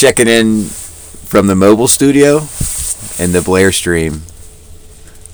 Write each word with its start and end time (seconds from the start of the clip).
checking 0.00 0.28
in 0.28 0.64
from 0.64 1.46
the 1.46 1.54
mobile 1.54 1.86
studio 1.86 2.38
and 3.18 3.34
the 3.34 3.42
Blair 3.44 3.70
stream. 3.70 4.22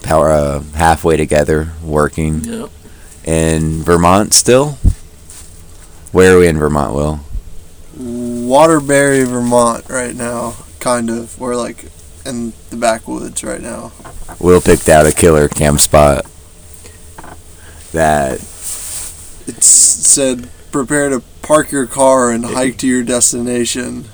Power 0.02 0.30
uh, 0.30 0.62
halfway 0.74 1.16
together, 1.16 1.72
working 1.84 2.42
Yep. 2.42 2.70
in 3.24 3.82
Vermont 3.84 4.34
still. 4.34 4.72
Where 6.10 6.34
are 6.36 6.40
we 6.40 6.48
in 6.48 6.58
Vermont, 6.58 6.94
Will? 6.94 7.20
Waterbury, 7.96 9.22
Vermont, 9.24 9.88
right 9.88 10.16
now. 10.16 10.54
Kind 10.80 11.10
of. 11.10 11.38
We're 11.38 11.54
like 11.54 11.84
in 12.24 12.52
the 12.70 12.76
backwoods 12.76 13.44
right 13.44 13.60
now. 13.60 13.92
Will 14.40 14.60
picked 14.60 14.88
out 14.88 15.06
a 15.06 15.12
killer 15.12 15.46
camp 15.48 15.78
spot 15.80 16.26
that 17.92 18.34
It 19.46 19.62
said, 19.62 20.48
prepare 20.72 21.08
to 21.08 21.20
park 21.42 21.70
your 21.70 21.86
car 21.86 22.30
and 22.32 22.44
hike 22.44 22.78
to 22.78 22.86
your 22.88 23.04
destination. 23.04 24.06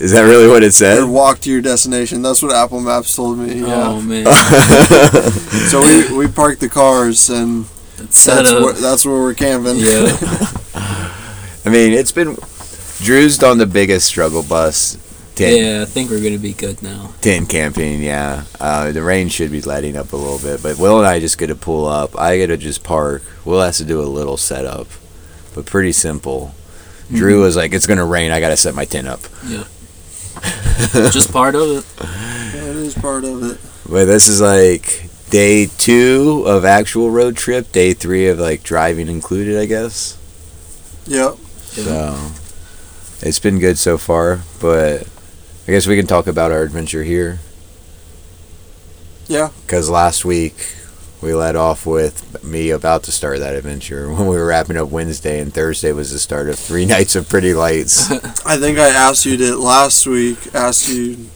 Is 0.00 0.12
that 0.12 0.22
really 0.22 0.46
what 0.48 0.62
it 0.62 0.68
Or 0.68 0.70
said? 0.70 1.04
walk 1.08 1.40
to 1.40 1.50
your 1.50 1.60
destination. 1.60 2.22
That's 2.22 2.42
what 2.42 2.54
Apple 2.54 2.80
Maps 2.80 3.14
told 3.16 3.38
me. 3.38 3.60
Yeah. 3.60 3.88
Oh 3.88 4.00
man. 4.00 4.26
So 5.68 5.82
we, 5.82 6.16
we 6.26 6.28
parked 6.28 6.60
the 6.60 6.68
cars 6.68 7.28
and 7.30 7.66
Set 8.10 8.36
that's 8.36 8.52
up. 8.52 8.62
where, 8.62 8.72
that's 8.74 9.04
where 9.04 9.16
we're 9.20 9.34
camping. 9.34 9.76
Yeah. 9.76 10.16
I 10.74 11.70
mean, 11.70 11.92
it's 11.92 12.12
been 12.12 12.36
Drew's 13.02 13.36
done 13.38 13.58
the 13.58 13.66
biggest 13.66 14.06
struggle 14.06 14.42
bus. 14.42 14.96
Tent, 15.34 15.56
yeah, 15.60 15.82
I 15.82 15.84
think 15.84 16.10
we're 16.10 16.22
gonna 16.22 16.38
be 16.38 16.52
good 16.52 16.82
now. 16.82 17.12
tent 17.20 17.48
camping, 17.48 18.02
yeah. 18.02 18.44
Uh, 18.58 18.90
the 18.90 19.02
rain 19.02 19.28
should 19.28 19.52
be 19.52 19.60
letting 19.60 19.96
up 19.96 20.12
a 20.12 20.16
little 20.16 20.38
bit, 20.40 20.62
but 20.64 20.78
Will 20.78 20.98
and 20.98 21.06
I 21.06 21.20
just 21.20 21.38
get 21.38 21.46
to 21.48 21.54
pull 21.54 21.86
up. 21.86 22.18
I 22.18 22.36
get 22.38 22.48
to 22.48 22.56
just 22.56 22.82
park. 22.82 23.22
Will 23.44 23.60
has 23.60 23.78
to 23.78 23.84
do 23.84 24.00
a 24.00 24.02
little 24.02 24.36
setup, 24.36 24.88
but 25.54 25.64
pretty 25.66 25.92
simple. 25.92 26.54
Drew 27.12 27.42
was 27.42 27.54
like, 27.56 27.72
"It's 27.72 27.86
gonna 27.86 28.04
rain. 28.04 28.32
I 28.32 28.40
gotta 28.40 28.56
set 28.56 28.74
my 28.74 28.84
tent 28.84 29.06
up." 29.06 29.20
Yeah. 29.46 29.64
Just 31.10 31.32
part 31.32 31.54
of 31.54 31.78
it. 31.78 31.96
That 31.98 32.76
is 32.76 32.94
part 32.94 33.24
of 33.24 33.42
it. 33.42 33.58
But 33.88 34.04
this 34.04 34.28
is 34.28 34.40
like 34.40 35.08
day 35.30 35.66
two 35.66 36.44
of 36.46 36.64
actual 36.64 37.10
road 37.10 37.36
trip. 37.36 37.72
Day 37.72 37.94
three 37.94 38.28
of 38.28 38.38
like 38.38 38.62
driving 38.62 39.08
included, 39.08 39.58
I 39.58 39.66
guess. 39.66 40.16
Yep. 41.06 41.36
So 41.62 42.32
it's 43.20 43.38
been 43.38 43.58
good 43.58 43.78
so 43.78 43.98
far, 43.98 44.40
but 44.60 45.06
I 45.66 45.70
guess 45.72 45.86
we 45.86 45.96
can 45.96 46.06
talk 46.06 46.26
about 46.26 46.52
our 46.52 46.62
adventure 46.62 47.02
here. 47.02 47.40
Yeah. 49.26 49.50
Because 49.62 49.90
last 49.90 50.24
week 50.24 50.74
we 51.20 51.34
led 51.34 51.56
off 51.56 51.84
with 51.84 52.44
me 52.44 52.70
about 52.70 53.02
to 53.04 53.12
start 53.12 53.40
that 53.40 53.54
adventure 53.54 54.08
when 54.12 54.26
we 54.26 54.36
were 54.36 54.46
wrapping 54.46 54.76
up 54.76 54.88
Wednesday, 54.88 55.40
and 55.40 55.52
Thursday 55.52 55.92
was 55.92 56.12
the 56.12 56.18
start 56.18 56.48
of 56.48 56.58
three 56.58 56.86
nights 56.94 57.16
of 57.16 57.28
pretty 57.28 57.54
lights. 57.54 58.10
I 58.46 58.56
think 58.56 58.78
I 58.78 58.88
asked 58.88 59.26
you 59.26 59.34
it 59.34 59.58
last 59.58 60.06
week. 60.06 60.54
Asked 60.54 60.88
you, 60.88 61.26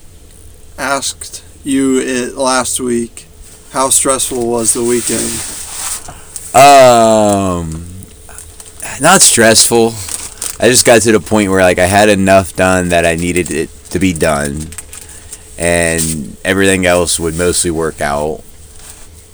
asked 0.78 1.44
you 1.64 1.98
it 2.00 2.34
last 2.34 2.80
week. 2.80 3.26
How 3.70 3.88
stressful 3.88 4.46
was 4.48 4.74
the 4.74 4.84
weekend? 4.84 5.22
um, 6.54 7.88
not 9.00 9.22
stressful. 9.22 9.88
I 10.60 10.68
just 10.68 10.84
got 10.84 11.02
to 11.02 11.12
the 11.12 11.20
point 11.20 11.50
where 11.50 11.62
like 11.62 11.78
I 11.78 11.86
had 11.86 12.08
enough 12.08 12.54
done 12.54 12.90
that 12.90 13.06
I 13.06 13.14
needed 13.16 13.50
it 13.50 13.70
to 13.90 13.98
be 13.98 14.12
done, 14.12 14.68
and 15.58 16.36
everything 16.44 16.86
else 16.86 17.18
would 17.18 17.34
mostly 17.34 17.70
work 17.70 18.00
out. 18.00 18.44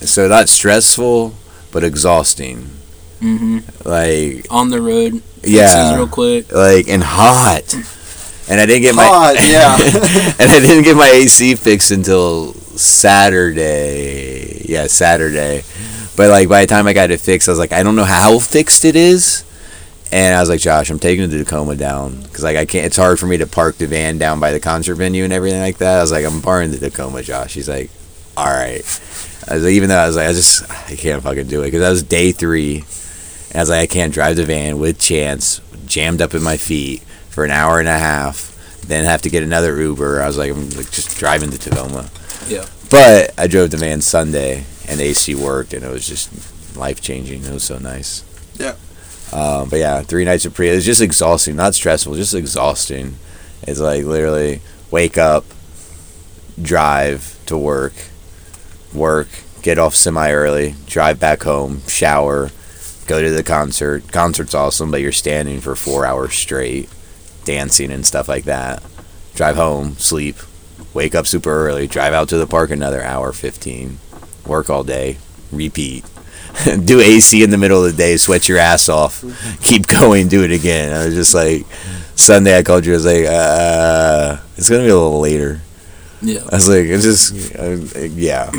So 0.01 0.29
not 0.29 0.49
stressful, 0.49 1.35
but 1.73 1.85
exhausting. 1.85 2.71
hmm 3.21 3.59
Like 3.85 4.47
On 4.51 4.71
the 4.71 4.81
road. 4.81 5.23
yeah, 5.43 5.97
real 5.97 6.07
quick. 6.09 6.53
like 6.53 6.89
and 6.89 7.03
hot. 7.03 7.75
And 8.51 8.61
I 8.61 8.65
didn't 8.67 8.83
get 8.83 8.95
my 8.95 9.05
yeah. 9.51 9.75
and 10.39 10.51
I 10.53 10.61
didn't 10.61 10.85
get 10.85 10.97
my 10.97 11.09
AC 11.09 11.55
fixed 11.57 11.91
until 11.91 12.55
Saturday. 13.35 14.65
Yeah, 14.69 14.87
Saturday. 14.87 15.63
But 16.17 16.31
like 16.31 16.49
by 16.49 16.63
the 16.63 16.67
time 16.67 16.87
I 16.87 16.93
got 16.93 17.11
it 17.11 17.21
fixed, 17.21 17.49
I 17.49 17.53
was 17.53 17.59
like, 17.59 17.73
I 17.73 17.83
don't 17.83 17.97
know 17.97 18.05
how 18.05 18.39
fixed 18.39 18.85
it 18.85 18.97
is. 18.97 19.45
And 20.11 20.35
I 20.35 20.41
was 20.41 20.49
like, 20.49 20.61
Josh, 20.61 20.89
I'm 20.91 20.99
taking 20.99 21.29
the 21.29 21.45
Tacoma 21.45 21.77
down 21.77 22.23
because 22.23 22.43
like 22.43 22.57
I 22.57 22.65
can't. 22.65 22.87
It's 22.87 22.97
hard 22.97 23.19
for 23.19 23.27
me 23.27 23.37
to 23.39 23.47
park 23.47 23.77
the 23.77 23.87
van 23.87 24.17
down 24.19 24.41
by 24.41 24.53
the 24.53 24.61
concert 24.61 24.95
venue 24.95 25.25
and 25.25 25.33
everything 25.33 25.61
like 25.61 25.79
that. 25.79 25.99
I 25.99 26.01
was 26.01 26.11
like, 26.11 26.25
I'm 26.25 26.41
borrowing 26.41 26.71
the 26.71 26.79
Tacoma, 26.79 27.23
Josh. 27.23 27.53
He's 27.55 27.69
like, 27.69 27.91
all 28.37 28.47
right. 28.47 28.83
I 29.49 29.55
was 29.55 29.65
like, 29.65 29.73
even 29.73 29.89
though 29.89 29.99
I 29.99 30.07
was 30.07 30.17
like, 30.17 30.29
I 30.29 30.33
just 30.33 30.71
I 30.71 30.97
can't 30.97 31.23
fucking 31.23 31.47
do 31.49 31.63
it 31.63 31.67
because 31.67 31.81
that 31.81 31.91
was 31.91 32.03
day 32.03 32.33
three. 32.33 32.85
And 33.51 33.57
I 33.57 33.61
was 33.61 33.71
like, 33.71 33.81
I 33.81 33.87
can't 33.87 34.13
drive 34.13 34.37
the 34.37 34.45
van 34.45 34.79
with 34.79 35.01
chance 35.01 35.61
jammed 35.87 36.21
up 36.21 36.35
in 36.35 36.43
my 36.43 36.57
feet 36.57 37.01
for 37.31 37.45
an 37.45 37.51
hour 37.51 37.79
and 37.79 37.89
a 37.89 37.99
half. 37.99 38.55
Then 38.87 39.05
have 39.05 39.23
to 39.23 39.31
get 39.31 39.43
another 39.43 39.81
Uber. 39.81 40.23
I 40.23 40.27
was 40.27 40.37
like, 40.37 40.51
I'm 40.51 40.71
like 40.71 40.91
just 40.91 41.17
driving 41.19 41.51
to 41.51 41.59
Tacoma. 41.59 42.11
Yeah. 42.47 42.67
But 42.91 43.39
I 43.39 43.47
drove 43.47 43.71
the 43.71 43.77
van 43.77 44.01
Sunday 44.01 44.65
and 44.87 45.01
the 45.01 45.05
AC 45.05 45.35
worked 45.35 45.73
and 45.73 45.85
it 45.85 45.91
was 45.91 46.07
just 46.07 46.77
life 46.77 47.01
changing. 47.01 47.45
It 47.45 47.53
was 47.53 47.65
so 47.65 47.79
nice. 47.79 48.25
Yeah. 48.59 48.77
Um, 49.33 49.69
but 49.69 49.79
yeah, 49.79 50.03
three 50.03 50.25
nights 50.25 50.47
of 50.47 50.55
pre. 50.55 50.71
It 50.71 50.75
was 50.75 50.87
just 50.87 51.03
exhausting, 51.03 51.57
not 51.57 51.75
stressful, 51.75 52.15
just 52.15 52.35
exhausting. 52.35 53.17
It's 53.63 53.81
like 53.81 54.05
literally 54.05 54.63
wake 54.91 55.19
up, 55.19 55.45
drive 56.61 57.39
to 57.47 57.59
work, 57.59 57.93
work, 58.95 59.29
get 59.63 59.79
off 59.79 59.95
semi 59.95 60.31
early, 60.33 60.75
drive 60.87 61.21
back 61.21 61.43
home, 61.43 61.83
shower, 61.87 62.51
go 63.07 63.23
to 63.23 63.31
the 63.31 63.43
concert. 63.43 64.13
Concert's 64.13 64.55
awesome, 64.55 64.91
but 64.91 65.01
you're 65.01 65.13
standing 65.13 65.61
for 65.61 65.75
four 65.75 66.07
hours 66.07 66.35
straight, 66.35 66.89
dancing 67.45 67.91
and 67.91 68.07
stuff 68.07 68.29
like 68.29 68.45
that. 68.45 68.83
Drive 69.35 69.57
home, 69.57 69.95
sleep, 69.95 70.37
wake 70.95 71.15
up 71.15 71.27
super 71.27 71.51
early, 71.51 71.87
drive 71.87 72.13
out 72.13 72.29
to 72.29 72.37
the 72.37 72.47
park 72.47 72.71
another 72.71 73.03
hour 73.03 73.33
15, 73.33 73.99
work 74.47 74.71
all 74.71 74.85
day, 74.85 75.19
repeat. 75.51 76.05
do 76.85 77.01
AC 77.01 77.43
in 77.43 77.51
the 77.51 77.59
middle 77.59 77.85
of 77.85 77.91
the 77.91 77.97
day, 77.97 78.17
sweat 78.17 78.49
your 78.49 78.59
ass 78.59 78.89
off, 78.89 79.25
keep 79.63 79.87
going, 80.01 80.29
do 80.29 80.43
it 80.45 80.51
again. 80.51 80.93
I 80.93 81.07
was 81.07 81.15
just 81.15 81.35
like, 81.35 81.67
Sunday 82.15 82.57
I 82.57 82.63
called 82.63 82.85
you, 82.85 82.93
I 82.93 82.97
was 82.97 83.07
like, 83.07 83.27
uh, 83.27 84.37
it's 84.57 84.69
gonna 84.69 84.83
be 84.83 84.91
a 84.91 84.97
little 84.97 85.21
later. 85.21 85.61
Yeah. 86.21 86.41
I 86.51 86.57
was 86.57 86.69
like, 86.69 86.87
it's 86.87 87.05
just, 87.05 87.55
uh, 87.57 88.01
yeah. 88.15 88.51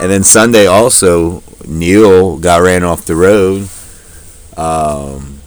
And 0.00 0.10
then 0.10 0.24
Sunday 0.24 0.66
also, 0.66 1.42
Neil 1.66 2.38
got 2.38 2.62
ran 2.62 2.82
off 2.82 3.06
the 3.06 3.14
road, 3.14 3.68
um, 4.56 5.38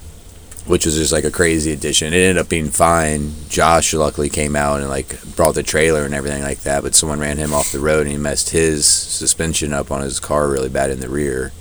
which 0.66 0.86
was 0.86 0.96
just 0.96 1.12
like 1.12 1.24
a 1.26 1.32
crazy 1.32 1.72
addition. 1.74 2.14
It 2.14 2.18
ended 2.18 2.38
up 2.38 2.50
being 2.50 2.70
fine. 2.70 3.34
Josh 3.50 3.94
luckily 3.94 4.30
came 4.30 4.56
out 4.56 4.80
and 4.80 4.90
like 4.90 5.22
brought 5.36 5.56
the 5.56 5.64
trailer 5.64 6.06
and 6.06 6.14
everything 6.14 6.44
like 6.44 6.62
that, 6.62 6.84
but 6.84 6.96
someone 6.96 7.20
ran 7.20 7.38
him 7.38 7.54
off 7.54 7.72
the 7.72 7.80
road 7.80 8.02
and 8.02 8.12
he 8.12 8.18
messed 8.18 8.52
his 8.52 8.86
suspension 8.86 9.74
up 9.74 9.92
on 9.92 10.02
his 10.02 10.20
car 10.20 10.50
really 10.50 10.70
bad 10.70 10.90
in 10.90 11.00
the 11.00 11.10
rear. 11.10 11.52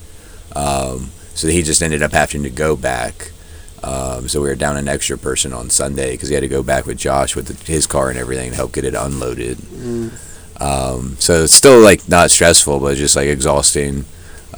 Um, 0.54 1.10
so 1.34 1.48
he 1.48 1.62
just 1.62 1.82
ended 1.82 2.02
up 2.02 2.12
having 2.12 2.42
to 2.44 2.50
go 2.50 2.76
back. 2.76 3.32
Um, 3.86 4.28
so 4.28 4.42
we 4.42 4.48
were 4.48 4.56
down 4.56 4.76
an 4.76 4.88
extra 4.88 5.16
person 5.16 5.52
on 5.52 5.70
Sunday 5.70 6.12
because 6.12 6.28
he 6.28 6.34
had 6.34 6.40
to 6.40 6.48
go 6.48 6.62
back 6.64 6.86
with 6.86 6.98
Josh 6.98 7.36
with 7.36 7.46
the, 7.46 7.72
his 7.72 7.86
car 7.86 8.10
and 8.10 8.18
everything 8.18 8.50
to 8.50 8.56
help 8.56 8.72
get 8.72 8.84
it 8.84 8.94
unloaded. 8.94 9.58
Um, 10.60 11.16
so 11.20 11.44
it's 11.44 11.52
still 11.54 11.80
like 11.80 12.08
not 12.08 12.30
stressful, 12.30 12.80
but 12.80 12.96
just 12.96 13.14
like 13.14 13.28
exhausting. 13.28 14.04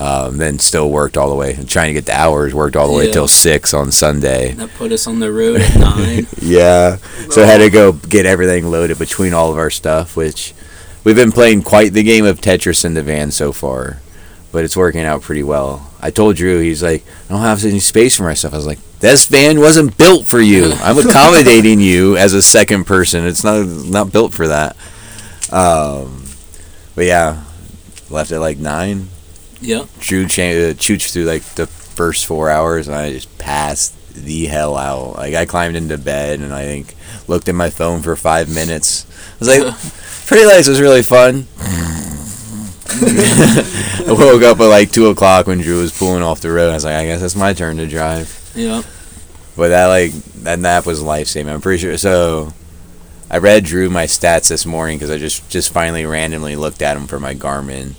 Um, 0.00 0.36
then 0.38 0.60
still 0.60 0.88
worked 0.90 1.16
all 1.16 1.28
the 1.28 1.34
way, 1.34 1.54
trying 1.66 1.88
to 1.88 1.92
get 1.92 2.06
the 2.06 2.14
hours. 2.14 2.54
Worked 2.54 2.76
all 2.76 2.86
the 2.86 2.94
way 2.96 3.10
till 3.10 3.26
six 3.26 3.74
on 3.74 3.90
Sunday. 3.90 4.52
That 4.52 4.70
put 4.74 4.92
us 4.92 5.08
on 5.08 5.18
the 5.18 5.32
road 5.32 5.60
at 5.60 5.76
nine. 5.80 6.26
Yeah, 6.40 6.96
so 7.30 7.42
I 7.42 7.46
had 7.46 7.58
to 7.58 7.68
go 7.68 7.92
get 7.92 8.24
everything 8.24 8.70
loaded 8.70 8.98
between 8.98 9.34
all 9.34 9.50
of 9.50 9.58
our 9.58 9.70
stuff, 9.70 10.16
which 10.16 10.54
we've 11.02 11.16
been 11.16 11.32
playing 11.32 11.62
quite 11.62 11.94
the 11.94 12.04
game 12.04 12.24
of 12.26 12.40
Tetris 12.40 12.84
in 12.84 12.94
the 12.94 13.02
van 13.02 13.32
so 13.32 13.50
far, 13.50 13.98
but 14.52 14.64
it's 14.64 14.76
working 14.76 15.02
out 15.02 15.22
pretty 15.22 15.42
well. 15.42 15.92
I 16.00 16.10
told 16.10 16.36
Drew, 16.36 16.60
he's 16.60 16.82
like, 16.82 17.04
I 17.26 17.32
don't 17.32 17.40
have 17.42 17.64
any 17.64 17.80
space 17.80 18.16
for 18.16 18.22
my 18.24 18.34
stuff. 18.34 18.52
I 18.52 18.56
was 18.56 18.66
like, 18.66 18.78
this 19.00 19.26
van 19.26 19.60
wasn't 19.60 19.96
built 19.96 20.26
for 20.26 20.40
you. 20.40 20.72
I'm 20.72 20.98
accommodating 21.06 21.80
you 21.80 22.16
as 22.16 22.32
a 22.34 22.42
second 22.42 22.84
person. 22.84 23.26
It's 23.26 23.44
not 23.44 23.66
not 23.66 24.12
built 24.12 24.32
for 24.32 24.48
that. 24.48 24.76
Um, 25.52 26.26
but 26.94 27.04
yeah, 27.04 27.44
left 28.10 28.32
at 28.32 28.40
like 28.40 28.58
nine. 28.58 29.08
Yeah. 29.60 29.86
Drew 29.98 30.26
cha- 30.26 30.72
chooched 30.74 31.12
through 31.12 31.24
like 31.24 31.42
the 31.54 31.66
first 31.66 32.26
four 32.26 32.48
hours, 32.50 32.88
and 32.88 32.96
I 32.96 33.12
just 33.12 33.38
passed 33.38 33.94
the 34.14 34.46
hell 34.46 34.76
out. 34.76 35.16
Like 35.16 35.34
I 35.34 35.46
climbed 35.46 35.76
into 35.76 35.98
bed 35.98 36.40
and 36.40 36.52
I 36.52 36.64
think 36.64 36.94
looked 37.28 37.48
at 37.48 37.54
my 37.54 37.70
phone 37.70 38.02
for 38.02 38.16
five 38.16 38.52
minutes. 38.52 39.06
I 39.36 39.38
was 39.38 39.48
like, 39.48 39.74
"Pretty 40.26 40.44
Lights 40.44 40.68
was 40.68 40.80
really 40.80 41.02
fun." 41.02 41.46
I 42.90 44.04
woke 44.08 44.42
up 44.42 44.60
at 44.60 44.64
like 44.64 44.90
two 44.90 45.08
o'clock 45.08 45.46
when 45.46 45.60
Drew 45.60 45.80
was 45.80 45.96
pulling 45.96 46.22
off 46.22 46.40
the 46.40 46.50
road. 46.50 46.70
I 46.70 46.74
was 46.74 46.84
like, 46.84 46.94
"I 46.94 47.06
guess 47.06 47.22
it's 47.22 47.36
my 47.36 47.52
turn 47.52 47.76
to 47.76 47.86
drive." 47.86 48.52
Yep. 48.54 48.84
But 49.56 49.68
that 49.68 49.86
like 49.86 50.12
that 50.42 50.58
nap 50.58 50.86
was 50.86 51.02
life 51.02 51.26
saving. 51.28 51.52
I'm 51.52 51.60
pretty 51.60 51.82
sure. 51.82 51.98
So 51.98 52.52
I 53.30 53.38
read 53.38 53.64
Drew 53.64 53.90
my 53.90 54.04
stats 54.04 54.48
this 54.48 54.64
morning 54.64 54.96
because 54.96 55.10
I 55.10 55.18
just 55.18 55.50
just 55.50 55.72
finally 55.72 56.06
randomly 56.06 56.56
looked 56.56 56.80
at 56.80 56.94
them 56.94 57.06
for 57.06 57.20
my 57.20 57.34
Garmin. 57.34 57.92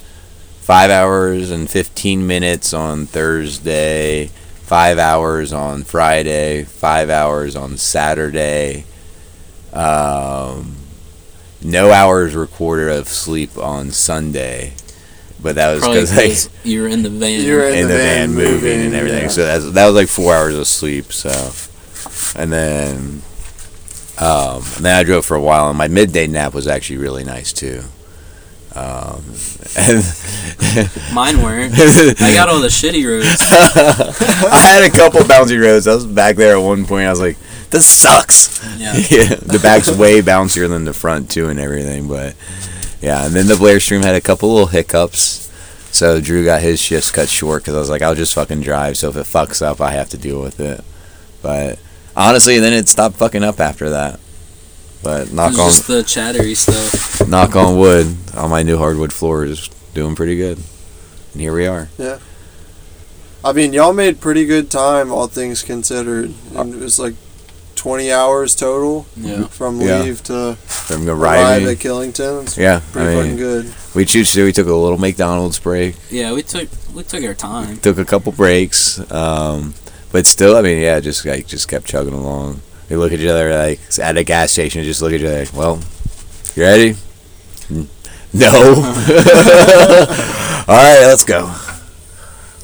Five 0.61 0.89
hours 0.89 1.51
and 1.51 1.69
fifteen 1.69 2.25
minutes 2.25 2.73
on 2.73 3.05
Thursday. 3.05 4.27
Five 4.63 4.97
hours 4.97 5.53
on 5.53 5.83
Friday. 5.83 6.63
Five 6.63 7.09
hours 7.09 7.55
on 7.55 7.77
Saturday. 7.77 8.85
Um, 9.73 10.77
no 11.61 11.91
hours 11.91 12.35
recorded 12.35 12.89
of 12.89 13.07
sleep 13.07 13.57
on 13.57 13.91
Sunday, 13.91 14.73
but 15.41 15.55
that 15.55 15.73
was 15.73 15.81
because 15.87 16.15
like 16.15 16.27
'cause 16.27 16.49
you 16.63 16.81
were 16.81 16.87
in 16.87 17.03
the 17.03 17.09
van. 17.09 17.41
You 17.41 17.55
were 17.55 17.67
in 17.69 17.75
in 17.79 17.87
the 17.87 17.93
the 17.93 17.99
van, 17.99 18.27
van 18.29 18.35
moving, 18.35 18.53
moving, 18.53 18.81
and 18.87 18.95
everything. 18.95 19.23
yeah. 19.23 19.27
So 19.29 19.45
that's, 19.45 19.71
that 19.71 19.85
was 19.85 19.95
like 19.95 20.07
four 20.07 20.35
hours 20.35 20.55
of 20.55 20.67
sleep. 20.67 21.11
So, 21.13 21.29
and 22.35 22.51
then, 22.51 23.21
um, 24.19 24.57
and 24.75 24.85
then 24.85 24.95
I 24.95 25.03
drove 25.03 25.25
for 25.25 25.35
a 25.35 25.41
while, 25.41 25.69
and 25.69 25.77
my 25.77 25.87
midday 25.87 26.27
nap 26.27 26.53
was 26.53 26.67
actually 26.67 26.97
really 26.97 27.23
nice 27.23 27.53
too. 27.53 27.83
Um, 28.75 29.23
and 29.77 30.03
Mine 31.13 31.41
weren't. 31.41 31.73
I 32.21 32.33
got 32.35 32.49
all 32.49 32.59
the 32.59 32.67
shitty 32.67 33.05
roads. 33.07 33.25
I 34.51 34.57
had 34.57 34.83
a 34.83 34.89
couple 34.95 35.21
bouncy 35.21 35.59
roads. 35.61 35.87
I 35.87 35.95
was 35.95 36.05
back 36.05 36.35
there 36.35 36.55
at 36.57 36.61
one 36.61 36.85
point. 36.85 37.07
I 37.07 37.09
was 37.09 37.19
like, 37.19 37.37
"This 37.71 37.85
sucks." 37.87 38.47
Yeah. 38.77 38.93
yeah, 38.95 39.35
the 39.35 39.59
back's 39.61 39.89
way 39.89 40.21
bouncier 40.21 40.67
than 40.69 40.85
the 40.85 40.93
front 40.93 41.31
too, 41.31 41.49
and 41.49 41.59
everything. 41.59 42.07
But 42.07 42.35
yeah, 43.01 43.25
and 43.25 43.33
then 43.33 43.47
the 43.47 43.55
Blair 43.55 43.79
Stream 43.79 44.01
had 44.01 44.15
a 44.15 44.21
couple 44.21 44.49
little 44.51 44.67
hiccups. 44.67 45.47
So 45.91 46.21
Drew 46.21 46.45
got 46.45 46.61
his 46.61 46.79
shifts 46.79 47.11
cut 47.11 47.29
short 47.29 47.63
because 47.63 47.75
I 47.75 47.79
was 47.79 47.89
like, 47.89 48.01
I'll 48.01 48.15
just 48.15 48.35
fucking 48.35 48.61
drive. 48.61 48.97
So 48.97 49.09
if 49.09 49.15
it 49.15 49.25
fucks 49.25 49.61
up, 49.61 49.81
I 49.81 49.91
have 49.91 50.09
to 50.09 50.17
deal 50.17 50.41
with 50.41 50.59
it. 50.59 50.83
But 51.41 51.79
honestly, 52.15 52.59
then 52.59 52.73
it 52.73 52.87
stopped 52.87 53.15
fucking 53.15 53.43
up 53.43 53.59
after 53.59 53.89
that. 53.89 54.19
But 55.01 55.31
knock 55.31 55.51
It's 55.51 55.59
on 55.59 55.67
just 55.67 55.87
the 55.87 56.03
chattery 56.03 56.55
stuff. 56.55 57.27
knock 57.27 57.55
on 57.55 57.77
wood, 57.77 58.15
on 58.35 58.49
my 58.49 58.63
new 58.63 58.77
hardwood 58.77 59.13
floor 59.13 59.45
is 59.45 59.69
doing 59.93 60.15
pretty 60.15 60.35
good. 60.35 60.59
And 61.33 61.41
here 61.41 61.53
we 61.53 61.65
are. 61.67 61.89
Yeah. 61.97 62.19
I 63.43 63.53
mean, 63.53 63.71
y'all 63.71 63.93
made 63.93 64.19
pretty 64.19 64.45
good 64.45 64.69
time, 64.69 65.11
all 65.11 65.27
things 65.27 65.63
considered. 65.63 66.33
And 66.53 66.73
it 66.73 66.79
was 66.79 66.99
like 66.99 67.15
20 67.79 68.11
hours 68.11 68.55
total 68.55 69.05
Yeah. 69.15 69.45
from 69.47 69.79
Yeah. 69.81 70.01
leave 70.01 70.21
to 70.23 70.55
From 70.67 71.05
the 71.05 71.13
arrive 71.13 71.65
at 71.65 71.79
Killington. 71.79 72.43
It's 72.43 72.57
Yeah, 72.57 72.81
pretty 72.91 73.09
I 73.09 73.15
fucking 73.15 73.37
good. 73.37 73.73
we 73.95 74.03
choose 74.05 74.33
to. 74.33 74.43
We 74.43 74.51
took 74.51 74.67
a 74.67 74.73
little 74.73 74.97
McDonald's 74.97 75.57
break. 75.59 75.95
Yeah, 76.11 76.33
we 76.33 76.43
took 76.43 76.67
we 76.93 77.03
took 77.03 77.23
our 77.23 77.33
time. 77.33 77.77
took 77.77 77.97
a 77.97 78.03
couple 78.05 78.31
breaks, 78.33 78.99
um, 79.11 79.73
but 80.11 80.25
still, 80.27 80.57
I 80.57 80.61
mean, 80.61 80.77
yeah, 80.79 80.99
just 80.99 81.25
like 81.25 81.47
just 81.47 81.67
kept 81.69 81.85
chugging 81.87 82.13
along. 82.13 82.61
We 82.89 82.97
look 82.97 83.13
at 83.13 83.19
each 83.21 83.29
other 83.29 83.55
like 83.57 83.79
at 84.01 84.17
a 84.17 84.23
gas 84.23 84.51
station, 84.51 84.83
just 84.83 85.01
look 85.01 85.13
at 85.13 85.21
each 85.21 85.25
other. 85.25 85.39
Like, 85.39 85.53
well, 85.55 85.79
you 86.55 86.63
ready? 86.63 86.95
No. 88.31 88.47
All 90.67 90.75
right, 90.75 91.01
let's 91.07 91.23
go. 91.23 91.51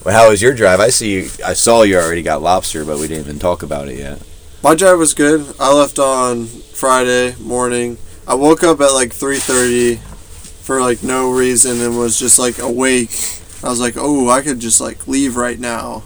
Well, 0.04 0.14
how 0.14 0.30
was 0.30 0.40
your 0.40 0.54
drive? 0.54 0.80
I 0.80 0.90
see. 0.90 1.14
You, 1.24 1.30
I 1.44 1.54
saw 1.54 1.82
you 1.82 1.98
already 1.98 2.22
got 2.22 2.44
lobster, 2.44 2.86
but 2.86 3.00
we 3.00 3.08
didn't 3.08 3.24
even 3.26 3.40
talk 3.40 3.64
about 3.64 3.88
it 3.88 3.98
yet. 3.98 4.20
My 4.66 4.74
drive 4.74 4.98
was 4.98 5.14
good. 5.14 5.46
I 5.60 5.72
left 5.72 6.00
on 6.00 6.48
Friday 6.48 7.36
morning. 7.40 8.00
I 8.28 8.34
woke 8.34 8.64
up 8.64 8.82
at 8.82 8.94
like 8.94 9.12
3:30 9.12 10.00
for 10.66 10.82
like 10.82 11.04
no 11.04 11.30
reason 11.30 11.80
and 11.82 11.96
was 11.96 12.18
just 12.18 12.40
like 12.40 12.58
awake. 12.58 13.12
I 13.64 13.70
was 13.70 13.80
like, 13.80 13.94
"Oh, 13.96 14.28
I 14.28 14.42
could 14.42 14.58
just 14.60 14.82
like 14.82 15.08
leave 15.08 15.36
right 15.36 15.60
now." 15.60 16.02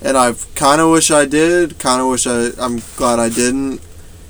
And 0.00 0.16
I 0.16 0.34
kind 0.54 0.80
of 0.80 0.92
wish 0.92 1.10
I 1.10 1.24
did. 1.24 1.80
Kind 1.80 2.00
of 2.00 2.06
wish 2.06 2.24
I. 2.24 2.50
I'm 2.56 2.82
glad 2.94 3.18
I 3.18 3.28
didn't, 3.28 3.80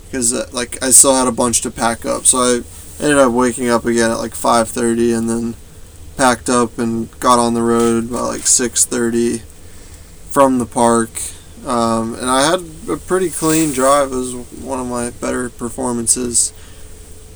because 0.07 0.33
uh, 0.33 0.49
like 0.53 0.83
I 0.83 0.89
still 0.89 1.15
had 1.15 1.29
a 1.29 1.31
bunch 1.31 1.61
to 1.61 1.71
pack 1.71 2.07
up. 2.07 2.25
So 2.25 2.39
I 2.39 3.05
ended 3.05 3.19
up 3.19 3.33
waking 3.33 3.69
up 3.69 3.85
again 3.85 4.11
at 4.11 4.17
like 4.17 4.33
5:30 4.33 5.13
and 5.15 5.29
then 5.29 5.57
packed 6.17 6.49
up 6.49 6.79
and 6.79 7.11
got 7.21 7.39
on 7.39 7.53
the 7.53 7.63
road 7.63 8.11
by 8.11 8.21
like 8.21 8.47
6:30 8.47 9.43
from 10.31 10.59
the 10.59 10.65
park. 10.65 11.11
Um, 11.67 12.15
and 12.15 12.29
I 12.29 12.51
had 12.51 12.61
a 12.91 12.97
pretty 12.97 13.31
clean 13.31 13.73
drive. 13.73 14.11
It 14.13 14.17
was 14.17 14.35
one 14.63 14.81
of 14.81 14.87
my 14.87 15.11
better 15.11 15.49
performances. 15.49 16.53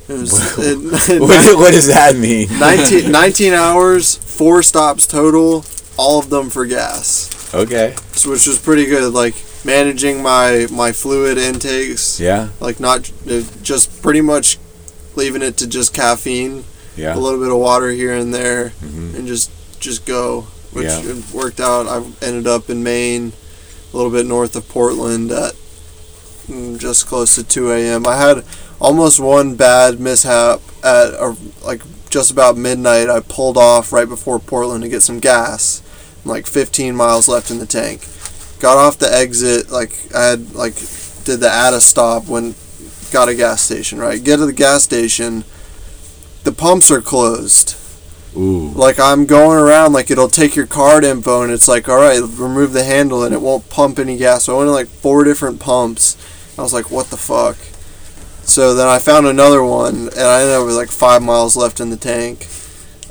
It 0.09 0.15
was 0.15 0.59
it, 0.59 0.79
What, 1.21 1.57
what 1.59 1.73
does 1.73 1.87
that 1.89 2.17
mean? 2.17 2.49
19, 2.59 3.11
19 3.13 3.53
hours, 3.53 4.17
four 4.17 4.63
stops 4.63 5.07
total, 5.07 5.65
all 5.97 6.19
of 6.19 6.31
them 6.31 6.51
for 6.51 6.67
gas, 6.67 7.31
Okay. 7.55 7.95
so, 8.13 8.31
which 8.31 8.47
was 8.47 8.59
pretty 8.59 8.87
good. 8.87 9.13
Like 9.13 9.35
managing 9.65 10.23
my 10.23 10.67
my 10.71 10.93
fluid 10.93 11.39
intakes, 11.39 12.21
Yeah. 12.21 12.49
like 12.61 12.79
not 12.81 13.11
just 13.63 14.01
pretty 14.03 14.21
much 14.21 14.59
leaving 15.17 15.43
it 15.43 15.57
to 15.59 15.67
just 15.67 15.93
caffeine, 15.95 16.65
Yeah. 16.97 17.17
a 17.17 17.19
little 17.19 17.41
bit 17.41 17.51
of 17.51 17.59
water 17.59 17.91
here 17.91 18.15
and 18.15 18.33
there, 18.35 18.71
hmm 18.71 19.15
and 19.17 19.27
just 19.27 19.51
just 19.81 20.05
go, 20.07 20.43
which 20.73 20.87
Yeah. 20.87 21.15
worked 21.33 21.59
out. 21.61 21.87
I 21.89 22.03
ended 22.25 22.47
up 22.47 22.71
in 22.71 22.83
Maine, 22.85 23.33
a 23.97 24.05
little 24.05 24.13
bit 24.13 24.27
north 24.27 24.55
of 24.55 24.69
Portland 24.69 25.33
at 25.33 25.55
mm, 26.47 26.79
just 26.79 27.07
close 27.07 27.35
to 27.35 27.43
2 27.43 27.73
a.m. 27.73 28.07
I 28.07 28.17
had 28.17 28.45
almost 28.79 29.19
one 29.19 29.55
bad 29.55 29.99
mishap 29.99 30.61
at 30.85 31.15
a, 31.15 31.35
like 31.65 31.81
just 32.11 32.31
about 32.31 32.59
midnight. 32.59 33.09
I 33.09 33.21
pulled 33.21 33.57
off 33.57 33.95
right 33.95 34.07
before 34.07 34.39
Portland 34.39 34.83
to 34.83 34.91
get 34.91 35.01
some 35.01 35.19
gas, 35.19 35.83
like 36.27 36.47
15 36.47 36.95
miles 36.95 37.27
left 37.27 37.51
in 37.51 37.59
the 37.59 37.67
tank. 37.67 38.07
Got 38.61 38.77
off 38.77 38.99
the 38.99 39.11
exit, 39.11 39.71
like 39.71 39.93
I 40.15 40.27
had 40.27 40.55
like 40.55 40.75
did 41.25 41.41
the 41.41 41.51
at 41.51 41.73
a 41.73 41.81
stop 41.81 42.27
when 42.27 42.55
got 43.13 43.31
a 43.31 43.35
gas 43.35 43.63
station. 43.63 43.99
Right, 43.99 44.23
get 44.23 44.37
to 44.37 44.47
the 44.47 44.53
gas 44.53 44.83
station. 44.83 45.45
The 46.45 46.53
pumps 46.53 46.91
are 46.91 47.01
closed 47.01 47.77
Ooh. 48.37 48.69
like 48.73 49.01
I'm 49.01 49.25
going 49.25 49.59
around, 49.59 49.93
like 49.93 50.11
it'll 50.11 50.29
take 50.29 50.55
your 50.55 50.67
card 50.67 51.05
info 51.05 51.43
and 51.43 51.53
it's 51.53 51.69
like, 51.69 51.89
all 51.89 51.97
right, 51.97 52.21
remove 52.21 52.73
the 52.73 52.85
handle 52.85 53.25
and 53.25 53.35
it 53.35 53.41
won't 53.41 53.71
pump 53.71 53.99
any 53.99 54.17
gas. 54.17 54.45
So 54.45 54.55
I 54.55 54.59
went 54.59 54.69
to 54.69 54.73
like 54.73 54.89
four 54.89 55.25
different 55.25 55.59
pumps. 55.59 56.17
I 56.59 56.63
was 56.63 56.73
like, 56.73 56.91
what 56.91 57.07
the 57.07 57.17
fuck? 57.17 57.57
So 58.47 58.75
then 58.75 58.87
I 58.87 58.99
found 58.99 59.27
another 59.27 59.63
one 59.63 60.09
and 60.09 60.21
I 60.21 60.41
ended 60.43 60.55
up 60.55 60.67
with 60.67 60.77
like 60.77 60.91
five 60.91 61.23
miles 61.23 61.57
left 61.57 61.81
in 61.81 61.91
the 61.91 61.97
tank. 61.97 62.47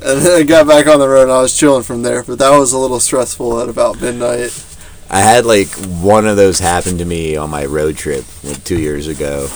And 0.01 0.21
then 0.21 0.41
I 0.41 0.43
got 0.43 0.67
back 0.67 0.87
on 0.87 0.99
the 0.99 1.07
road 1.07 1.23
and 1.23 1.31
I 1.31 1.41
was 1.41 1.57
chilling 1.57 1.83
from 1.83 2.03
there. 2.03 2.23
But 2.23 2.39
that 2.39 2.57
was 2.57 2.73
a 2.73 2.77
little 2.77 2.99
stressful 2.99 3.59
at 3.61 3.69
about 3.69 4.01
midnight. 4.01 4.63
I 5.09 5.19
had 5.19 5.45
like 5.45 5.69
one 6.01 6.25
of 6.25 6.37
those 6.37 6.59
happen 6.59 6.97
to 6.97 7.05
me 7.05 7.35
on 7.35 7.49
my 7.49 7.65
road 7.65 7.95
trip 7.95 8.25
like 8.43 8.63
two 8.63 8.79
years 8.79 9.07
ago, 9.07 9.47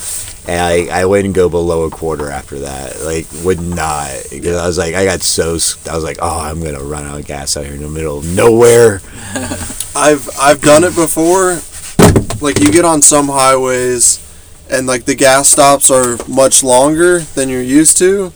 and 0.47 0.61
I, 0.61 1.01
I 1.01 1.05
wouldn't 1.05 1.35
go 1.35 1.49
below 1.49 1.83
a 1.83 1.89
quarter 1.89 2.29
after 2.29 2.59
that. 2.59 3.01
Like 3.01 3.27
would 3.43 3.61
not 3.61 4.09
because 4.29 4.57
I 4.57 4.67
was 4.67 4.77
like 4.77 4.95
I 4.95 5.05
got 5.05 5.21
so 5.21 5.51
I 5.89 5.95
was 5.95 6.03
like 6.03 6.17
oh 6.21 6.39
I'm 6.39 6.61
gonna 6.63 6.83
run 6.83 7.05
out 7.05 7.19
of 7.19 7.25
gas 7.25 7.57
out 7.57 7.65
here 7.65 7.75
in 7.75 7.81
the 7.81 7.89
middle 7.89 8.19
of 8.19 8.25
nowhere. 8.35 9.01
I've 9.95 10.29
I've 10.39 10.61
done 10.61 10.83
it 10.83 10.95
before. 10.95 11.59
Like 12.41 12.59
you 12.59 12.71
get 12.71 12.85
on 12.85 13.01
some 13.01 13.27
highways 13.27 14.25
and 14.69 14.87
like 14.87 15.05
the 15.05 15.15
gas 15.15 15.49
stops 15.49 15.89
are 15.89 16.17
much 16.27 16.63
longer 16.63 17.19
than 17.19 17.49
you're 17.49 17.61
used 17.61 17.97
to. 17.97 18.31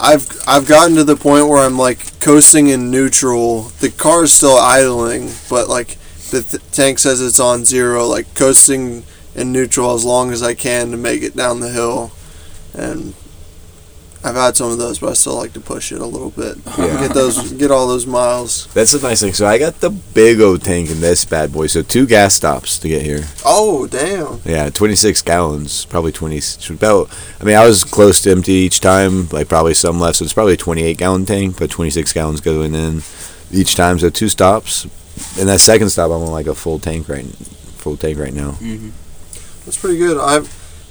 I've 0.00 0.28
I've 0.46 0.66
gotten 0.66 0.96
to 0.96 1.04
the 1.04 1.16
point 1.16 1.48
where 1.48 1.64
I'm 1.64 1.78
like 1.78 2.20
coasting 2.20 2.68
in 2.68 2.90
neutral. 2.90 3.62
The 3.80 3.90
car's 3.90 4.32
still 4.32 4.56
idling, 4.56 5.30
but 5.48 5.68
like 5.68 5.98
the 6.30 6.42
th- 6.42 6.62
tank 6.72 6.98
says 6.98 7.20
it's 7.20 7.38
on 7.38 7.64
zero, 7.64 8.06
like 8.06 8.34
coasting 8.34 9.04
in 9.34 9.52
neutral 9.52 9.94
as 9.94 10.04
long 10.04 10.30
as 10.30 10.42
I 10.42 10.54
can 10.54 10.90
to 10.90 10.96
make 10.96 11.22
it 11.22 11.36
down 11.36 11.60
the 11.60 11.70
hill. 11.70 12.12
And 12.72 13.14
I've 14.24 14.36
had 14.36 14.56
some 14.56 14.70
of 14.70 14.78
those, 14.78 15.00
but 15.00 15.10
I 15.10 15.12
still 15.12 15.36
like 15.36 15.52
to 15.52 15.60
push 15.60 15.92
it 15.92 16.00
a 16.00 16.06
little 16.06 16.30
bit. 16.30 16.56
Yeah. 16.78 16.98
Get 17.06 17.12
those 17.12 17.52
get 17.52 17.70
all 17.70 17.86
those 17.86 18.06
miles. 18.06 18.72
That's 18.72 18.92
the 18.92 19.06
nice 19.06 19.20
thing. 19.20 19.34
So 19.34 19.46
I 19.46 19.58
got 19.58 19.80
the 19.80 19.90
big 19.90 20.40
old 20.40 20.62
tank 20.62 20.90
in 20.90 21.02
this 21.02 21.26
bad 21.26 21.52
boy. 21.52 21.66
So 21.66 21.82
two 21.82 22.06
gas 22.06 22.34
stops 22.34 22.78
to 22.78 22.88
get 22.88 23.02
here. 23.02 23.24
Oh, 23.44 23.86
damn. 23.86 24.40
Yeah, 24.46 24.70
26 24.70 25.20
gallons, 25.22 25.84
probably 25.84 26.10
20. 26.10 26.40
About, 26.70 27.10
I 27.38 27.44
mean, 27.44 27.56
I 27.56 27.66
was 27.66 27.84
close 27.84 28.22
to 28.22 28.30
empty 28.30 28.52
each 28.52 28.80
time, 28.80 29.28
like 29.28 29.48
probably 29.48 29.74
some 29.74 30.00
left. 30.00 30.18
So 30.18 30.24
it's 30.24 30.32
probably 30.32 30.54
a 30.54 30.56
28 30.56 30.96
gallon 30.96 31.26
tank, 31.26 31.58
but 31.58 31.70
26 31.70 32.12
gallons 32.14 32.40
going 32.40 32.74
in 32.74 33.02
each 33.52 33.74
time. 33.76 33.98
So 33.98 34.08
two 34.08 34.30
stops, 34.30 34.84
and 35.38 35.50
that 35.50 35.60
second 35.60 35.90
stop, 35.90 36.06
I'm 36.06 36.22
on 36.22 36.30
like 36.30 36.46
a 36.46 36.54
full 36.54 36.78
tank 36.78 37.10
right, 37.10 37.26
full 37.26 37.98
tank 37.98 38.18
right 38.18 38.32
now. 38.32 38.52
hmm 38.52 38.88
That's 39.64 39.76
pretty 39.78 39.98
good. 39.98 40.18
I 40.18 40.46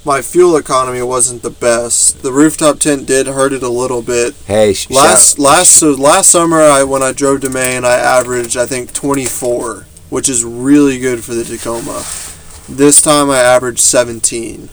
my 0.06 0.20
fuel 0.20 0.56
economy 0.56 1.00
wasn't 1.02 1.42
the 1.42 1.50
best. 1.50 2.22
The 2.22 2.32
rooftop 2.32 2.78
tent 2.78 3.06
did 3.06 3.26
hurt 3.26 3.52
it 3.54 3.62
a 3.62 3.68
little 3.70 4.02
bit. 4.02 4.34
Hey, 4.46 4.74
sh- 4.74 4.90
Last 4.90 5.38
last 5.38 5.70
so 5.72 5.92
last 5.92 6.30
summer, 6.30 6.60
I 6.60 6.82
when 6.84 7.02
I 7.02 7.12
drove 7.12 7.40
to 7.42 7.50
Maine, 7.50 7.84
I 7.84 7.94
averaged 7.94 8.56
I 8.56 8.66
think 8.66 8.92
24, 8.92 9.86
which 10.10 10.28
is 10.28 10.44
really 10.44 10.98
good 10.98 11.24
for 11.24 11.34
the 11.34 11.44
Tacoma. 11.44 12.04
This 12.68 13.00
time 13.02 13.30
I 13.30 13.40
averaged 13.40 13.80
17. 13.80 14.68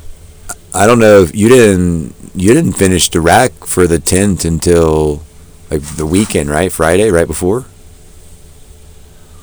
I 0.73 0.87
don't 0.87 0.99
know 0.99 1.21
if 1.21 1.35
you 1.35 1.49
didn't, 1.49 2.15
you 2.33 2.53
didn't 2.53 2.73
finish 2.73 3.09
the 3.09 3.19
rack 3.19 3.51
for 3.65 3.87
the 3.87 3.99
tent 3.99 4.45
until 4.45 5.23
like 5.69 5.81
the 5.97 6.05
weekend, 6.05 6.49
right? 6.49 6.71
Friday, 6.71 7.09
right 7.11 7.27
before. 7.27 7.65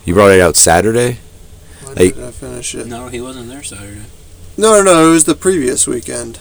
You 0.05 0.15
brought 0.15 0.31
it 0.33 0.41
out 0.41 0.57
Saturday. 0.57 1.19
When 1.85 1.97
Hey. 1.97 2.11
did 2.13 2.25
I 2.25 2.31
finish 2.31 2.75
it? 2.75 2.87
No, 2.87 3.09
he 3.09 3.21
wasn't 3.21 3.49
there 3.49 3.63
Saturday. 3.63 4.05
No, 4.59 4.83
no, 4.83 4.83
no. 4.83 5.09
It 5.09 5.13
was 5.13 5.25
the 5.25 5.35
previous 5.37 5.87
weekend. 5.87 6.39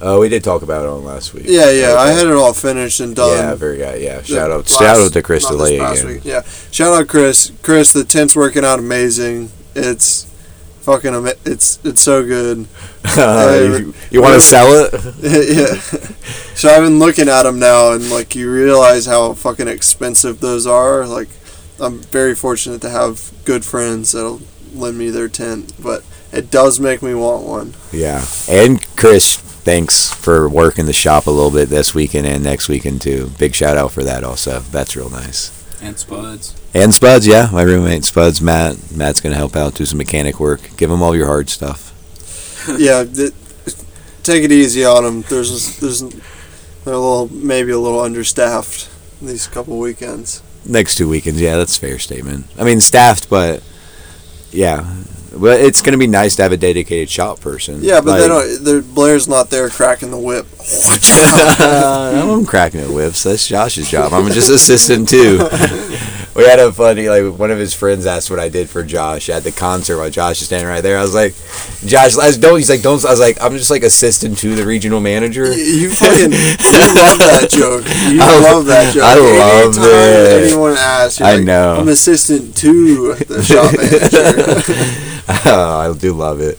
Oh, 0.00 0.20
we 0.20 0.30
did 0.30 0.42
talk 0.42 0.62
about 0.62 0.84
it 0.84 0.88
on 0.88 1.04
last 1.04 1.34
week. 1.34 1.44
Yeah, 1.46 1.70
yeah. 1.70 1.96
I 1.98 2.08
had 2.12 2.26
it 2.26 2.32
all 2.32 2.54
finished 2.54 3.00
and 3.00 3.14
done. 3.14 3.36
Yeah, 3.36 3.54
very 3.54 3.76
good. 3.76 4.00
Yeah, 4.00 4.22
shout 4.22 4.50
out, 4.50 4.60
last- 4.60 4.70
shout 4.78 4.96
out 4.96 5.12
to 5.12 5.22
Chris 5.22 5.44
DeLay 5.44 5.76
again. 5.78 6.06
week. 6.06 6.24
Yeah, 6.24 6.42
shout 6.70 6.92
out 6.98 7.06
Chris. 7.08 7.52
Chris, 7.62 7.92
the 7.92 8.04
tent's 8.04 8.34
working 8.34 8.64
out 8.64 8.78
amazing. 8.78 9.50
It's 9.74 10.24
fucking 10.80 11.14
ama- 11.14 11.34
it's 11.44 11.78
it's 11.84 12.00
so 12.00 12.24
good. 12.24 12.66
you 13.16 13.92
you 14.10 14.22
want 14.22 14.34
to 14.34 14.40
sell 14.40 14.68
it? 14.72 14.94
yeah. 15.20 15.74
So 16.54 16.70
I've 16.70 16.82
been 16.82 16.98
looking 16.98 17.28
at 17.28 17.42
them 17.42 17.58
now, 17.58 17.92
and 17.92 18.08
like 18.08 18.34
you 18.34 18.50
realize 18.50 19.04
how 19.04 19.34
fucking 19.34 19.68
expensive 19.68 20.40
those 20.40 20.66
are. 20.66 21.06
Like, 21.06 21.28
I'm 21.78 21.98
very 21.98 22.34
fortunate 22.34 22.80
to 22.82 22.88
have 22.90 23.32
good 23.44 23.66
friends 23.66 24.12
that'll 24.12 24.40
lend 24.72 24.96
me 24.96 25.10
their 25.10 25.28
tent, 25.28 25.74
but 25.78 26.04
it 26.32 26.50
does 26.50 26.80
make 26.80 27.02
me 27.02 27.14
want 27.14 27.44
one. 27.44 27.74
Yeah. 27.92 28.24
And 28.48 28.84
Chris, 28.96 29.36
thanks 29.36 30.12
for 30.12 30.48
working 30.48 30.86
the 30.86 30.92
shop 30.92 31.26
a 31.26 31.30
little 31.30 31.50
bit 31.50 31.68
this 31.68 31.94
weekend 31.94 32.26
and 32.26 32.42
next 32.42 32.68
weekend 32.68 33.02
too. 33.02 33.32
Big 33.38 33.54
shout 33.54 33.76
out 33.76 33.92
for 33.92 34.02
that 34.04 34.24
also. 34.24 34.60
That's 34.60 34.96
real 34.96 35.10
nice. 35.10 35.56
And 35.82 35.98
Spuds. 35.98 36.54
And 36.74 36.94
Spuds, 36.94 37.26
yeah, 37.26 37.48
my 37.52 37.62
roommate 37.62 38.04
Spuds, 38.04 38.40
Matt. 38.40 38.92
Matt's 38.92 39.20
gonna 39.20 39.34
help 39.34 39.56
out, 39.56 39.74
do 39.74 39.86
some 39.86 39.98
mechanic 39.98 40.38
work. 40.38 40.76
Give 40.76 40.90
him 40.90 41.02
all 41.02 41.16
your 41.16 41.26
hard 41.26 41.48
stuff. 41.48 41.88
yeah, 42.78 43.04
th- 43.04 43.32
take 44.22 44.44
it 44.44 44.52
easy 44.52 44.84
on 44.84 45.04
them. 45.04 45.22
There's 45.22 45.78
there's 45.78 46.00
they're 46.00 46.94
a 46.94 46.98
little 46.98 47.28
maybe 47.28 47.72
a 47.72 47.78
little 47.78 48.00
understaffed 48.00 48.88
these 49.20 49.46
couple 49.46 49.78
weekends. 49.78 50.42
Next 50.66 50.96
two 50.96 51.08
weekends, 51.08 51.40
yeah, 51.40 51.56
that's 51.56 51.76
a 51.76 51.80
fair 51.80 51.98
statement. 51.98 52.46
I 52.58 52.64
mean, 52.64 52.80
staffed, 52.80 53.30
but 53.30 53.62
yeah, 54.50 55.02
but 55.36 55.60
it's 55.60 55.80
gonna 55.82 55.96
be 55.98 56.06
nice 56.06 56.36
to 56.36 56.42
have 56.42 56.52
a 56.52 56.56
dedicated 56.56 57.08
shop 57.10 57.40
person. 57.40 57.78
Yeah, 57.82 58.00
but 58.00 58.10
Like- 58.12 58.20
they 58.20 58.28
don't. 58.28 58.64
they're- 58.64 58.80
Blair's 58.82 59.28
not 59.28 59.50
there 59.50 59.68
cracking 59.68 60.10
the 60.10 60.18
whip. 60.18 60.46
Uh, 61.60 62.34
I'm 62.38 62.46
cracking 62.46 62.80
at 62.80 62.88
whips. 62.90 63.22
That's 63.22 63.46
Josh's 63.46 63.88
job. 63.90 64.12
I'm 64.12 64.30
just 64.30 64.50
assistant 64.50 65.08
too. 65.08 65.38
We 66.34 66.44
had 66.44 66.60
a 66.60 66.70
funny 66.72 67.08
like 67.08 67.36
one 67.38 67.50
of 67.50 67.58
his 67.58 67.74
friends 67.74 68.06
asked 68.06 68.30
what 68.30 68.38
I 68.38 68.48
did 68.48 68.70
for 68.70 68.84
Josh 68.84 69.28
at 69.28 69.42
the 69.42 69.50
concert 69.50 69.98
while 69.98 70.10
Josh 70.10 70.40
is 70.40 70.46
standing 70.46 70.68
right 70.68 70.80
there. 70.80 70.96
I 70.98 71.02
was 71.02 71.12
like, 71.14 71.34
Josh, 71.84 72.14
let's 72.16 72.36
don't. 72.36 72.56
He's 72.58 72.70
like, 72.70 72.82
don't. 72.82 73.04
I 73.04 73.10
was 73.10 73.18
like, 73.20 73.40
I'm 73.42 73.56
just 73.56 73.70
like 73.70 73.82
assistant 73.82 74.38
to 74.38 74.54
the 74.54 74.64
regional 74.64 75.00
manager. 75.00 75.52
You- 75.52 75.90
fucking 75.92 76.30
you 76.30 76.38
love 76.38 77.18
that 77.18 77.48
joke. 77.50 77.84
You 78.12 78.18
I 78.22 78.38
love 78.40 78.64
that 78.66 78.94
joke. 78.94 79.02
I 79.02 79.16
love 79.18 79.76
Anytime 79.76 79.84
it. 79.84 80.44
Anyone 80.50 80.74
asks, 80.78 81.20
I 81.20 81.34
like, 81.34 81.44
know. 81.44 81.74
I'm 81.76 81.88
assistant 81.88 82.56
to 82.58 83.14
the 83.14 83.42
shop 83.42 83.72
manager. 83.76 84.72
I 85.50 85.92
do 85.98 86.12
love 86.12 86.40
it. 86.40 86.58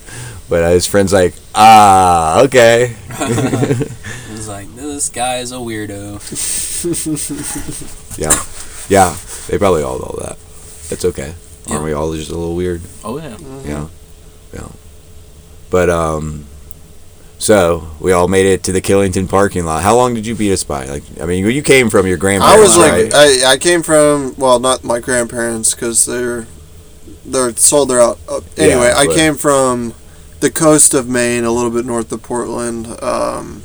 But 0.49 0.63
uh, 0.63 0.69
his 0.71 0.85
friend's 0.85 1.13
like, 1.13 1.33
ah, 1.55 2.41
okay. 2.43 2.93
Was 3.19 4.49
like, 4.49 4.73
this 4.75 5.07
guy 5.09 5.37
is 5.37 5.53
a 5.53 5.55
weirdo. 5.55 6.19
Yeah, 8.17 8.31
yeah. 8.89 9.15
They 9.47 9.57
probably 9.57 9.83
all 9.83 9.99
know 9.99 10.15
that. 10.21 10.37
It's 10.91 11.05
okay. 11.05 11.33
Yeah. 11.67 11.73
Aren't 11.73 11.85
we 11.85 11.93
all 11.93 12.13
just 12.13 12.29
a 12.31 12.35
little 12.35 12.55
weird? 12.55 12.81
Oh, 13.03 13.17
yeah. 13.17 13.37
Yeah, 13.65 13.87
yeah. 14.53 14.67
But 15.69 15.89
um, 15.89 16.45
so 17.37 17.87
we 17.99 18.11
all 18.11 18.27
made 18.27 18.45
it 18.45 18.63
to 18.65 18.71
the 18.71 18.81
Killington 18.81 19.27
parking 19.27 19.65
lot. 19.65 19.81
How 19.83 19.95
long 19.95 20.13
did 20.13 20.27
you 20.27 20.35
beat 20.35 20.51
us 20.51 20.63
by? 20.63 20.85
Like, 20.85 21.03
I 21.19 21.25
mean, 21.25 21.45
you 21.45 21.63
came 21.63 21.89
from 21.89 22.05
your 22.05 22.17
grandparents. 22.17 22.57
I 22.57 22.61
was 22.61 22.77
like, 22.77 22.91
right? 22.91 23.13
I, 23.13 23.53
I 23.53 23.57
came 23.57 23.81
from 23.81 24.35
well, 24.37 24.59
not 24.59 24.83
my 24.83 24.99
grandparents 24.99 25.73
because 25.73 26.05
they're 26.05 26.45
they're 27.25 27.55
sold. 27.55 27.89
They're 27.89 28.01
out. 28.01 28.19
Uh, 28.27 28.41
anyway, 28.57 28.87
Yeah, 28.87 28.97
I 28.97 29.07
came 29.07 29.35
from 29.35 29.93
the 30.39 30.51
coast 30.51 30.93
of 30.93 31.07
Maine, 31.07 31.43
a 31.43 31.51
little 31.51 31.71
bit 31.71 31.85
north 31.85 32.11
of 32.11 32.21
Portland, 32.21 32.87
um, 33.01 33.63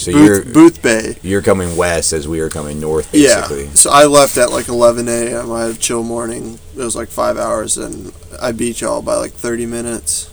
so 0.00 0.10
you're 0.10 0.42
Booth, 0.44 0.82
Boothbay. 0.82 1.18
you're 1.22 1.42
coming 1.42 1.76
west 1.76 2.12
as 2.12 2.26
we 2.26 2.40
are 2.40 2.48
coming 2.48 2.80
north, 2.80 3.08
Yeah. 3.12 3.40
basically. 3.42 3.68
So 3.74 3.90
I 3.90 4.06
left 4.06 4.36
at 4.36 4.50
like 4.50 4.68
11 4.68 5.08
a.m. 5.08 5.52
I 5.52 5.62
had 5.62 5.70
a 5.70 5.78
chill 5.78 6.02
morning. 6.02 6.58
It 6.76 6.80
was 6.82 6.96
like 6.96 7.08
five 7.08 7.36
hours, 7.38 7.76
and 7.78 8.12
I 8.40 8.52
beat 8.52 8.80
y'all 8.80 9.02
by 9.02 9.14
like 9.16 9.32
30 9.32 9.66
minutes. 9.66 10.30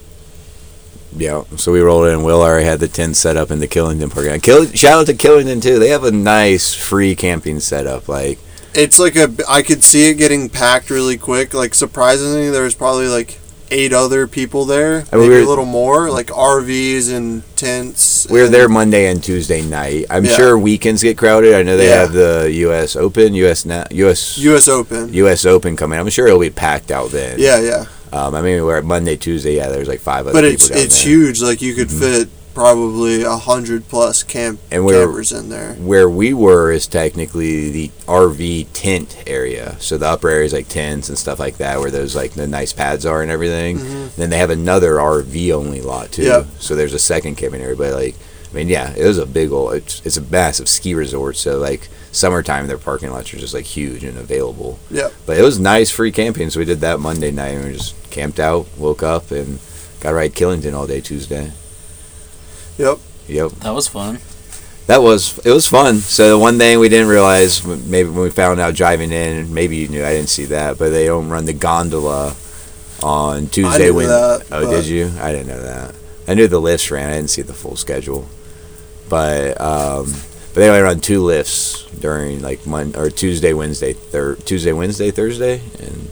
Yeah. 1.16 1.44
So 1.56 1.72
we 1.72 1.80
rolled 1.82 2.08
in. 2.08 2.24
Will 2.24 2.42
already 2.42 2.66
had 2.66 2.80
the 2.80 2.88
tent 2.88 3.16
set 3.16 3.38
up 3.38 3.50
in 3.52 3.60
the 3.60 3.68
Killington 3.68 4.12
park. 4.14 4.42
Kill, 4.44 4.66
shout 4.68 5.00
out 5.02 5.06
to 5.08 5.14
Killington 5.14 5.62
too. 5.62 5.80
They 5.80 5.90
have 5.90 6.04
a 6.04 6.12
nice 6.12 6.74
free 6.74 7.16
camping 7.16 7.60
setup. 7.60 8.08
Like, 8.08 8.40
It's 8.74 9.00
like 9.00 9.16
a. 9.16 9.34
I 9.50 9.64
could 9.64 9.84
see 9.84 10.10
it 10.10 10.16
getting 10.16 10.50
packed 10.50 10.90
really 10.90 11.18
quick. 11.18 11.54
Like 11.54 11.74
surprisingly, 11.74 12.50
there 12.52 12.64
was 12.64 12.76
probably 12.76 13.08
like 13.08 13.40
eight 13.72 13.94
other 13.94 14.28
people 14.28 14.66
there, 14.66 15.06
I 15.12 15.16
mean, 15.18 15.30
maybe 15.30 15.36
we 15.42 15.44
a 15.44 15.48
little 15.50 15.66
more, 15.66 16.10
like 16.10 16.28
RVs 16.28 17.12
and 17.12 17.44
tents. 17.56 18.28
we 18.30 18.40
were 18.40 18.46
and- 18.46 18.54
there 18.54 18.68
Monday 18.70 19.08
and 19.08 19.24
Tuesday 19.24 19.62
night. 19.62 20.06
I'm 20.10 20.26
Yeah. 20.26 20.32
sure 20.32 20.58
weekends 20.58 21.04
get 21.04 21.18
crowded. 21.18 21.54
I 21.54 21.64
know 21.64 21.78
they 21.78 21.88
Yeah. 21.88 22.02
have 22.02 22.14
the 22.14 22.50
U.S. 22.54 22.96
Open, 22.96 23.34
U.S. 23.36 23.66
Na- 23.66 23.86
U.S. 23.92 24.38
U.S. 24.38 24.68
Open. 24.68 25.14
U.S. 25.14 25.46
Open 25.46 25.76
coming. 25.76 26.00
I'm 26.00 26.10
sure 26.10 26.28
it'll 26.28 26.40
be 26.40 26.50
packed 26.50 26.92
out 26.92 27.12
then. 27.12 27.40
Yeah, 27.40 27.60
yeah. 27.62 27.86
Um, 28.14 28.36
I 28.36 28.42
mean, 28.42 28.64
we're 28.64 28.78
at 28.78 28.86
Monday, 28.86 29.18
Tuesday. 29.18 29.56
Yeah, 29.58 29.68
there's 29.70 29.88
like 29.90 30.00
five 30.00 30.26
other 30.28 30.34
But 30.34 30.50
people 30.50 30.54
it's 30.54 30.70
it's 30.70 31.04
there. 31.04 31.12
huge. 31.12 31.42
Like 31.42 31.62
you 31.62 31.74
could 31.74 31.90
Mhm. 31.90 32.00
fit 32.00 32.30
probably 32.58 33.22
a 33.24 33.36
hundred 33.38 33.88
plus 33.88 34.24
camp 34.24 34.60
And 34.72 34.84
we're- 34.84 35.00
campers 35.06 35.32
in 35.32 35.50
there. 35.50 35.74
Where 35.76 36.10
we 36.10 36.34
were 36.34 36.72
is 36.72 36.88
technically 36.88 37.70
the 37.70 37.92
RV 38.08 38.68
tent 38.74 39.16
area. 39.28 39.76
So 39.80 39.98
the 39.98 40.08
upper 40.08 40.30
area 40.30 40.46
is 40.46 40.54
like 40.54 40.68
tents 40.68 41.08
and 41.10 41.18
stuff 41.18 41.40
like 41.40 41.58
that, 41.58 41.80
where 41.80 41.92
those 41.92 42.16
like 42.16 42.32
the 42.34 42.48
nice 42.48 42.74
pads 42.74 43.06
are 43.06 43.22
and 43.22 43.30
everything. 43.32 43.78
Mhm. 43.80 44.16
Then 44.16 44.30
they 44.32 44.38
have 44.40 44.50
another 44.50 44.96
RV 45.00 45.52
only 45.54 45.82
lot 45.82 46.12
too. 46.12 46.24
Yep. 46.24 46.48
So 46.60 46.76
there's 46.76 46.94
a 46.94 47.00
second 47.00 47.36
camping 47.36 47.62
area, 47.62 47.76
but 47.76 47.94
like, 47.94 48.16
I 48.52 48.56
mean, 48.56 48.70
yeah, 48.70 48.94
it 48.96 49.06
was 49.06 49.18
a 49.20 49.26
big 49.26 49.52
old. 49.52 49.74
It's, 49.76 50.02
it's 50.04 50.18
a 50.18 50.22
massive 50.22 50.68
ski 50.68 50.94
resort. 50.96 51.38
So 51.38 51.58
like 51.60 51.90
summertime, 52.12 52.66
their 52.68 52.78
parking 52.80 53.12
lots 53.12 53.32
are 53.34 53.38
just 53.38 53.54
like 53.54 53.66
huge 53.66 54.04
and 54.04 54.18
available. 54.18 54.80
Yeah. 54.90 55.10
But 55.28 55.38
it 55.38 55.44
was 55.44 55.60
nice 55.60 55.92
free 55.92 56.12
camping. 56.12 56.50
So 56.50 56.60
we 56.60 56.66
did 56.66 56.80
that 56.82 57.00
Monday 57.00 57.30
night 57.30 57.50
and 57.56 57.66
we 57.66 57.74
just 57.74 57.94
camped 58.10 58.40
out, 58.40 58.66
woke 58.78 59.04
up, 59.04 59.30
and 59.32 59.60
got 60.00 60.10
to 60.10 60.16
ride 60.16 60.34
Killington 60.34 60.74
all 60.74 60.88
day 60.88 61.02
Tuesday. 61.02 61.52
Yep. 62.78 63.00
Yep. 63.28 63.52
That 63.64 63.72
was 63.74 63.88
fun. 63.88 64.20
That 64.88 65.02
was 65.02 65.38
it 65.46 65.52
was 65.52 65.68
fun. 65.68 65.98
So 65.98 66.30
the 66.30 66.38
one 66.38 66.58
thing 66.58 66.80
we 66.80 66.88
didn't 66.90 67.10
realize 67.10 67.66
maybe 67.66 68.10
when 68.10 68.22
we 68.24 68.30
found 68.30 68.60
out 68.60 68.74
driving 68.76 69.12
in, 69.12 69.54
maybe 69.54 69.76
you 69.78 69.88
knew 69.90 70.04
I 70.06 70.14
didn't 70.14 70.30
see 70.30 70.46
that, 70.46 70.78
but 70.78 70.90
they 70.92 71.06
don't 71.08 71.28
run 71.30 71.46
the 71.46 71.54
gondola 71.54 72.36
on 73.04 73.48
Tuesday 73.48 73.88
knew 73.88 73.94
when 73.96 74.08
that, 74.08 74.46
Oh, 74.52 74.70
did 74.72 74.86
you? 74.86 75.12
I 75.20 75.32
didn't 75.32 75.48
know 75.48 75.62
that. 75.62 75.94
I 76.28 76.34
knew 76.36 76.48
the 76.48 76.60
lifts 76.62 76.90
ran. 76.90 77.10
I 77.10 77.16
didn't 77.18 77.30
see 77.30 77.42
the 77.42 77.54
full 77.54 77.76
schedule. 77.76 78.30
But 79.10 79.60
um 79.60 80.06
but 80.54 80.62
they 80.62 80.70
only 80.70 80.82
run 80.82 81.00
two 81.02 81.22
lifts 81.22 81.84
during 82.00 82.42
like 82.42 82.66
Monday 82.66 82.98
or 82.98 83.10
Tuesday, 83.10 83.54
Wednesday, 83.54 83.94
thir- 83.94 84.36
Tuesday, 84.36 84.72
Wednesday, 84.72 85.12
Thursday, 85.12 85.62
and 85.80 86.10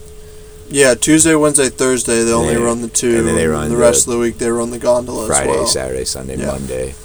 Yeah, 0.69 0.95
Tuesday, 0.95 1.35
Wednesday, 1.35 1.69
Thursday 1.69 2.23
they 2.23 2.33
only 2.33 2.55
they- 2.55 2.61
run 2.61 2.81
the 2.81 2.87
two. 2.87 3.17
and 3.19 3.27
then 3.27 3.35
they 3.35 3.47
run 3.47 3.69
the 3.69 3.75
the 3.75 3.81
rest 3.81 4.07
of 4.07 4.13
the 4.13 4.19
week. 4.19 4.37
They 4.39 4.49
run 4.49 4.71
the 4.71 4.79
gondola 4.79 5.27
Friday, 5.27 5.51
as 5.51 5.55
well. 5.57 5.67
Saturday, 5.67 6.05
Sunday, 6.05 6.37
Yeah. 6.37 6.47
Monday. 6.47 6.95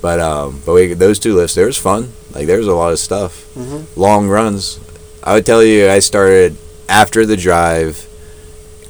But 0.00 0.20
um, 0.20 0.62
but 0.66 0.72
we 0.74 0.94
those 0.94 1.18
two 1.18 1.34
lifts, 1.34 1.54
there 1.54 1.66
was 1.66 1.78
fun. 1.78 2.12
Like 2.34 2.46
there 2.46 2.58
was 2.58 2.66
a 2.68 2.74
lot 2.74 2.92
of 2.92 2.98
stuff. 2.98 3.44
Mhm. 3.56 3.84
Long 3.96 4.28
runs. 4.28 4.78
I 5.22 5.34
would 5.34 5.46
tell 5.46 5.62
you, 5.62 5.88
I 5.88 5.98
started 6.00 6.56
after 6.88 7.24
the 7.26 7.36
drive, 7.36 8.06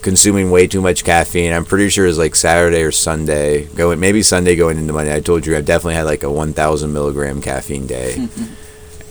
consuming 0.03 0.51
way 0.51 0.67
too 0.67 0.81
much 0.81 1.05
caffeine. 1.05 1.53
I'm 1.53 1.65
pretty 1.67 1.89
sure 1.91 2.05
it 2.05 2.09
was 2.09 2.19
like 2.19 2.35
Saturday 2.35 2.83
or 2.83 2.93
Sunday, 2.93 3.65
going 3.75 4.01
maybe 4.01 4.23
Sunday 4.23 4.57
going 4.57 4.79
into 4.79 4.93
Monday. 4.93 5.15
I 5.15 5.21
told 5.21 5.45
you 5.47 5.57
I 5.57 5.61
definitely 5.61 5.95
had 5.95 6.07
like 6.07 6.23
a 6.23 6.31
1,000 6.31 6.93
milligram 6.93 7.41
caffeine 7.41 7.87
day. 7.87 8.29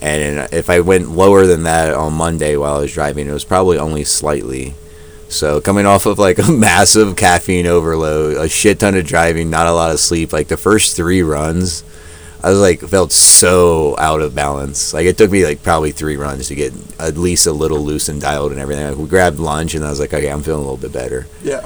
And 0.03 0.47
if 0.51 0.71
I 0.71 0.79
went 0.79 1.11
lower 1.11 1.45
than 1.45 1.61
that 1.63 1.93
on 1.93 2.13
Monday 2.13 2.57
while 2.57 2.77
I 2.77 2.79
was 2.81 2.91
driving, 2.91 3.27
it 3.27 3.33
was 3.33 3.43
probably 3.43 3.77
only 3.77 4.03
slightly. 4.03 4.73
So 5.31 5.61
coming 5.61 5.85
off 5.85 6.05
of 6.05 6.19
like 6.19 6.37
a 6.47 6.51
massive 6.51 7.15
caffeine 7.15 7.65
overload, 7.67 8.37
a 8.37 8.47
shit 8.49 8.79
ton 8.79 8.95
of 8.95 9.05
driving, 9.05 9.49
not 9.49 9.67
a 9.67 9.71
lot 9.73 9.91
of 9.91 9.99
sleep, 9.99 10.33
like 10.33 10.47
the 10.49 10.57
first 10.57 10.95
three 10.95 11.23
runs, 11.23 11.83
I 12.43 12.49
was 12.49 12.59
like 12.59 12.81
felt 12.81 13.11
so 13.11 13.95
out 13.97 14.21
of 14.21 14.35
balance. 14.35 14.93
Like 14.93 15.05
it 15.05 15.17
took 15.17 15.31
me 15.31 15.45
like 15.45 15.63
probably 15.63 15.91
three 15.91 16.17
runs 16.17 16.47
to 16.49 16.55
get 16.55 16.73
at 16.99 17.15
least 17.17 17.45
a 17.47 17.51
little 17.53 17.79
loose 17.79 18.09
and 18.09 18.19
dialed 18.19 18.51
and 18.51 18.59
everything. 18.59 18.87
Like, 18.87 18.97
we 18.97 19.07
grabbed 19.07 19.39
lunch 19.39 19.73
and 19.73 19.85
I 19.85 19.89
was 19.89 19.99
like, 19.99 20.13
okay, 20.13 20.29
I'm 20.29 20.41
feeling 20.43 20.59
a 20.59 20.69
little 20.69 20.77
bit 20.77 20.91
better. 20.93 21.27
Yeah. 21.43 21.65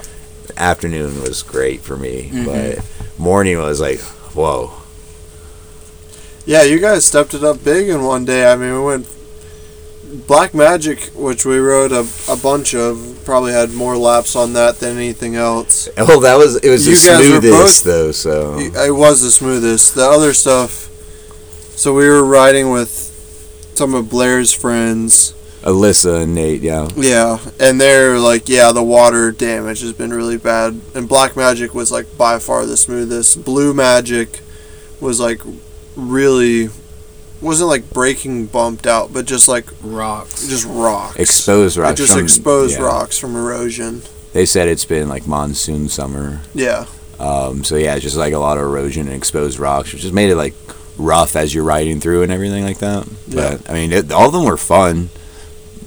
Afternoon 0.57 1.21
was 1.21 1.43
great 1.43 1.81
for 1.81 1.97
me, 1.97 2.29
Mhm. 2.33 2.45
but 2.45 2.85
morning 3.19 3.57
was 3.57 3.81
like, 3.81 3.99
whoa. 4.35 4.71
Yeah, 6.45 6.61
you 6.63 6.79
guys 6.79 7.03
stepped 7.05 7.33
it 7.33 7.43
up 7.43 7.63
big 7.63 7.89
in 7.89 8.03
one 8.03 8.23
day. 8.25 8.49
I 8.51 8.55
mean, 8.55 8.73
we 8.73 8.79
went 8.85 9.07
Black 10.27 10.53
Magic, 10.53 10.99
which 11.15 11.45
we 11.45 11.57
rode 11.57 11.91
a, 11.91 12.05
a 12.29 12.35
bunch 12.35 12.73
of, 12.73 13.21
probably 13.25 13.51
had 13.51 13.71
more 13.73 13.97
laps 13.97 14.35
on 14.35 14.53
that 14.53 14.79
than 14.79 14.97
anything 14.97 15.35
else. 15.35 15.87
Well, 15.97 16.19
that 16.21 16.35
was 16.37 16.55
it 16.57 16.69
was 16.69 16.85
You 16.85 16.93
the 16.93 16.97
smoothest 17.41 17.83
both- 17.83 17.83
though. 17.83 18.11
So 18.11 18.57
It 18.59 18.91
was 18.95 19.21
the 19.21 19.31
smoothest. 19.31 19.95
The 19.95 20.05
other 20.07 20.33
stuff. 20.33 20.89
So 21.75 21.93
we 21.93 22.07
were 22.07 22.23
riding 22.23 22.71
with 22.71 22.89
some 23.75 23.93
of 23.93 24.09
Blair's 24.09 24.53
friends. 24.53 25.33
Alyssa 25.63 26.21
and 26.23 26.35
Nate, 26.35 26.61
yeah. 26.61 26.87
Yeah, 26.95 27.39
and 27.59 27.81
they're 27.81 28.19
like, 28.19 28.47
yeah, 28.47 28.71
the 28.71 28.83
water 28.83 29.31
damage 29.31 29.81
has 29.81 29.93
been 29.93 30.13
really 30.13 30.37
bad. 30.37 30.79
And 30.93 31.09
Black 31.09 31.35
Magic 31.35 31.73
was 31.73 31.91
like 31.91 32.17
by 32.17 32.37
far 32.39 32.65
the 32.67 32.77
smoothest. 32.77 33.43
Blue 33.43 33.73
Magic 33.73 34.41
was 35.01 35.19
like 35.19 35.41
really 35.95 36.69
wasn't 37.41 37.69
like 37.69 37.91
breaking 37.91 38.47
bumped 38.47 38.87
out, 38.87 39.13
but 39.13 39.25
just 39.25 39.47
like 39.47 39.65
Rocks. 39.83 40.47
just 40.47 40.65
rocks. 40.67 41.17
Exposed 41.17 41.77
It 41.77 41.81
rocks. 41.81 41.97
just 41.99 42.13
from- 42.13 42.23
exposed 42.23 42.77
yeah. 42.79 42.85
rocks 42.85 43.17
from 43.17 43.35
erosion. 43.35 44.01
they 44.33 44.45
said 44.45 44.67
it's 44.67 44.85
been 44.85 45.07
like 45.09 45.27
monsoon 45.27 45.87
summer. 45.89 46.41
Yeah. 46.53 46.85
Um, 47.19 47.63
so 47.63 47.75
yeah, 47.77 47.95
it's 47.95 48.03
just 48.03 48.17
like 48.17 48.33
a 48.33 48.39
lot 48.39 48.57
of 48.57 48.63
erosion 48.63 49.07
and 49.07 49.15
exposed 49.15 49.57
rocks, 49.59 49.93
which 49.93 50.01
just 50.01 50.13
made 50.13 50.29
it 50.29 50.35
like 50.35 50.53
rough 50.97 51.35
as 51.35 51.53
you're 51.53 51.63
riding 51.63 51.99
through 52.01 52.23
and 52.23 52.31
everything 52.31 52.63
like 52.63 52.79
that. 52.79 53.07
Yeah. 53.27 53.57
But 53.57 53.69
I 53.69 53.73
mean, 53.73 53.91
it, 53.93 54.11
all 54.11 54.27
of 54.27 54.33
them 54.33 54.43
were 54.45 54.57
fun. 54.57 55.09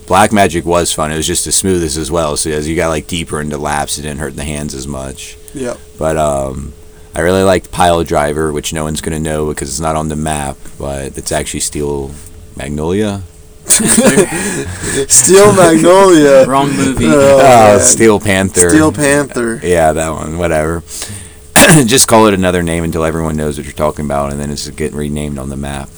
Black 0.06 0.32
Magic 0.32 0.64
was 0.64 0.90
fun. 0.92 1.12
It 1.12 1.16
was 1.18 1.26
just 1.26 1.44
the 1.44 1.52
smoothest 1.52 1.98
as 1.98 2.10
well. 2.10 2.36
So 2.38 2.50
as 2.50 2.66
you 2.66 2.74
got 2.76 2.88
like 2.88 3.06
deeper 3.06 3.40
into 3.42 3.58
laps, 3.58 3.98
it 3.98 4.02
didn't 4.02 4.20
hurt 4.20 4.36
the 4.36 4.44
hands 4.44 4.74
as 4.74 4.86
much. 4.86 5.36
Yeah. 5.52 5.76
But 5.98 6.16
um, 6.16 6.72
I 7.14 7.20
really 7.20 7.42
liked 7.42 7.72
Pile 7.72 8.04
Driver, 8.04 8.52
which 8.52 8.72
no 8.72 8.84
one's 8.84 9.00
gonna 9.00 9.18
know 9.18 9.46
because 9.48 9.68
it's 9.68 9.80
not 9.80 9.96
on 9.96 10.08
the 10.08 10.16
map, 10.16 10.56
but 10.78 11.18
it's 11.18 11.32
actually 11.32 11.60
Steel 11.60 12.12
Magnolia. 12.56 13.22
Steel 13.68 15.52
Magnolia. 15.54 16.46
Wrong 16.46 16.74
movie. 16.74 17.06
Oh, 17.06 17.38
man. 17.38 17.80
Steel 17.80 18.18
Panther. 18.18 18.70
Steel 18.70 18.92
Panther. 18.92 19.60
Yeah, 19.62 19.92
that 19.92 20.10
one. 20.10 20.38
Whatever. 20.38 20.82
Just 21.86 22.08
call 22.08 22.26
it 22.26 22.34
another 22.34 22.62
name 22.62 22.84
until 22.84 23.04
everyone 23.04 23.36
knows 23.36 23.58
what 23.58 23.66
you're 23.66 23.74
talking 23.74 24.04
about, 24.04 24.32
and 24.32 24.40
then 24.40 24.50
it's 24.50 24.68
getting 24.70 24.96
renamed 24.96 25.38
on 25.38 25.50
the 25.50 25.56
map. 25.56 25.90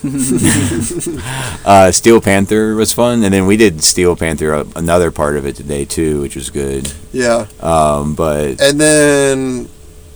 uh, 1.64 1.90
Steel 1.90 2.20
Panther 2.20 2.74
was 2.74 2.92
fun, 2.92 3.22
and 3.24 3.34
then 3.34 3.46
we 3.46 3.56
did 3.56 3.82
Steel 3.82 4.14
Panther 4.16 4.54
uh, 4.54 4.64
another 4.76 5.10
part 5.10 5.36
of 5.36 5.44
it 5.44 5.56
today 5.56 5.84
too, 5.84 6.20
which 6.20 6.36
was 6.36 6.50
good. 6.50 6.92
Yeah. 7.12 7.46
Um, 7.60 8.14
but 8.14 8.60
And 8.60 8.80
then 8.80 9.68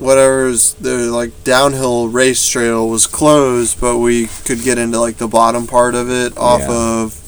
whatever's 0.03 0.75
the 0.75 1.11
like 1.11 1.45
downhill 1.45 2.09
race 2.09 2.47
trail 2.49 2.89
was 2.89 3.07
closed, 3.07 3.81
but 3.81 3.99
we 3.99 4.27
could 4.45 4.63
get 4.63 4.79
into 4.79 4.99
like 5.01 5.17
the 5.17 5.29
bottom 5.29 5.67
part 5.67 5.95
of 5.95 6.11
it 6.11 6.37
off 6.37 6.61
Yeah. 6.61 7.03
of 7.03 7.19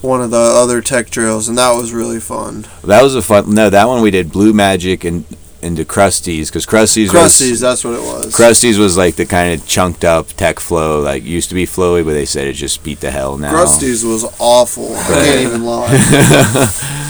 one 0.00 0.20
of 0.22 0.30
the 0.30 0.36
other 0.36 0.80
tech 0.80 1.10
trails, 1.10 1.48
and 1.48 1.58
that 1.58 1.72
was 1.72 1.92
really 1.92 2.20
fun. 2.20 2.66
that 2.84 3.02
was 3.02 3.14
a 3.14 3.22
fun. 3.22 3.52
No, 3.52 3.68
that 3.68 3.88
one 3.88 4.00
we 4.00 4.10
did 4.10 4.30
Blue 4.32 4.52
Magic 4.52 5.04
and 5.04 5.24
into 5.60 5.84
Krusty's 5.84 6.48
because 6.50 6.64
Krusty's 6.66 7.10
Krusty's, 7.10 7.50
was 7.50 7.60
that's 7.60 7.82
what 7.82 7.94
it 7.94 8.00
was. 8.02 8.32
Krusty's 8.32 8.78
was 8.78 8.96
like 8.96 9.16
the 9.16 9.26
kind 9.26 9.60
of 9.60 9.66
chunked 9.66 10.04
up 10.04 10.28
tech 10.28 10.60
flow, 10.60 11.00
like 11.00 11.24
used 11.24 11.48
to 11.48 11.56
be 11.56 11.66
flowy, 11.66 12.04
but 12.04 12.12
they 12.12 12.24
said 12.24 12.46
it 12.46 12.52
just 12.52 12.84
beat 12.84 13.00
the 13.00 13.10
hell 13.10 13.36
now. 13.36 13.50
Krusty's 13.50 14.04
was 14.04 14.24
awful. 14.38 14.94
I 14.94 15.02
can't 15.04 15.40
even 15.40 15.64
lie. 15.64 15.88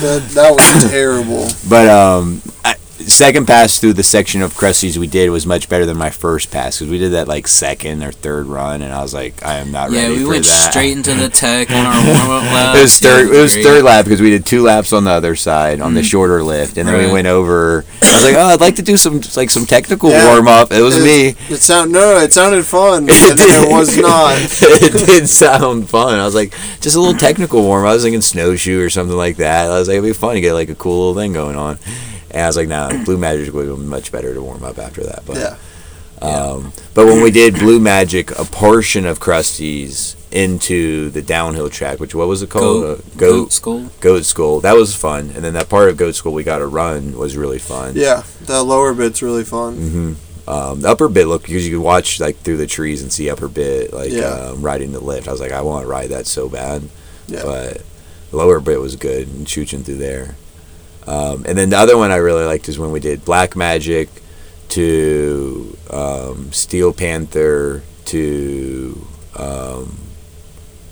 that, 0.00 0.30
that 0.32 0.50
was 0.54 0.90
terrible. 0.90 1.48
But 1.68 1.88
um, 1.88 2.40
I, 2.64 2.76
second 3.08 3.46
pass 3.46 3.78
through 3.78 3.94
the 3.94 4.02
section 4.02 4.42
of 4.42 4.54
Krusty's 4.54 4.98
we 4.98 5.06
did 5.06 5.30
was 5.30 5.46
much 5.46 5.68
better 5.68 5.86
than 5.86 5.96
my 5.96 6.10
first 6.10 6.50
pass 6.50 6.78
because 6.78 6.90
we 6.90 6.98
did 6.98 7.12
that 7.12 7.28
like 7.28 7.46
second 7.48 8.02
or 8.02 8.12
third 8.12 8.46
run, 8.46 8.82
and 8.82 8.92
I 8.92 9.02
was 9.02 9.14
like, 9.14 9.44
I 9.44 9.56
am 9.58 9.70
not 9.72 9.90
Yeah, 9.90 10.02
ready 10.02 10.12
Yeah, 10.14 10.18
we 10.18 10.24
for 10.24 10.30
went 10.30 10.44
that. 10.46 10.70
straight 10.70 10.92
into 10.96 11.14
the 11.14 11.28
tech 11.32 11.70
on 11.70 11.86
our 11.86 12.06
warm 12.06 12.30
up 12.30 12.42
lap. 12.52 12.76
it 12.76 12.82
was 12.82 12.98
third. 12.98 13.28
It 13.34 13.40
was 13.40 13.54
great. 13.54 13.64
third 13.64 13.84
lap 13.84 14.04
because 14.04 14.20
we 14.20 14.30
did 14.30 14.44
two 14.46 14.62
laps 14.62 14.92
on 14.92 15.04
the 15.04 15.10
other 15.10 15.36
side 15.36 15.80
on 15.80 15.94
the 15.94 16.00
mm-hmm. 16.00 16.06
shorter 16.06 16.42
lift, 16.42 16.76
and 16.78 16.88
then 16.88 17.06
we 17.06 17.12
went 17.12 17.26
over. 17.26 17.84
I 18.02 18.14
was 18.14 18.24
like, 18.24 18.34
oh, 18.36 18.46
I'd 18.48 18.60
like 18.60 18.76
to 18.76 18.82
do 18.82 18.96
some 18.96 19.20
like 19.36 19.50
some 19.50 19.66
technical 19.66 20.10
Yeah. 20.10 20.28
warm 20.32 20.48
up. 20.48 20.72
It 20.72 20.82
was 20.82 20.96
It- 20.96 21.04
me. 21.04 21.54
It 21.54 21.58
sound 21.58 21.92
no, 21.92 22.18
it 22.18 22.32
sounded 22.32 22.64
fun, 22.64 23.02
and 23.10 23.38
it 23.38 23.70
was 23.70 23.96
not. 23.96 24.34
it 24.38 25.06
did 25.06 25.28
sound 25.28 25.88
fun. 25.88 26.18
I 26.18 26.24
was 26.24 26.34
like, 26.34 26.52
just 26.80 26.96
a 26.96 27.00
little 27.00 27.18
technical 27.18 27.62
warm. 27.62 27.84
Up. 27.84 27.90
I 27.90 27.94
was 27.94 28.02
thinking 28.02 28.20
snowshoe 28.20 28.82
or 28.84 28.90
something 28.90 29.16
like 29.16 29.36
that. 29.36 29.70
I 29.70 29.78
was 29.78 29.88
like, 29.88 29.94
it'd 29.96 30.04
be 30.08 30.12
fun 30.12 30.34
to 30.34 30.40
get 30.40 30.52
like 30.54 30.68
a 30.68 30.74
cool 30.74 30.98
little 31.08 31.14
thing 31.20 31.32
going 31.32 31.56
on. 31.56 31.78
And 32.30 32.42
I 32.42 32.46
was 32.46 32.56
like, 32.56 32.68
nah, 32.68 33.04
Blue 33.04 33.16
Magic 33.18 33.52
would 33.54 33.66
be 33.66 33.82
much 33.84 34.12
better 34.12 34.34
to 34.34 34.42
warm 34.42 34.62
up 34.64 34.78
after 34.78 35.02
that. 35.04 35.22
But 35.26 35.36
Yeah. 35.36 35.56
um, 36.20 36.72
but 36.94 37.06
when 37.06 37.22
we 37.22 37.30
did 37.30 37.54
Blue 37.54 37.78
Magic, 37.80 38.30
a 38.38 38.44
portion 38.44 39.06
of 39.06 39.20
Krusty's 39.20 40.14
into 40.30 41.08
the 41.10 41.22
downhill 41.22 41.70
track, 41.70 42.00
which 42.00 42.14
what 42.14 42.28
was 42.28 42.42
it 42.42 42.50
called? 42.50 42.82
Goat, 42.82 42.98
Uh, 42.98 43.02
goat 43.16 43.18
Goat 43.18 43.52
skull. 43.52 43.90
Goat 44.00 44.24
School. 44.24 44.60
That 44.60 44.74
was 44.76 44.94
fun. 44.94 45.32
And 45.34 45.42
then 45.44 45.54
that 45.54 45.68
part 45.70 45.88
of 45.88 45.96
Goat 45.96 46.14
School 46.16 46.32
we 46.34 46.44
got 46.44 46.58
to 46.58 46.66
run 46.66 47.16
was 47.16 47.36
really 47.36 47.58
fun. 47.58 47.92
Yeah, 47.96 48.24
that 48.46 48.64
lower 48.64 48.92
bit's 48.92 49.22
really 49.22 49.44
fun. 49.44 49.74
hmm 49.76 50.12
Um, 50.50 50.80
the 50.80 50.88
upper 50.88 51.08
bit 51.08 51.26
looked 51.28 51.44
because 51.46 51.66
you 51.68 51.76
could 51.76 51.84
watch 51.84 52.20
like 52.20 52.38
through 52.40 52.56
the 52.56 52.66
trees 52.66 53.02
and 53.02 53.12
see 53.12 53.28
upper 53.30 53.48
bit 53.48 53.92
like 53.92 54.10
Yeah. 54.12 54.48
um, 54.50 54.62
riding 54.62 54.92
the 54.92 55.00
lift. 55.00 55.28
I 55.28 55.32
was 55.32 55.40
like, 55.40 55.52
I 55.52 55.60
want 55.62 55.84
to 55.84 55.88
ride 55.88 56.08
that 56.10 56.26
so 56.26 56.48
bad. 56.48 56.88
Yeah. 57.26 57.42
But 57.44 57.82
lower 58.32 58.58
bit 58.60 58.80
was 58.80 58.96
good 58.96 59.28
and 59.28 59.46
shooting 59.48 59.82
through 59.84 59.96
there. 59.98 60.36
Um, 61.08 61.44
and 61.46 61.56
then 61.56 61.70
the 61.70 61.78
other 61.78 61.96
one 61.96 62.10
I 62.10 62.16
really 62.16 62.44
liked 62.44 62.68
is 62.68 62.78
when 62.78 62.90
we 62.90 63.00
did 63.00 63.24
Black 63.24 63.56
Magic 63.56 64.08
to 64.70 65.76
um, 65.90 66.52
Steel 66.52 66.92
Panther 66.92 67.82
to 68.06 69.06
um, 69.34 69.96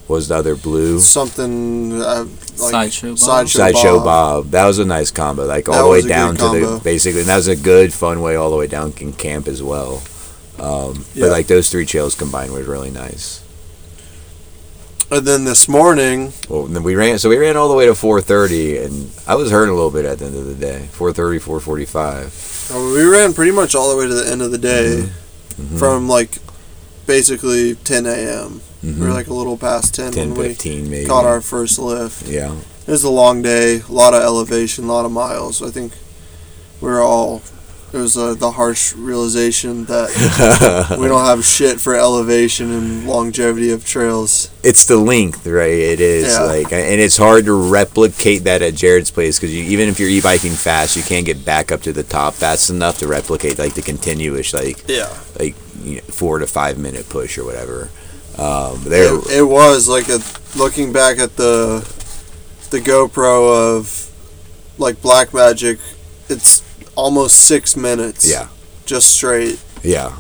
what 0.07 0.17
was 0.17 0.29
the 0.29 0.37
other 0.37 0.57
blue 0.57 1.01
Something 1.01 2.01
uh, 2.01 2.25
like 2.25 2.91
Sideshow 2.93 3.09
Bob. 3.11 3.19
Sideshow, 3.19 3.59
Sideshow 3.59 3.97
Bob. 3.99 4.05
Bob. 4.45 4.51
That 4.53 4.65
was 4.65 4.79
a 4.79 4.87
nice 4.87 5.11
combo, 5.11 5.45
like 5.45 5.69
all 5.69 5.75
That 5.75 5.83
the 5.83 5.89
way 5.89 5.97
was 5.97 6.05
a 6.05 6.09
good 6.09 6.15
down 6.15 6.37
to 6.37 6.49
the 6.49 6.81
basically. 6.83 7.21
And 7.21 7.29
that 7.29 7.37
was 7.37 7.49
a 7.49 7.57
good 7.57 7.93
fun 7.93 8.23
way 8.23 8.37
all 8.37 8.51
the 8.51 8.57
way 8.57 8.69
down 8.69 8.95
in 8.99 9.13
camp 9.13 9.49
as 9.49 9.63
well. 9.63 10.03
Um, 10.59 11.05
Yeah. 11.13 11.27
But 11.27 11.31
like 11.33 11.47
those 11.47 11.69
three 11.69 11.85
trails 11.85 12.15
combined 12.15 12.53
was 12.53 12.67
really 12.67 12.91
nice. 12.91 13.43
And 15.11 15.25
then 15.27 15.45
this 15.45 15.69
morning, 15.69 16.33
Well, 16.49 16.65
then 16.65 16.83
we 16.83 16.97
ran. 16.97 17.19
So 17.19 17.29
we 17.29 17.37
ran 17.37 17.57
all 17.57 17.69
the 17.69 17.75
way 17.77 17.87
to 17.87 17.93
4:30, 17.95 18.85
and 18.85 19.11
I 19.27 19.37
was 19.37 19.51
hurting 19.53 19.71
a 19.73 19.75
little 19.75 19.91
bit 19.93 20.05
at 20.05 20.19
the 20.19 20.25
end 20.27 20.37
of 20.37 20.47
the 20.47 20.55
day. 20.55 20.89
4:30, 20.93 21.39
4:45. 21.39 22.73
uh, 22.75 22.81
we 22.93 23.05
ran 23.05 23.33
pretty 23.33 23.53
much 23.53 23.75
all 23.77 23.89
the 23.91 23.97
way 23.97 24.09
to 24.09 24.15
the 24.15 24.29
end 24.29 24.43
of 24.43 24.51
the 24.51 24.59
day 24.59 25.09
Mhm. 25.61 25.79
from 25.79 26.09
like 26.09 26.39
basically 27.07 27.77
10 27.77 28.05
a.m. 28.07 28.61
Mhm. 28.85 28.99
We 28.99 29.07
were 29.07 29.13
like 29.15 29.29
a 29.29 29.35
little 29.35 29.57
past 29.57 29.95
10, 29.95 30.11
10, 30.13 30.31
when 30.31 30.39
we 30.41 30.49
15 30.49 30.91
maybe. 30.91 31.07
caught 31.07 31.25
our 31.25 31.41
first 31.41 31.79
lift. 31.79 32.27
yeah. 32.27 32.53
It 32.87 32.91
was 32.91 33.05
a 33.05 33.09
long 33.11 33.43
day, 33.43 33.83
a 33.89 33.93
lot 33.93 34.13
of 34.15 34.23
elevation, 34.23 34.85
a 34.89 34.93
lot 34.93 35.05
of 35.05 35.13
miles. 35.13 35.63
I 35.63 35.71
think 35.71 35.93
we 36.81 36.89
were 36.91 37.01
all. 37.01 37.43
It 37.93 37.99
was 37.99 38.19
uh, 38.19 38.35
the 38.35 38.51
harsh 38.51 38.95
realization 38.95 39.85
that 39.87 40.97
we 41.01 41.07
don't 41.09 41.25
have 41.25 41.45
shit 41.45 41.81
for 41.81 41.95
elevation 41.95 42.71
and 42.73 43.07
longevity 43.07 43.71
of 43.71 43.87
trails. 43.87 44.51
it's 44.63 44.85
the 44.87 44.97
length, 44.97 45.47
right? 45.47 45.71
It 45.73 46.01
is 46.01 46.35
Yeah. 46.35 46.43
like, 46.43 46.73
and 46.73 47.01
it's 47.01 47.17
hard 47.17 47.45
to 47.47 47.53
replicate 47.55 48.45
that 48.45 48.61
at 48.61 48.75
Jarrod's 48.75 49.11
place 49.13 49.39
because 49.39 49.55
you, 49.55 49.63
even 49.65 49.89
if 49.89 49.99
you're 50.01 50.11
e-biking 50.11 50.53
fast, 50.53 50.97
you 50.97 51.03
can't 51.05 51.25
get 51.25 51.45
back 51.45 51.71
up 51.73 51.81
to 51.83 51.93
the 51.93 52.03
top 52.03 52.35
fast 52.35 52.71
enough 52.71 52.99
to 52.99 53.07
replicate 53.07 53.59
like 53.59 53.75
the 53.75 53.83
continuous 53.83 54.53
like 54.53 54.83
Yeah. 54.89 55.09
like 55.39 55.55
you 55.83 55.97
know, 55.97 56.01
four 56.09 56.41
to 56.41 56.47
five 56.47 56.79
minute 56.79 57.09
push 57.09 57.39
or 57.39 57.45
whatever. 57.45 57.89
Um, 58.37 58.83
there, 58.85 59.15
It, 59.15 59.39
it 59.39 59.43
was 59.45 59.89
like 59.89 60.09
a 60.09 60.19
looking 60.59 60.93
back 60.93 61.19
at 61.19 61.37
the 61.37 61.81
the 62.71 62.81
GoPro 62.81 63.77
of 63.79 64.11
like 64.77 65.01
Black 65.01 65.33
Magic. 65.33 65.79
It's 66.29 66.61
almost 66.97 67.39
six 67.39 67.77
minutes. 67.77 68.29
yeah, 68.29 68.49
Just 68.85 69.15
straight, 69.15 69.63
yeah, 69.83 70.17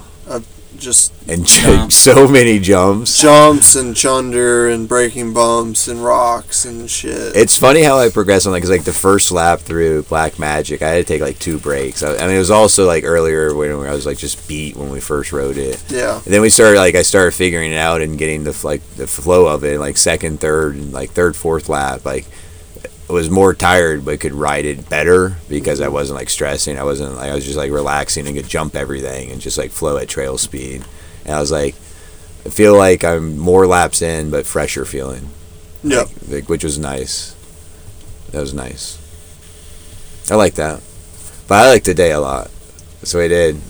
just 0.78 1.10
and 1.26 1.48
Yeah. 1.62 1.88
so 1.88 2.28
many 2.28 2.58
jumps. 2.58 3.20
jumps 3.22 3.74
and 3.76 3.96
chunder 3.96 4.68
and 4.68 4.86
breaking 4.86 5.32
bumps 5.32 5.88
and 5.88 6.04
rocks 6.04 6.66
and 6.66 6.88
shit. 6.90 7.34
It's 7.34 7.56
funny 7.56 7.82
how 7.82 7.98
I 7.98 8.10
progress 8.10 8.44
on 8.44 8.52
that 8.52 8.58
because 8.58 8.68
like 8.70 8.84
the 8.84 8.92
first 8.92 9.32
lap 9.32 9.60
through 9.60 10.02
Black 10.02 10.38
Magic, 10.38 10.82
I 10.82 10.90
had 10.90 10.98
to 10.98 11.04
take 11.04 11.22
like 11.22 11.38
two 11.38 11.58
breaks. 11.58 12.02
I, 12.02 12.16
I 12.16 12.26
mean, 12.26 12.36
it 12.36 12.38
was 12.38 12.50
also 12.50 12.86
like 12.86 13.04
earlier 13.04 13.54
when 13.54 13.70
I 13.72 13.92
was 13.92 14.04
like 14.04 14.18
just 14.18 14.46
beat 14.48 14.76
when 14.76 14.90
we 14.90 15.00
first 15.00 15.32
rode 15.32 15.56
it. 15.56 15.82
yeah. 15.88 16.16
And 16.16 16.24
then 16.34 16.42
we 16.42 16.50
started 16.50 16.76
like 16.78 16.94
I 16.94 17.02
started 17.02 17.32
figuring 17.32 17.72
it 17.72 17.78
out 17.78 18.02
and 18.02 18.18
getting 18.18 18.44
the 18.44 18.58
like 18.62 18.82
the 18.96 19.06
flow 19.06 19.46
of 19.46 19.64
it. 19.64 19.80
Like 19.80 19.96
second, 19.96 20.40
third, 20.40 20.74
and 20.74 20.92
like 20.92 21.10
third, 21.12 21.36
fourth 21.36 21.70
lap, 21.70 22.04
like 22.04 22.26
I 22.26 22.30
was 23.08 23.30
more 23.30 23.54
tired 23.54 24.04
but 24.04 24.20
could 24.20 24.32
ride 24.32 24.64
it 24.64 24.88
better 24.88 25.36
because 25.48 25.80
I 25.80 25.88
wasn't 25.88 26.18
like 26.18 26.28
stressing. 26.28 26.78
I 26.78 26.84
wasn't 26.84 27.14
like 27.14 27.30
I 27.30 27.34
was 27.34 27.44
just 27.44 27.56
like 27.56 27.70
relaxing 27.70 28.26
and 28.26 28.36
could 28.36 28.48
jump 28.48 28.74
everything 28.74 29.30
and 29.30 29.40
just 29.40 29.58
like 29.58 29.70
flow 29.70 29.96
at 29.96 30.08
trail 30.08 30.38
speed. 30.38 30.84
And 31.24 31.34
I 31.34 31.40
was 31.40 31.52
like, 31.52 31.74
I 32.44 32.50
feel 32.50 32.76
like 32.76 33.04
I'm 33.04 33.38
more 33.38 33.66
laps 33.66 34.02
in 34.02 34.30
but 34.30 34.46
fresher 34.46 34.84
feeling. 34.84 35.28
Yep. 35.84 36.08
Like, 36.08 36.28
like, 36.28 36.48
which 36.48 36.64
was 36.64 36.78
nice. 36.78 37.34
That 38.32 38.40
was 38.40 38.54
nice. 38.54 38.98
I 40.30 40.34
like 40.34 40.54
that. 40.54 40.82
But 41.46 41.54
I 41.54 41.68
liked 41.70 41.86
the 41.86 41.94
day 41.94 42.10
a 42.10 42.20
lot. 42.20 42.50
So 43.04 43.20
I 43.20 43.28
did. 43.28 43.60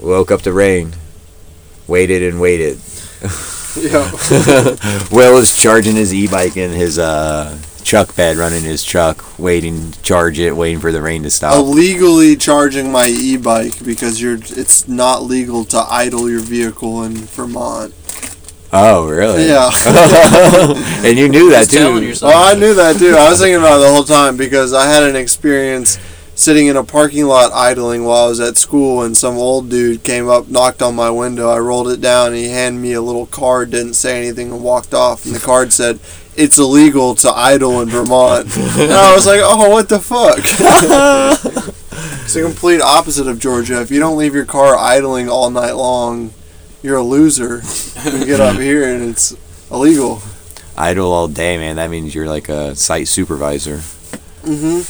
Woke 0.00 0.30
up 0.30 0.42
to 0.42 0.52
rain. 0.52 0.94
Waited 1.86 2.22
and 2.22 2.40
waited. 2.40 2.78
Yeah. 3.76 4.10
Will 5.12 5.34
was 5.34 5.60
charging 5.62 5.96
his 5.96 6.14
e-bike 6.14 6.56
in 6.56 6.70
his 6.70 6.98
uh, 6.98 7.58
truck 7.86 8.14
bed, 8.16 8.36
running 8.36 8.64
his 8.64 8.84
truck, 8.84 9.38
waiting 9.38 9.92
to 9.92 10.02
charge 10.02 10.38
it, 10.38 10.54
waiting 10.56 10.80
for 10.80 10.92
the 10.92 11.00
rain 11.00 11.22
to 11.22 11.30
stop. 11.30 11.54
Illegally 11.54 12.36
charging 12.36 12.92
my 12.92 13.06
e-bike 13.06 13.82
because 13.84 14.20
you're. 14.20 14.38
It's 14.40 14.86
not 14.86 15.22
legal 15.22 15.64
to 15.66 15.78
idle 15.78 16.28
your 16.28 16.40
vehicle 16.40 17.04
in 17.04 17.14
Vermont. 17.14 17.94
Oh, 18.72 19.08
really? 19.08 19.46
Yeah. 19.46 19.70
and 21.06 21.16
you 21.16 21.28
knew 21.28 21.50
that 21.50 21.70
too. 21.70 22.02
yourself. 22.02 22.34
Oh, 22.34 22.50
I 22.50 22.54
knew 22.54 22.74
that 22.74 22.98
too. 22.98 23.14
I 23.14 23.30
was 23.30 23.40
thinking 23.40 23.60
about 23.60 23.78
it 23.78 23.86
the 23.86 23.92
whole 23.92 24.04
time 24.04 24.36
because 24.36 24.74
I 24.74 24.86
had 24.86 25.04
an 25.04 25.16
experience 25.16 25.98
sitting 26.34 26.66
in 26.66 26.76
a 26.76 26.84
parking 26.84 27.24
lot 27.24 27.52
idling 27.52 28.04
while 28.04 28.26
I 28.26 28.28
was 28.28 28.40
at 28.40 28.56
school, 28.56 29.02
and 29.02 29.16
some 29.16 29.36
old 29.36 29.70
dude 29.70 30.04
came 30.04 30.28
up, 30.28 30.48
knocked 30.48 30.82
on 30.82 30.94
my 30.94 31.10
window. 31.10 31.48
I 31.48 31.58
rolled 31.58 31.88
it 31.88 32.00
down, 32.00 32.28
and 32.28 32.36
he 32.36 32.48
handed 32.48 32.80
me 32.80 32.92
a 32.92 33.00
little 33.00 33.26
card, 33.26 33.70
didn't 33.70 33.94
say 33.94 34.18
anything, 34.18 34.52
and 34.52 34.62
walked 34.62 34.92
off. 34.92 35.24
And 35.24 35.34
the 35.34 35.40
card 35.40 35.72
said, 35.72 35.98
it's 36.36 36.58
illegal 36.58 37.14
to 37.16 37.30
idle 37.30 37.80
in 37.80 37.88
Vermont. 37.88 38.46
and 38.56 38.92
I 38.92 39.14
was 39.14 39.26
like, 39.26 39.40
oh, 39.42 39.70
what 39.70 39.88
the 39.88 39.98
fuck? 39.98 40.38
it's 42.24 42.34
the 42.34 42.42
complete 42.42 42.80
opposite 42.80 43.26
of 43.26 43.38
Georgia. 43.38 43.80
If 43.80 43.90
you 43.90 44.00
don't 44.00 44.16
leave 44.16 44.34
your 44.34 44.44
car 44.44 44.76
idling 44.76 45.28
all 45.28 45.50
night 45.50 45.72
long, 45.72 46.32
you're 46.82 46.96
a 46.96 47.02
loser. 47.02 47.62
You 48.04 48.24
get 48.24 48.40
up 48.40 48.56
here 48.56 48.92
and 48.94 49.10
it's 49.10 49.34
illegal. 49.70 50.22
Idle 50.76 51.12
all 51.12 51.28
day, 51.28 51.56
man. 51.56 51.76
That 51.76 51.90
means 51.90 52.14
you're 52.14 52.28
like 52.28 52.48
a 52.48 52.76
site 52.76 53.08
supervisor. 53.08 53.78
hmm 54.44 54.82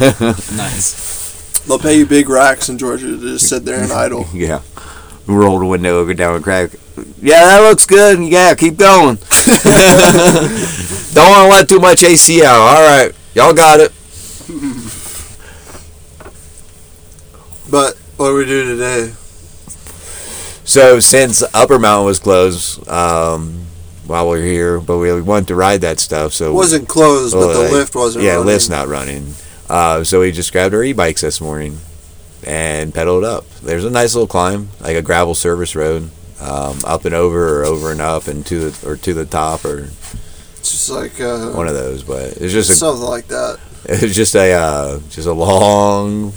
Nice. 0.56 1.62
They'll 1.66 1.78
pay 1.78 1.98
you 1.98 2.06
big 2.06 2.28
racks 2.28 2.68
in 2.68 2.78
Georgia 2.78 3.06
to 3.08 3.18
just 3.18 3.48
sit 3.48 3.64
there 3.64 3.82
and 3.82 3.92
idle. 3.92 4.26
Yeah. 4.32 4.62
Roll 5.26 5.58
the 5.58 5.66
window 5.66 5.98
over 5.98 6.14
down 6.14 6.34
and 6.36 6.44
crack. 6.44 6.70
Yeah, 7.22 7.44
that 7.44 7.60
looks 7.60 7.86
good. 7.86 8.20
Yeah, 8.20 8.54
keep 8.54 8.76
going. 8.76 9.16
Don't 11.14 11.30
want 11.30 11.44
to 11.44 11.48
let 11.50 11.68
too 11.68 11.78
much 11.80 12.02
AC 12.02 12.44
out. 12.44 12.56
All 12.58 12.82
right, 12.82 13.12
y'all 13.34 13.52
got 13.54 13.80
it. 13.80 13.92
But 17.70 17.96
what 18.16 18.28
do 18.30 18.34
we 18.34 18.44
do 18.44 18.64
today? 18.76 19.12
So 20.64 21.00
since 21.00 21.42
Upper 21.54 21.78
Mountain 21.78 22.06
was 22.06 22.18
closed, 22.18 22.86
um, 22.88 23.66
while 24.06 24.28
we 24.28 24.40
are 24.40 24.42
here, 24.44 24.80
but 24.80 24.98
we 24.98 25.20
wanted 25.22 25.48
to 25.48 25.54
ride 25.54 25.82
that 25.82 26.00
stuff. 26.00 26.32
So 26.34 26.50
It 26.50 26.54
wasn't 26.54 26.88
closed, 26.88 27.32
but 27.34 27.52
the 27.52 27.58
like, 27.60 27.72
lift 27.72 27.94
wasn't 27.94 28.24
yeah, 28.24 28.32
running. 28.32 28.46
lift's 28.46 28.68
not 28.68 28.88
running. 28.88 29.34
Uh, 29.68 30.02
so 30.02 30.20
we 30.20 30.32
just 30.32 30.50
grabbed 30.50 30.74
our 30.74 30.82
e-bikes 30.82 31.20
this 31.20 31.40
morning 31.40 31.78
and 32.46 32.94
pedaled 32.94 33.24
up. 33.24 33.48
There's 33.62 33.84
a 33.84 33.90
nice 33.90 34.14
little 34.14 34.26
climb, 34.28 34.70
like 34.80 34.96
a 34.96 35.02
gravel 35.02 35.34
service 35.34 35.74
road, 35.76 36.10
um, 36.40 36.78
up 36.84 37.04
and 37.04 37.14
over 37.14 37.60
or 37.60 37.64
over 37.64 37.90
and 37.92 38.00
up 38.00 38.26
and 38.26 38.44
to 38.46 38.70
the 38.70 38.88
or 38.88 38.96
to 38.96 39.14
the 39.14 39.26
top 39.26 39.64
or 39.64 39.90
It's 40.58 40.70
just 40.72 40.90
like 40.90 41.20
uh, 41.20 41.50
one 41.50 41.68
of 41.68 41.74
those. 41.74 42.02
But 42.02 42.36
it's 42.38 42.52
just 42.52 42.70
a 42.70 42.74
something 42.74 43.04
like 43.04 43.28
that. 43.28 43.58
it's 43.84 44.14
just 44.14 44.34
a 44.34 44.52
uh, 44.52 45.00
just 45.10 45.26
a 45.26 45.32
long, 45.32 46.32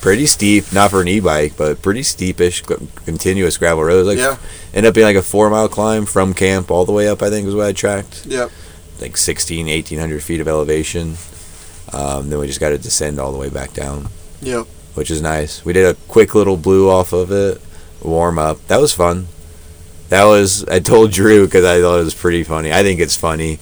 pretty 0.00 0.26
steep, 0.26 0.72
not 0.72 0.90
for 0.90 1.00
an 1.00 1.08
e-bike, 1.08 1.56
but 1.56 1.80
pretty 1.82 2.00
steepish, 2.02 2.62
co- 2.66 2.86
continuous 3.04 3.56
gravel 3.56 3.84
road. 3.84 4.06
Like 4.06 4.18
Yeah. 4.18 4.36
ended 4.74 4.88
up 4.90 4.94
being 4.94 5.06
like 5.06 5.16
a 5.16 5.22
four 5.22 5.48
mile 5.50 5.68
climb 5.68 6.04
from 6.06 6.34
camp 6.34 6.70
all 6.70 6.84
the 6.84 6.92
way 6.92 7.08
up. 7.08 7.22
I 7.22 7.30
think 7.30 7.46
is 7.48 7.54
what 7.54 7.66
I 7.66 7.72
tracked. 7.72 8.26
Yep. 8.26 8.50
Like 9.00 9.16
16, 9.16 9.66
1800 9.66 10.22
feet 10.22 10.40
of 10.40 10.48
elevation. 10.48 11.16
Um, 11.92 12.30
then 12.30 12.38
we 12.38 12.46
just 12.46 12.60
got 12.60 12.70
to 12.70 12.78
descend 12.78 13.18
all 13.20 13.30
the 13.32 13.38
way 13.38 13.50
back 13.50 13.72
down, 13.72 14.08
Yep. 14.40 14.66
Which 14.94 15.10
is 15.10 15.20
nice. 15.20 15.64
We 15.64 15.72
did 15.72 15.86
a 15.86 15.98
quick 16.08 16.34
little 16.34 16.56
blue 16.56 16.88
off 16.88 17.12
of 17.12 17.30
it, 17.30 17.60
warm 18.02 18.38
up. 18.38 18.66
That 18.68 18.80
was 18.80 18.92
fun. 18.92 19.28
That 20.08 20.24
was 20.24 20.64
I 20.66 20.80
told 20.80 21.12
Drew 21.12 21.44
because 21.46 21.64
I 21.64 21.80
thought 21.80 22.00
it 22.00 22.04
was 22.04 22.14
pretty 22.14 22.44
funny. 22.44 22.72
I 22.72 22.82
think 22.82 23.00
it's 23.00 23.16
funny. 23.16 23.58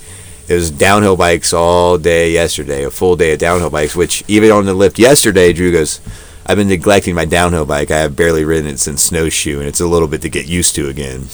It 0.49 0.55
was 0.55 0.71
downhill 0.71 1.17
bikes 1.17 1.53
all 1.53 1.99
day 1.99 2.33
yesterday, 2.33 2.85
a 2.85 2.91
full 2.91 3.17
day 3.17 3.33
of 3.33 3.39
downhill 3.39 3.71
bikes. 3.71 3.97
Which 3.97 4.25
even 4.29 4.51
on 4.51 4.67
the 4.67 4.75
lift 4.75 4.99
yesterday, 4.99 5.53
Drew 5.53 5.73
goes, 5.73 6.01
"I've 6.45 6.59
been 6.59 6.69
neglecting 6.69 7.15
my 7.15 7.25
downhill 7.25 7.65
bike. 7.65 7.91
I 7.91 8.01
have 8.01 8.17
barely 8.17 8.45
ridden 8.45 8.67
it 8.67 8.81
since 8.81 9.03
snowshoe, 9.03 9.61
and 9.61 9.69
it's 9.69 9.81
a 9.81 9.87
little 9.87 10.09
bit 10.09 10.21
to 10.23 10.29
get 10.29 10.47
used 10.47 10.75
to 10.75 10.89
again." 10.89 11.29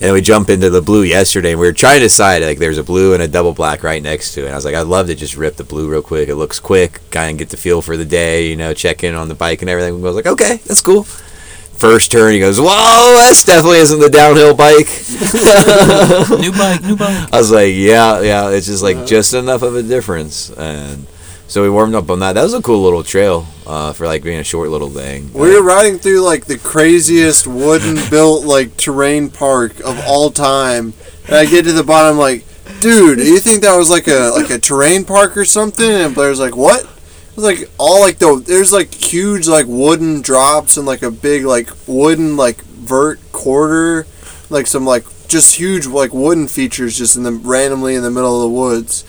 And 0.00 0.12
we 0.12 0.20
jump 0.20 0.50
into 0.50 0.70
the 0.70 0.82
blue 0.82 1.02
yesterday, 1.02 1.52
and 1.52 1.60
we 1.60 1.66
were 1.66 1.72
trying 1.72 2.00
to 2.00 2.06
decide 2.06 2.42
like 2.42 2.58
there's 2.58 2.78
a 2.78 2.84
blue 2.84 3.14
and 3.14 3.22
a 3.22 3.28
double 3.28 3.52
black 3.52 3.82
right 3.82 4.02
next 4.02 4.34
to 4.34 4.42
it. 4.42 4.46
And 4.46 4.52
I 4.52 4.56
was 4.56 4.64
like, 4.64 4.74
I'd 4.74 4.86
love 4.86 5.06
to 5.06 5.14
just 5.14 5.36
rip 5.36 5.56
the 5.56 5.64
blue 5.64 5.88
real 5.88 6.02
quick. 6.02 6.28
It 6.28 6.34
looks 6.34 6.58
quick, 6.60 7.00
kind 7.10 7.30
of 7.30 7.38
get 7.38 7.50
the 7.50 7.56
feel 7.56 7.80
for 7.80 7.96
the 7.96 8.04
day, 8.04 8.48
you 8.48 8.56
know, 8.56 8.74
check 8.74 9.04
in 9.04 9.14
on 9.14 9.28
the 9.28 9.34
bike 9.34 9.62
and 9.62 9.70
everything. 9.70 9.94
I 9.94 9.98
was 9.98 10.16
like, 10.16 10.26
okay, 10.26 10.56
that's 10.66 10.82
cool. 10.82 11.04
First 11.04 12.12
turn, 12.12 12.32
he 12.32 12.38
goes, 12.38 12.60
"Whoa, 12.60 13.28
this 13.28 13.44
definitely 13.44 13.78
isn't 13.78 13.98
the 13.98 14.08
downhill 14.08 14.54
bike." 14.54 14.86
new 16.40 16.52
bike, 16.52 16.82
new 16.82 16.96
bike. 16.96 17.32
I 17.32 17.36
was 17.36 17.50
like, 17.50 17.74
"Yeah, 17.74 18.20
yeah, 18.20 18.50
it's 18.50 18.66
just 18.68 18.82
like 18.82 19.04
just 19.06 19.34
enough 19.34 19.62
of 19.62 19.74
a 19.74 19.82
difference." 19.82 20.50
And 20.50 21.06
so 21.46 21.62
we 21.62 21.70
warmed 21.70 21.94
up 21.94 22.10
on 22.10 22.20
that. 22.20 22.32
That 22.32 22.42
was 22.42 22.54
a 22.54 22.62
cool 22.62 22.82
little 22.82 23.02
trail 23.02 23.46
uh, 23.66 23.92
for 23.92 24.06
like 24.06 24.22
being 24.22 24.40
a 24.40 24.44
short 24.44 24.70
little 24.70 24.90
thing. 24.90 25.32
We 25.32 25.54
were 25.54 25.62
riding 25.62 25.98
through 25.98 26.20
like 26.20 26.46
the 26.46 26.58
craziest 26.58 27.46
wooden 27.46 27.98
built 28.10 28.44
like 28.44 28.76
terrain 28.76 29.30
park 29.30 29.80
of 29.80 30.00
all 30.06 30.30
time, 30.30 30.94
and 31.26 31.36
I 31.36 31.44
get 31.44 31.64
to 31.64 31.72
the 31.72 31.84
bottom 31.84 32.18
like, 32.18 32.44
dude, 32.80 33.18
you 33.18 33.38
think 33.38 33.62
that 33.62 33.76
was 33.76 33.90
like 33.90 34.08
a 34.08 34.32
like 34.34 34.50
a 34.50 34.58
terrain 34.58 35.04
park 35.04 35.36
or 35.36 35.44
something? 35.44 35.88
And 35.88 36.14
Blair's 36.14 36.40
like, 36.40 36.56
what? 36.56 36.84
It 36.84 37.36
was 37.36 37.44
like 37.44 37.70
all 37.78 38.00
like 38.00 38.18
the 38.18 38.42
there's 38.44 38.72
like 38.72 38.94
huge 38.94 39.46
like 39.46 39.66
wooden 39.66 40.22
drops 40.22 40.76
and 40.76 40.86
like 40.86 41.02
a 41.02 41.10
big 41.10 41.44
like 41.44 41.68
wooden 41.86 42.36
like 42.36 42.62
vert 42.62 43.20
quarter, 43.32 44.06
like 44.50 44.66
some 44.66 44.86
like 44.86 45.04
just 45.28 45.56
huge 45.56 45.86
like 45.86 46.14
wooden 46.14 46.48
features 46.48 46.96
just 46.96 47.16
in 47.16 47.22
the 47.22 47.32
randomly 47.32 47.96
in 47.96 48.02
the 48.02 48.10
middle 48.10 48.36
of 48.36 48.42
the 48.42 48.56
woods. 48.56 49.04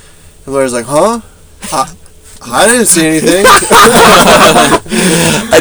And 0.46 0.54
Blair's 0.54 0.74
like, 0.74 0.86
huh? 0.86 1.22
I, 1.72 1.96
I 2.48 2.68
didn't 2.68 2.86
see 2.88 3.06
anything. 3.08 3.44
I 3.48 4.82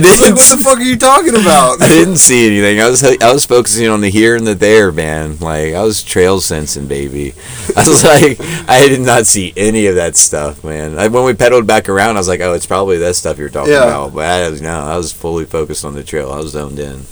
didn't. 0.03 0.35
what 0.35 0.51
the 0.51 0.59
fuck 0.63 0.79
are 0.79 0.83
you 0.83 0.97
talking 0.97 1.35
about? 1.35 1.81
I 1.83 1.89
didn't 1.89 2.17
see 2.17 2.47
anything. 2.47 2.81
I 2.81 2.89
was 2.89 3.03
I 3.05 3.33
was 3.33 3.47
focusing 3.47 3.89
on 3.89 4.01
the 4.01 4.11
here 4.11 4.37
and 4.37 4.47
the 4.47 4.55
there, 4.55 4.93
man. 4.93 5.39
Like 5.39 5.75
I 5.75 5.83
was 5.83 6.03
trail 6.03 6.41
sensing, 6.41 6.87
baby. 6.87 7.35
I 7.77 7.89
was 7.89 8.05
like, 8.05 8.39
I 8.69 8.87
did 8.89 9.01
not 9.01 9.27
see 9.27 9.53
any 9.57 9.87
of 9.87 9.97
that 9.97 10.17
stuff, 10.17 10.65
man. 10.65 10.99
I, 10.99 11.09
when 11.09 11.25
we 11.25 11.35
pedaled 11.35 11.67
back 11.67 11.89
around, 11.89 12.17
I 12.17 12.21
was 12.21 12.29
like, 12.29 12.41
oh, 12.41 12.53
it's 12.53 12.67
probably 12.67 12.99
that 12.99 13.17
stuff 13.17 13.39
you're 13.39 13.49
talking 13.49 13.73
Yeah. 13.73 13.85
about. 13.85 14.15
But 14.15 14.27
I 14.27 14.51
was 14.51 14.61
no, 14.61 14.81
I 14.81 14.97
was 14.97 15.13
fully 15.13 15.45
focused 15.45 15.85
on 15.85 15.95
the 15.95 16.05
trail. 16.05 16.31
I 16.33 16.39
was 16.39 16.53
zoned 16.53 16.79
in. 16.79 17.03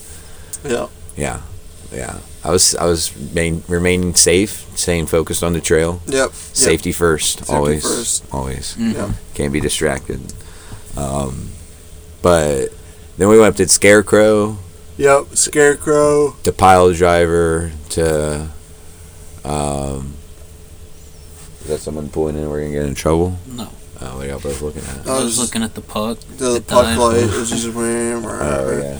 Yeah. 0.64 0.88
Yeah, 1.16 1.40
yeah. 1.92 2.18
I 2.44 2.50
was 2.50 2.74
I 2.76 2.86
was 2.86 3.14
main, 3.32 3.62
remaining 3.68 4.14
safe, 4.14 4.61
staying 4.74 5.06
focused 5.06 5.42
on 5.42 5.52
the 5.52 5.60
trail. 5.60 6.00
Yep. 6.06 6.32
Safety 6.32 6.92
first, 6.92 7.38
Safety 7.38 7.52
always, 7.52 7.82
first. 7.82 8.24
always. 8.32 8.76
Yeah. 8.78 9.12
Can't 9.34 9.52
be 9.52 9.60
distracted. 9.60 10.32
Um, 10.96 11.50
but 12.22 12.68
then 13.18 13.28
we 13.28 13.38
went 13.38 13.50
up 13.50 13.56
to 13.56 13.68
Scarecrow, 13.68 14.58
Yep. 14.98 15.34
Scarecrow. 15.34 16.36
to 16.42 16.52
Pile 16.52 16.92
Driver, 16.92 17.72
to 17.90 18.48
um. 19.44 20.14
Is 21.62 21.68
that 21.68 21.78
someone 21.78 22.08
pulling 22.08 22.36
in? 22.36 22.48
We're 22.50 22.60
gonna 22.60 22.72
get 22.72 22.84
in 22.86 22.94
trouble. 22.94 23.38
No, 23.46 23.68
Oh, 24.00 24.16
what 24.16 24.26
are 24.26 24.30
y'all 24.30 24.40
both 24.40 24.60
looking 24.62 24.82
at? 24.82 25.06
I 25.06 25.12
I 25.12 25.14
was 25.18 25.24
was 25.24 25.38
looking 25.38 25.62
at 25.62 25.74
the 25.74 25.80
puck. 25.80 26.18
The 26.38 26.56
It 26.56 26.66
puck 26.66 26.84
died. 26.84 26.98
light 26.98 27.16
is 27.18 27.50
just 27.50 27.68
wham, 27.68 28.24
Oh 28.26 28.78
yeah, 28.82 28.98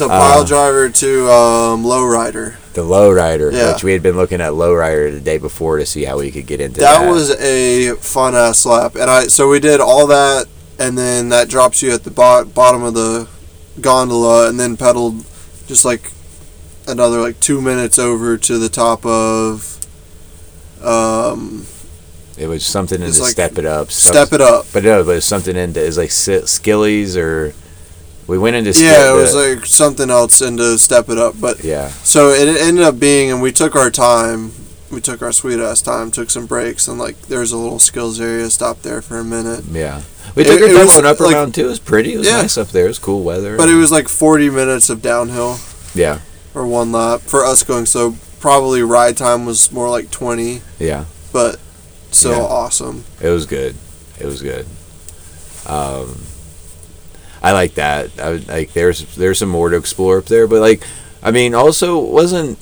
to 0.00 0.08
pile 0.08 0.40
Uh, 0.40 0.44
driver 0.44 0.88
to 0.90 1.30
um, 1.30 1.84
lowrider. 1.84 2.54
the 2.74 2.82
Lowrider, 2.82 3.52
Yeah. 3.52 3.72
which 3.72 3.82
we 3.84 3.92
had 3.92 4.02
been 4.02 4.16
looking 4.16 4.40
at 4.40 4.52
Lowrider 4.52 5.12
the 5.12 5.20
day 5.20 5.38
before 5.38 5.78
to 5.78 5.86
see 5.86 6.04
how 6.04 6.18
we 6.18 6.30
could 6.30 6.46
get 6.46 6.60
into 6.60 6.80
That 6.80 7.00
that. 7.04 7.10
was 7.12 7.30
a 7.32 7.94
fun 7.96 8.34
ass 8.34 8.64
lap, 8.66 8.94
and 8.96 9.10
I 9.10 9.26
so 9.28 9.48
we 9.48 9.58
did 9.60 9.80
all 9.80 10.06
that, 10.08 10.46
and 10.78 10.96
then 10.98 11.28
that 11.30 11.48
drops 11.48 11.82
you 11.82 11.92
at 11.92 12.04
the 12.04 12.10
bo- 12.10 12.44
bottom 12.44 12.82
of 12.82 12.94
the 12.94 13.26
gondola, 13.80 14.48
and 14.48 14.58
then 14.60 14.76
pedaled 14.76 15.24
just 15.66 15.84
like 15.84 16.10
another 16.86 17.20
like 17.20 17.38
two 17.40 17.60
minutes 17.60 17.98
over 17.98 18.36
to 18.36 18.58
the 18.58 18.68
top 18.68 19.04
of 19.06 19.78
um, 20.82 21.66
It 22.38 22.46
was 22.46 22.64
something 22.64 23.02
It's 23.02 23.16
into 23.16 23.22
like 23.24 23.32
step 23.32 23.58
it 23.58 23.66
up. 23.66 23.90
step 23.90 24.32
it 24.32 24.40
up. 24.40 24.66
But 24.72 24.84
no, 24.84 25.04
but 25.04 25.10
it 25.12 25.14
was 25.16 25.24
something 25.24 25.56
into 25.56 25.80
is 25.80 25.98
like 25.98 26.08
skillies 26.10 27.16
or 27.16 27.52
we 28.30 28.38
went 28.38 28.56
into 28.56 28.70
Yeah, 28.80 29.12
it 29.12 29.16
was 29.16 29.32
the- 29.34 29.56
like 29.56 29.66
something 29.66 30.08
else 30.10 30.40
into 30.40 30.78
step 30.78 31.08
it 31.08 31.18
up, 31.18 31.34
but 31.40 31.62
yeah 31.64 31.88
So 32.04 32.30
it 32.30 32.46
ended 32.60 32.84
up 32.84 32.98
being, 32.98 33.30
and 33.30 33.42
we 33.42 33.52
took 33.52 33.74
our 33.76 33.90
time. 33.90 34.52
We 34.90 35.00
took 35.00 35.22
our 35.22 35.32
sweet 35.32 35.60
ass 35.60 35.82
time, 35.82 36.10
took 36.10 36.30
some 36.30 36.46
breaks, 36.46 36.88
and 36.88 36.98
like 36.98 37.20
there 37.28 37.40
was 37.40 37.52
a 37.52 37.56
little 37.56 37.78
skills 37.78 38.20
area. 38.20 38.48
Stopped 38.50 38.82
there 38.82 39.00
for 39.02 39.18
a 39.18 39.24
minute, 39.24 39.64
yeah. 39.70 40.02
We 40.34 40.42
It- 40.42 40.46
took 40.46 40.60
our 40.60 40.66
it 40.68 40.72
time 40.74 40.84
was, 40.86 40.94
going 40.94 41.06
up 41.06 41.20
like- 41.20 41.34
around 41.36 41.54
too. 41.54 41.66
It 41.66 41.68
was 41.70 41.78
pretty. 41.78 42.14
It 42.14 42.18
was 42.18 42.26
Yeah. 42.28 42.42
nice 42.42 42.56
up 42.58 42.70
there. 42.70 42.84
It 42.86 42.88
was 42.88 42.98
cool 42.98 43.22
weather. 43.22 43.56
but 43.56 43.68
it 43.68 43.74
was 43.74 43.90
like 43.92 44.08
forty 44.08 44.48
minutes 44.50 44.88
of 44.90 45.00
downhill 45.02 45.58
yeah 45.94 46.18
or 46.54 46.66
one 46.66 46.90
lap 46.92 47.20
for 47.26 47.44
us 47.44 47.62
going. 47.62 47.86
So 47.86 48.16
probably 48.40 48.82
ride 48.82 49.16
time 49.16 49.44
was 49.46 49.70
more 49.72 49.88
like 49.90 50.10
twenty, 50.10 50.62
yeah 50.78 51.04
but 51.32 51.58
so 52.10 52.30
Yeah. 52.30 52.38
awesome. 52.42 53.04
it 53.20 53.28
was 53.30 53.46
good. 53.46 53.74
It 54.18 54.26
was 54.26 54.40
good. 54.42 54.66
Um, 55.66 56.16
I 57.42 57.52
like 57.52 57.74
that. 57.74 58.10
I 58.20 58.30
would, 58.30 58.48
like 58.48 58.72
there's 58.72 59.14
there's 59.16 59.38
some 59.38 59.48
more 59.48 59.70
to 59.70 59.76
explore 59.76 60.18
up 60.18 60.26
there, 60.26 60.46
but 60.46 60.60
like 60.60 60.82
I 61.22 61.30
mean 61.30 61.54
also 61.54 61.98
wasn't 61.98 62.58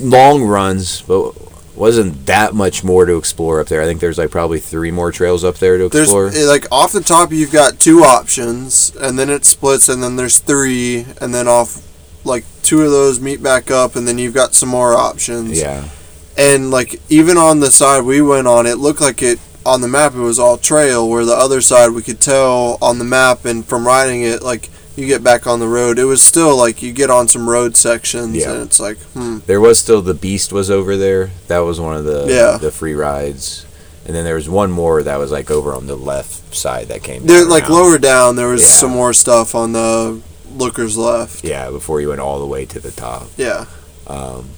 long 0.00 0.44
runs, 0.44 1.02
but 1.02 1.34
wasn't 1.74 2.26
that 2.26 2.54
much 2.54 2.84
more 2.84 3.06
to 3.06 3.16
explore 3.16 3.60
up 3.60 3.66
there. 3.68 3.80
I 3.80 3.86
think 3.86 4.00
there's 4.00 4.18
like 4.18 4.30
probably 4.30 4.60
three 4.60 4.90
more 4.90 5.10
trails 5.10 5.42
up 5.42 5.56
there 5.56 5.78
to 5.78 5.86
explore. 5.86 6.28
eh, 6.28 6.44
like 6.44 6.66
off 6.70 6.92
the 6.92 7.00
top, 7.00 7.32
you've 7.32 7.52
got 7.52 7.80
two 7.80 8.00
options, 8.00 8.94
and 9.00 9.18
then 9.18 9.30
it 9.30 9.44
splits, 9.44 9.88
and 9.88 10.02
then 10.02 10.16
there's 10.16 10.38
three, 10.38 11.06
and 11.20 11.34
then 11.34 11.48
off 11.48 11.82
like 12.24 12.44
two 12.62 12.82
of 12.82 12.90
those 12.90 13.18
meet 13.20 13.42
back 13.42 13.70
up, 13.70 13.96
and 13.96 14.06
then 14.06 14.18
you've 14.18 14.34
got 14.34 14.52
some 14.54 14.68
more 14.68 14.94
options. 14.94 15.58
yeah. 15.58 15.88
and 16.36 16.70
like 16.70 17.00
even 17.08 17.36
on 17.36 17.60
the 17.60 17.70
side 17.70 18.02
we 18.04 18.20
went 18.22 18.46
on 18.46 18.66
it 18.66 18.76
looked 18.78 19.00
like 19.00 19.22
it 19.22 19.38
on 19.64 19.80
the 19.80 19.88
map 19.88 20.14
it 20.14 20.18
was 20.18 20.38
all 20.38 20.56
trail 20.58 21.08
where 21.08 21.24
the 21.24 21.34
other 21.34 21.60
side 21.60 21.90
we 21.90 22.02
could 22.02 22.20
tell 22.20 22.78
on 22.82 22.98
the 22.98 23.04
map 23.04 23.44
and 23.44 23.64
from 23.64 23.86
riding 23.86 24.22
it 24.22 24.42
like 24.42 24.68
you 24.96 25.06
get 25.06 25.24
back 25.24 25.46
on 25.46 25.58
the 25.58 25.66
road, 25.68 25.98
it 25.98 26.04
was 26.04 26.22
still 26.22 26.54
like 26.54 26.82
you 26.82 26.92
get 26.92 27.08
on 27.10 27.26
some 27.26 27.48
road 27.48 27.74
sections 27.76 28.36
Yeah. 28.36 28.52
and 28.52 28.62
it's 28.62 28.78
like, 28.78 28.98
hmm, 29.14 29.38
There 29.46 29.60
was 29.60 29.78
still 29.78 30.02
the 30.02 30.12
Beast 30.12 30.52
was 30.52 30.70
over 30.70 30.98
there. 30.98 31.30
That 31.48 31.60
was 31.60 31.80
one 31.80 31.96
of 31.96 32.04
the 32.04 32.26
Yeah. 32.28 32.58
the 32.58 32.70
free 32.70 32.92
rides. 32.94 33.64
And 34.04 34.14
then 34.14 34.24
there 34.24 34.34
was 34.34 34.48
one 34.50 34.70
more 34.70 35.02
that 35.02 35.16
was 35.16 35.30
like 35.30 35.50
over 35.50 35.72
on 35.72 35.86
the 35.86 35.96
left 35.96 36.54
side 36.54 36.88
that 36.88 37.02
came. 37.02 37.24
there 37.24 37.44
like 37.46 37.64
around. 37.64 37.72
lower 37.72 37.98
down 37.98 38.36
there 38.36 38.48
was 38.48 38.60
Yeah. 38.62 38.68
some 38.68 38.90
more 38.90 39.14
stuff 39.14 39.54
on 39.54 39.72
the 39.72 40.20
lookers 40.54 40.98
left. 40.98 41.42
Yeah, 41.42 41.70
before 41.70 42.02
you 42.02 42.08
went 42.10 42.20
all 42.20 42.38
the 42.40 42.46
way 42.46 42.66
to 42.66 42.78
the 42.78 42.90
top. 42.90 43.28
Yeah. 43.38 43.64
Um, 44.06 44.50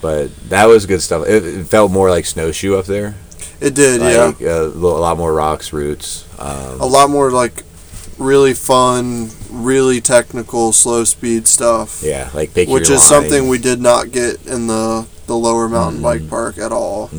but 0.00 0.30
that 0.48 0.66
was 0.66 0.86
good 0.86 1.02
stuff. 1.02 1.26
It, 1.26 1.44
it 1.44 1.66
felt 1.66 1.90
more 1.90 2.08
like 2.08 2.24
snowshoe 2.24 2.76
up 2.78 2.86
there. 2.86 3.16
It 3.60 3.74
did, 3.74 4.00
yeah. 4.02 4.24
Like 4.26 4.42
uh, 4.42 4.46
a 4.46 4.68
a 4.68 5.00
lot 5.00 5.16
more 5.16 5.32
rocks, 5.32 5.72
roots. 5.72 6.24
Um, 6.38 6.80
A 6.80 6.86
lot 6.86 7.08
more 7.10 7.30
like 7.30 7.62
really 8.18 8.54
fun, 8.54 9.30
really 9.50 10.00
technical 10.00 10.72
slow 10.72 11.04
speed 11.04 11.46
stuff. 11.46 12.02
yeah, 12.02 12.28
like 12.34 12.54
Which 12.54 12.84
is 12.84 12.90
line. 12.90 12.98
something 12.98 13.48
we 13.48 13.58
did 13.58 13.80
not 13.80 14.10
get 14.12 14.44
in 14.46 14.66
the 14.66 15.06
the 15.26 15.36
lower 15.36 15.68
mountain 15.68 16.00
Mhm. 16.00 16.04
bike 16.04 16.28
park 16.30 16.58
at 16.58 16.70
all. 16.72 17.10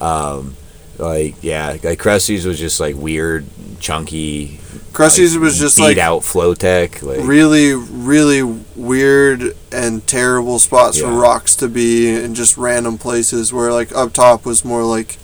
Um, 0.00 0.56
like 0.98 1.36
yeah, 1.42 1.76
like 1.82 1.98
Krusty's 1.98 2.46
was 2.46 2.58
just 2.58 2.80
like 2.80 2.96
weird, 2.96 3.44
chunky. 3.80 4.60
Krusty's 4.92 5.34
like, 5.34 5.42
was 5.42 5.58
just 5.58 5.76
beat 5.76 5.82
like 5.84 5.98
out 5.98 6.22
flow 6.24 6.54
tech. 6.54 7.02
Like 7.02 7.20
really, 7.22 7.72
really 7.74 8.42
weird 8.76 9.56
and 9.70 10.06
terrible 10.06 10.58
spots 10.58 11.00
for 11.00 11.08
rocks 11.08 11.56
to 11.56 11.68
be 11.68 12.10
and 12.14 12.36
just 12.36 12.56
random 12.56 12.98
places 12.98 13.52
where 13.52 13.72
like 13.72 13.94
up 13.94 14.12
top 14.12 14.44
was 14.44 14.64
more 14.64 14.84
like 14.84 15.18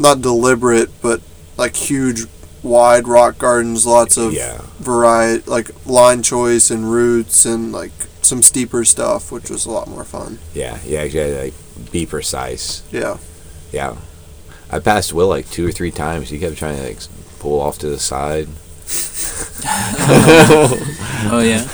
not 0.00 0.20
deliberate 0.22 0.88
but 1.02 1.20
like 1.56 1.76
huge 1.76 2.24
wide 2.62 3.06
rock 3.06 3.38
gardens, 3.38 3.86
lots 3.86 4.16
of 4.16 4.32
yeah, 4.32 4.62
variety 4.78 5.48
like 5.48 5.86
line 5.86 6.22
choice 6.22 6.70
and 6.70 6.90
roots, 6.90 7.44
and 7.44 7.72
like 7.72 7.92
some 8.22 8.42
steeper 8.42 8.84
stuff, 8.84 9.30
which 9.32 9.50
was 9.50 9.66
a 9.66 9.70
lot 9.70 9.88
more 9.88 10.04
fun. 10.04 10.38
yeah, 10.54 10.78
yeah. 10.84 11.06
Gotta 11.08 11.44
like 11.44 11.54
be 11.92 12.06
precise. 12.06 12.82
Yeah. 12.90 13.18
Yeah, 13.72 13.96
I 14.70 14.80
passed 14.80 15.12
Will 15.12 15.28
like 15.28 15.48
two 15.48 15.66
or 15.66 15.72
three 15.72 15.92
times. 15.92 16.30
He 16.30 16.38
kept 16.38 16.56
trying 16.56 16.76
to 16.76 16.82
like 16.82 16.98
pull 17.38 17.60
off 17.60 17.78
to 17.78 17.88
the 17.88 17.98
side. 17.98 18.48
Oh 21.32 21.40
yeah. 21.44 21.68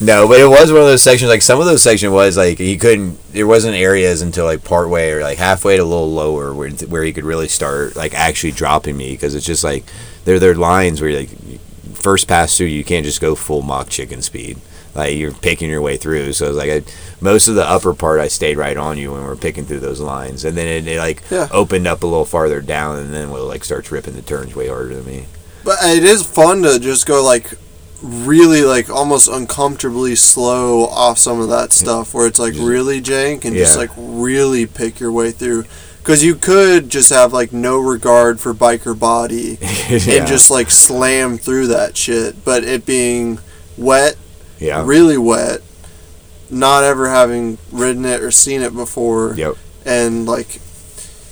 No, 0.00 0.28
but 0.28 0.38
it 0.38 0.46
was 0.48 0.70
one 0.70 0.82
of 0.82 0.86
those 0.86 1.02
sections. 1.02 1.28
Like 1.30 1.42
some 1.42 1.58
of 1.58 1.66
those 1.66 1.82
sections 1.82 2.12
was 2.12 2.36
like 2.36 2.58
he 2.58 2.76
couldn't. 2.76 3.18
There 3.32 3.46
wasn't 3.46 3.74
areas 3.74 4.22
until 4.22 4.44
like 4.44 4.62
part 4.64 4.88
way 4.90 5.12
or 5.12 5.22
like 5.22 5.38
halfway 5.38 5.76
to 5.76 5.82
a 5.82 5.84
little 5.84 6.12
lower 6.12 6.52
where 6.54 6.70
where 6.70 7.02
he 7.02 7.12
could 7.12 7.24
really 7.24 7.48
start 7.48 7.96
like 7.96 8.14
actually 8.14 8.52
dropping 8.52 8.96
me 8.96 9.12
because 9.12 9.34
it's 9.34 9.46
just 9.46 9.64
like 9.64 9.84
there 10.24 10.38
there 10.38 10.52
are 10.52 10.54
lines 10.56 11.00
where 11.00 11.10
you're 11.10 11.20
like 11.20 11.60
first 11.94 12.28
pass 12.28 12.56
through 12.56 12.66
you 12.66 12.84
can't 12.84 13.04
just 13.06 13.20
go 13.20 13.34
full 13.34 13.62
mock 13.62 13.88
chicken 13.88 14.20
speed. 14.22 14.58
Like 14.94 15.16
you're 15.16 15.32
picking 15.32 15.70
your 15.70 15.82
way 15.82 15.96
through. 15.96 16.34
So 16.34 16.48
it's 16.48 16.56
like 16.56 16.70
I, 16.70 16.82
most 17.20 17.48
of 17.48 17.54
the 17.54 17.68
upper 17.68 17.94
part 17.94 18.20
I 18.20 18.28
stayed 18.28 18.58
right 18.58 18.76
on 18.76 18.98
you 18.98 19.12
when 19.12 19.22
we 19.22 19.28
are 19.28 19.36
picking 19.36 19.64
through 19.64 19.80
those 19.80 20.00
lines, 20.00 20.44
and 20.44 20.56
then 20.56 20.68
it, 20.68 20.86
it 20.86 20.98
like 20.98 21.22
Yeah. 21.30 21.48
opened 21.50 21.86
up 21.86 22.02
a 22.02 22.06
little 22.06 22.24
farther 22.26 22.60
down, 22.60 22.98
and 22.98 23.12
then 23.12 23.30
Will 23.30 23.46
like 23.46 23.64
starts 23.64 23.90
ripping 23.90 24.14
the 24.14 24.22
turns 24.22 24.54
way 24.54 24.68
harder 24.68 24.94
than 24.94 25.06
me. 25.06 25.24
But 25.66 25.78
it 25.82 26.04
is 26.04 26.22
fun 26.22 26.62
to 26.62 26.78
just 26.78 27.06
go 27.06 27.24
like 27.24 27.52
really 28.00 28.62
like 28.62 28.88
almost 28.88 29.28
uncomfortably 29.28 30.14
slow 30.14 30.86
off 30.86 31.18
some 31.18 31.40
of 31.40 31.48
that 31.48 31.72
stuff 31.72 32.14
where 32.14 32.26
it's 32.28 32.38
like 32.38 32.54
really 32.54 33.00
jank 33.02 33.44
and 33.44 33.56
just 33.56 33.76
like 33.76 33.90
really 33.96 34.64
pick 34.64 35.00
your 35.00 35.10
way 35.10 35.32
through. 35.32 35.64
Because 35.98 36.22
you 36.22 36.36
could 36.36 36.88
just 36.88 37.10
have 37.10 37.32
like 37.32 37.52
no 37.52 37.80
regard 37.80 38.38
for 38.38 38.54
biker 38.54 38.96
body 38.96 39.58
yeah. 39.90 40.18
and 40.20 40.28
just 40.28 40.52
like 40.52 40.70
slam 40.70 41.36
through 41.36 41.66
that 41.66 41.96
shit. 41.96 42.44
But 42.44 42.62
it 42.62 42.86
being 42.86 43.40
wet, 43.76 44.14
yeah. 44.60 44.84
really 44.86 45.18
wet, 45.18 45.62
not 46.48 46.84
ever 46.84 47.08
having 47.10 47.58
ridden 47.72 48.04
it 48.04 48.22
or 48.22 48.30
seen 48.30 48.62
it 48.62 48.72
before, 48.72 49.34
Yep. 49.34 49.56
and 49.84 50.26
like 50.26 50.60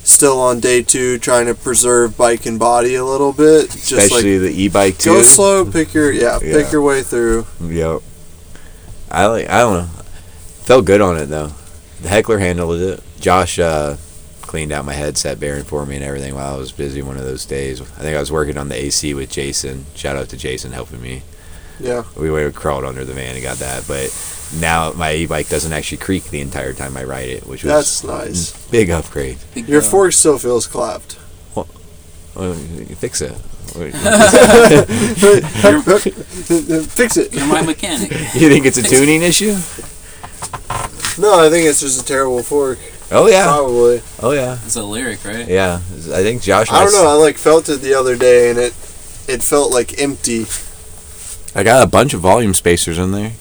still 0.05 0.39
on 0.39 0.59
day 0.59 0.81
two 0.81 1.17
trying 1.17 1.47
to 1.47 1.55
preserve 1.55 2.15
bike 2.17 2.45
and 2.45 2.57
body 2.59 2.95
a 2.95 3.03
little 3.03 3.33
bit. 3.33 3.69
Just 3.71 3.91
like 3.91 4.03
Especially 4.03 4.37
the 4.37 4.49
e-bike 4.51 4.97
too. 4.97 5.11
Go 5.11 5.21
slow, 5.23 5.69
pick 5.69 5.93
your 5.93 6.11
yeah, 6.11 6.39
Yeah. 6.41 6.53
pick 6.61 6.71
your 6.71 6.81
way 6.81 7.01
through. 7.03 7.45
Yep. 7.61 8.01
I 9.11 9.25
like. 9.27 9.49
I 9.49 9.59
don't 9.59 9.73
know. 9.73 9.89
Felt 10.63 10.85
good 10.85 11.01
on 11.01 11.17
it 11.17 11.25
though. 11.27 11.51
The 12.01 12.09
heckler 12.09 12.39
handled 12.39 12.79
it. 12.81 13.01
Josh 13.19 13.59
uh, 13.59 13.97
cleaned 14.41 14.71
out 14.71 14.85
my 14.85 14.93
headset 14.93 15.39
bearing 15.39 15.63
for 15.63 15.85
me 15.85 15.95
and 15.95 16.03
everything 16.03 16.35
while 16.35 16.55
I 16.55 16.57
was 16.57 16.71
busy 16.71 17.01
one 17.01 17.17
of 17.17 17.23
those 17.23 17.45
days. 17.45 17.81
I 17.81 17.85
think 17.85 18.15
I 18.15 18.19
was 18.19 18.31
working 18.31 18.57
on 18.57 18.69
the 18.69 18.75
AC 18.75 19.13
with 19.13 19.31
Jason. 19.31 19.85
Shout 19.95 20.15
out 20.15 20.29
to 20.29 20.37
Jason 20.37 20.71
helping 20.71 21.01
me. 21.01 21.23
Yeah. 21.79 22.03
We 22.17 22.29
would 22.29 22.43
have 22.43 22.55
crawled 22.55 22.85
under 22.85 23.05
the 23.05 23.13
van 23.13 23.35
and 23.35 23.43
got 23.43 23.57
that, 23.57 23.85
but 23.87 24.09
now 24.59 24.91
my 24.93 25.13
e-bike 25.13 25.49
doesn't 25.49 25.73
actually 25.73 25.97
creak 25.97 26.25
the 26.25 26.41
entire 26.41 26.73
time 26.73 26.95
I 26.97 27.03
ride 27.03 27.29
it, 27.29 27.47
which 27.47 27.63
was 27.63 27.73
That's 27.73 28.03
nice. 28.03 28.67
big 28.69 28.89
upgrade. 28.89 29.37
Big 29.53 29.67
Your 29.67 29.81
fork 29.81 30.13
still 30.13 30.37
feels 30.37 30.67
clapped. 30.67 31.17
Well, 31.55 31.67
you 32.53 32.95
fix 32.95 33.21
it. 33.21 33.35
Fix 33.75 33.93
it. 37.17 37.33
You're 37.33 37.47
my 37.47 37.61
mechanic. 37.61 38.11
you 38.11 38.49
think 38.49 38.65
it's 38.65 38.77
a 38.77 38.83
tuning 38.83 39.21
issue? 39.21 39.55
No, 41.17 41.45
I 41.45 41.49
think 41.49 41.67
it's 41.67 41.81
just 41.81 42.01
a 42.01 42.05
terrible 42.05 42.43
fork. 42.43 42.79
Oh 43.11 43.27
yeah. 43.27 43.45
Probably. 43.45 44.01
Oh 44.21 44.31
yeah. 44.31 44.57
It's 44.65 44.75
a 44.75 44.79
Lyrik, 44.79 45.23
right? 45.25 45.47
Yeah. 45.47 45.75
I 45.75 46.23
think 46.23 46.41
Josh. 46.41 46.71
I 46.71 46.83
don't 46.83 46.93
know. 46.93 47.07
I 47.07 47.13
like 47.13 47.37
felt 47.37 47.69
it 47.69 47.81
the 47.81 47.93
other 47.93 48.17
day, 48.17 48.49
and 48.49 48.59
it 48.59 48.73
it 49.27 49.43
felt 49.43 49.71
like 49.71 50.01
empty. 50.01 50.45
I 51.55 51.63
got 51.63 51.83
a 51.83 51.89
bunch 51.89 52.13
of 52.13 52.19
volume 52.19 52.53
spacers 52.53 52.97
in 52.97 53.11
there. 53.11 53.31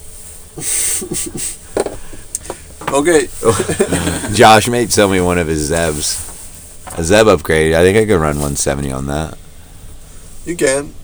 Okay. 2.95 3.27
Josh 4.35 4.69
made 4.69 4.93
sell 4.93 5.09
me 5.09 5.21
one 5.21 5.37
of 5.37 5.49
his 5.49 5.69
Zebs. 5.69 6.31
A 6.97 7.03
Zeb 7.03 7.27
upgrade. 7.27 7.75
I 7.75 7.83
think 7.83 7.99
I 7.99 8.05
could 8.07 8.21
run 8.21 8.37
170 8.37 8.93
on 8.93 9.07
that. 9.07 9.37
You 10.47 10.57
can. 10.57 10.95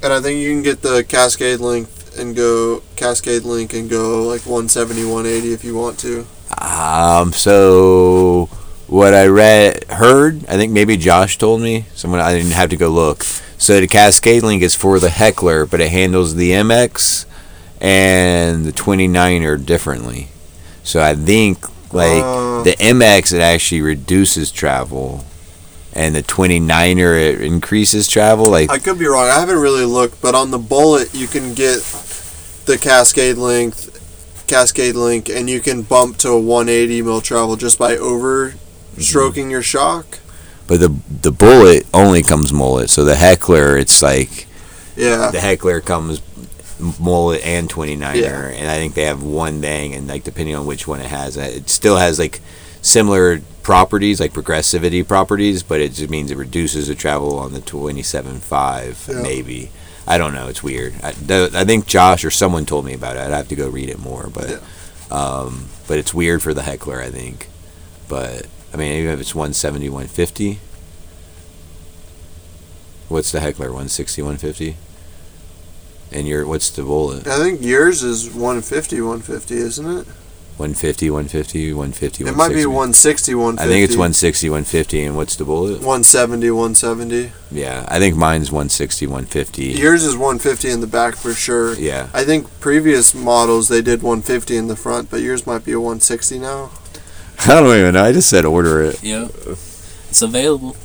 And 0.00 0.12
I 0.12 0.20
think 0.20 0.38
you 0.38 0.52
can 0.52 0.62
get 0.62 0.82
the 0.82 1.02
Cascade 1.02 1.58
link 1.58 1.88
and 2.16 2.36
go 2.36 2.84
Cascade 2.94 3.42
link 3.42 3.72
and 3.72 3.90
go 3.90 4.22
like 4.22 4.42
170, 4.42 5.04
180 5.04 5.52
if 5.52 5.64
you 5.64 5.74
want 5.74 5.98
to. 6.00 6.24
Um. 6.56 7.32
So 7.32 8.48
what 8.86 9.12
I 9.12 9.26
read, 9.26 9.82
heard, 9.90 10.46
I 10.46 10.56
think 10.56 10.72
maybe 10.72 10.96
Josh 10.96 11.36
told 11.36 11.62
me. 11.62 11.86
Someone 11.94 12.20
I 12.20 12.32
didn't 12.32 12.52
have 12.52 12.70
to 12.70 12.76
go 12.76 12.90
look. 12.90 13.24
So 13.62 13.78
the 13.78 13.86
Cascade 13.86 14.42
Link 14.42 14.60
is 14.60 14.74
for 14.74 14.98
the 14.98 15.08
Heckler, 15.08 15.66
but 15.66 15.80
it 15.80 15.92
handles 15.92 16.34
the 16.34 16.50
MX 16.50 17.26
and 17.80 18.64
the 18.64 18.72
29er 18.72 19.64
differently. 19.64 20.30
So 20.82 21.00
I 21.00 21.14
think 21.14 21.64
like 21.92 22.24
Uh. 22.24 22.64
the 22.64 22.72
MX 22.80 23.32
it 23.32 23.40
actually 23.40 23.80
reduces 23.80 24.50
travel, 24.50 25.24
and 25.92 26.16
the 26.16 26.24
29er 26.24 27.16
it 27.34 27.40
increases 27.40 28.08
travel. 28.08 28.46
Like 28.46 28.68
I 28.68 28.80
could 28.80 28.98
be 28.98 29.06
wrong. 29.06 29.28
I 29.28 29.38
haven't 29.38 29.58
really 29.60 29.84
looked, 29.84 30.20
but 30.20 30.34
on 30.34 30.50
the 30.50 30.58
Bullet 30.58 31.14
you 31.14 31.28
can 31.28 31.54
get 31.54 31.84
the 32.66 32.76
Cascade 32.78 33.36
length, 33.36 34.44
Cascade 34.48 34.96
link, 34.96 35.28
and 35.28 35.48
you 35.48 35.60
can 35.60 35.82
bump 35.82 36.16
to 36.18 36.30
a 36.30 36.40
180 36.40 37.00
mil 37.02 37.20
travel 37.20 37.54
just 37.54 37.78
by 37.78 37.96
over 37.96 38.54
stroking 38.98 39.52
your 39.52 39.62
shock. 39.62 40.18
But 40.66 40.80
the 40.80 40.94
the 41.22 41.32
bullet 41.32 41.86
only 41.92 42.22
comes 42.22 42.52
mullet. 42.52 42.90
So 42.90 43.04
the 43.04 43.16
heckler, 43.16 43.76
it's 43.76 44.02
like 44.02 44.46
Yeah. 44.96 45.30
the 45.30 45.40
heckler 45.40 45.80
comes 45.80 46.20
mullet 46.98 47.44
and 47.44 47.68
29er, 47.68 48.14
Yeah. 48.16 48.48
and 48.58 48.68
I 48.70 48.76
think 48.76 48.94
they 48.94 49.04
have 49.04 49.22
one 49.22 49.60
thing, 49.60 49.94
and 49.94 50.08
like 50.08 50.24
depending 50.24 50.54
on 50.56 50.66
which 50.66 50.86
one 50.88 51.00
it 51.00 51.06
has, 51.06 51.36
uh, 51.36 51.40
it 51.42 51.70
still 51.70 51.96
has 51.96 52.18
like 52.18 52.40
similar 52.80 53.40
properties, 53.62 54.18
like 54.18 54.32
progressivity 54.32 55.06
properties, 55.06 55.62
but 55.62 55.80
it 55.80 55.92
just 55.94 56.10
means 56.10 56.30
it 56.32 56.36
reduces 56.36 56.88
the 56.88 56.94
travel 56.96 57.38
on 57.38 57.52
the 57.52 57.60
27.5 57.60 59.08
Yeah. 59.08 59.22
maybe. 59.22 59.70
I 60.06 60.18
don't 60.18 60.34
know. 60.34 60.48
It's 60.48 60.62
weird. 60.64 60.94
I, 61.02 61.12
th- 61.12 61.54
I 61.54 61.64
think 61.64 61.86
Josh 61.86 62.24
or 62.24 62.30
someone 62.32 62.66
told 62.66 62.84
me 62.84 62.92
about 62.92 63.14
it. 63.16 63.20
I'd 63.20 63.30
have 63.30 63.46
to 63.48 63.54
go 63.56 63.68
read 63.68 63.88
it 63.88 64.00
more, 64.00 64.28
but 64.32 64.50
Yeah. 64.50 65.16
um, 65.16 65.66
but 65.86 65.98
it's 65.98 66.12
weird 66.12 66.42
for 66.42 66.52
the 66.54 66.62
heckler, 66.62 67.00
I 67.00 67.10
think. 67.10 67.48
But 68.08 68.46
I 68.72 68.76
mean, 68.76 68.92
even 68.92 69.12
if 69.12 69.20
it's 69.20 69.34
170, 69.34 69.88
150. 69.88 70.58
What's 73.08 73.30
the 73.30 73.40
heckler? 73.40 73.66
160, 73.66 74.22
150? 74.22 74.76
And 76.12 76.26
your 76.26 76.46
what's 76.46 76.70
the 76.70 76.82
bullet? 76.82 77.26
I 77.26 77.38
think 77.38 77.62
yours 77.62 78.02
is 78.02 78.26
150, 78.28 79.00
150, 79.00 79.54
isn't 79.54 79.98
it? 79.98 80.06
150, 80.58 81.10
150, 81.10 81.72
150, 81.72 82.24
It 82.24 82.36
might 82.36 82.50
be 82.50 82.66
160. 82.66 83.34
160, 83.34 83.34
150. 83.34 83.64
I 83.64 83.72
think 83.72 83.84
it's 83.84 83.96
160, 83.96 84.48
150. 84.50 85.04
And 85.04 85.16
what's 85.16 85.36
the 85.36 85.44
bullet? 85.46 85.80
170, 85.80 86.50
170. 86.50 87.32
Yeah, 87.50 87.86
I 87.88 87.98
think 87.98 88.16
mine's 88.16 88.52
160, 88.52 89.06
150. 89.06 89.64
Yours 89.64 90.04
is 90.04 90.14
150 90.14 90.70
in 90.70 90.80
the 90.80 90.86
back 90.86 91.16
for 91.16 91.32
sure. 91.32 91.74
Yeah. 91.74 92.10
I 92.12 92.24
think 92.24 92.48
previous 92.60 93.14
models 93.14 93.68
they 93.68 93.80
did 93.80 94.02
150 94.02 94.56
in 94.56 94.68
the 94.68 94.76
front, 94.76 95.10
but 95.10 95.22
yours 95.22 95.46
might 95.46 95.64
be 95.64 95.72
a 95.72 95.80
160 95.80 96.38
now. 96.38 96.70
I 97.44 97.60
don't 97.60 97.76
even 97.76 97.94
know. 97.94 98.04
I 98.04 98.12
just 98.12 98.30
said 98.30 98.44
order 98.44 98.82
it. 98.82 99.02
Yeah. 99.02 99.28
It's 100.08 100.22
available. 100.22 100.76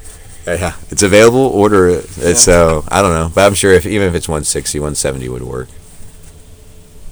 Yeah, 0.46 0.76
it's 0.90 1.04
available. 1.04 1.42
Order 1.42 1.90
it. 1.90 2.06
It's 2.18 2.40
so 2.40 2.86
I 2.88 3.02
don't 3.02 3.14
know, 3.14 3.30
but 3.34 3.46
I'm 3.46 3.54
sure 3.54 3.74
if 3.74 3.86
even 3.86 4.08
if 4.08 4.16
it's 4.16 4.30
160, 4.30 4.80
170 4.80 5.28
would 5.28 5.44
work. 5.44 5.68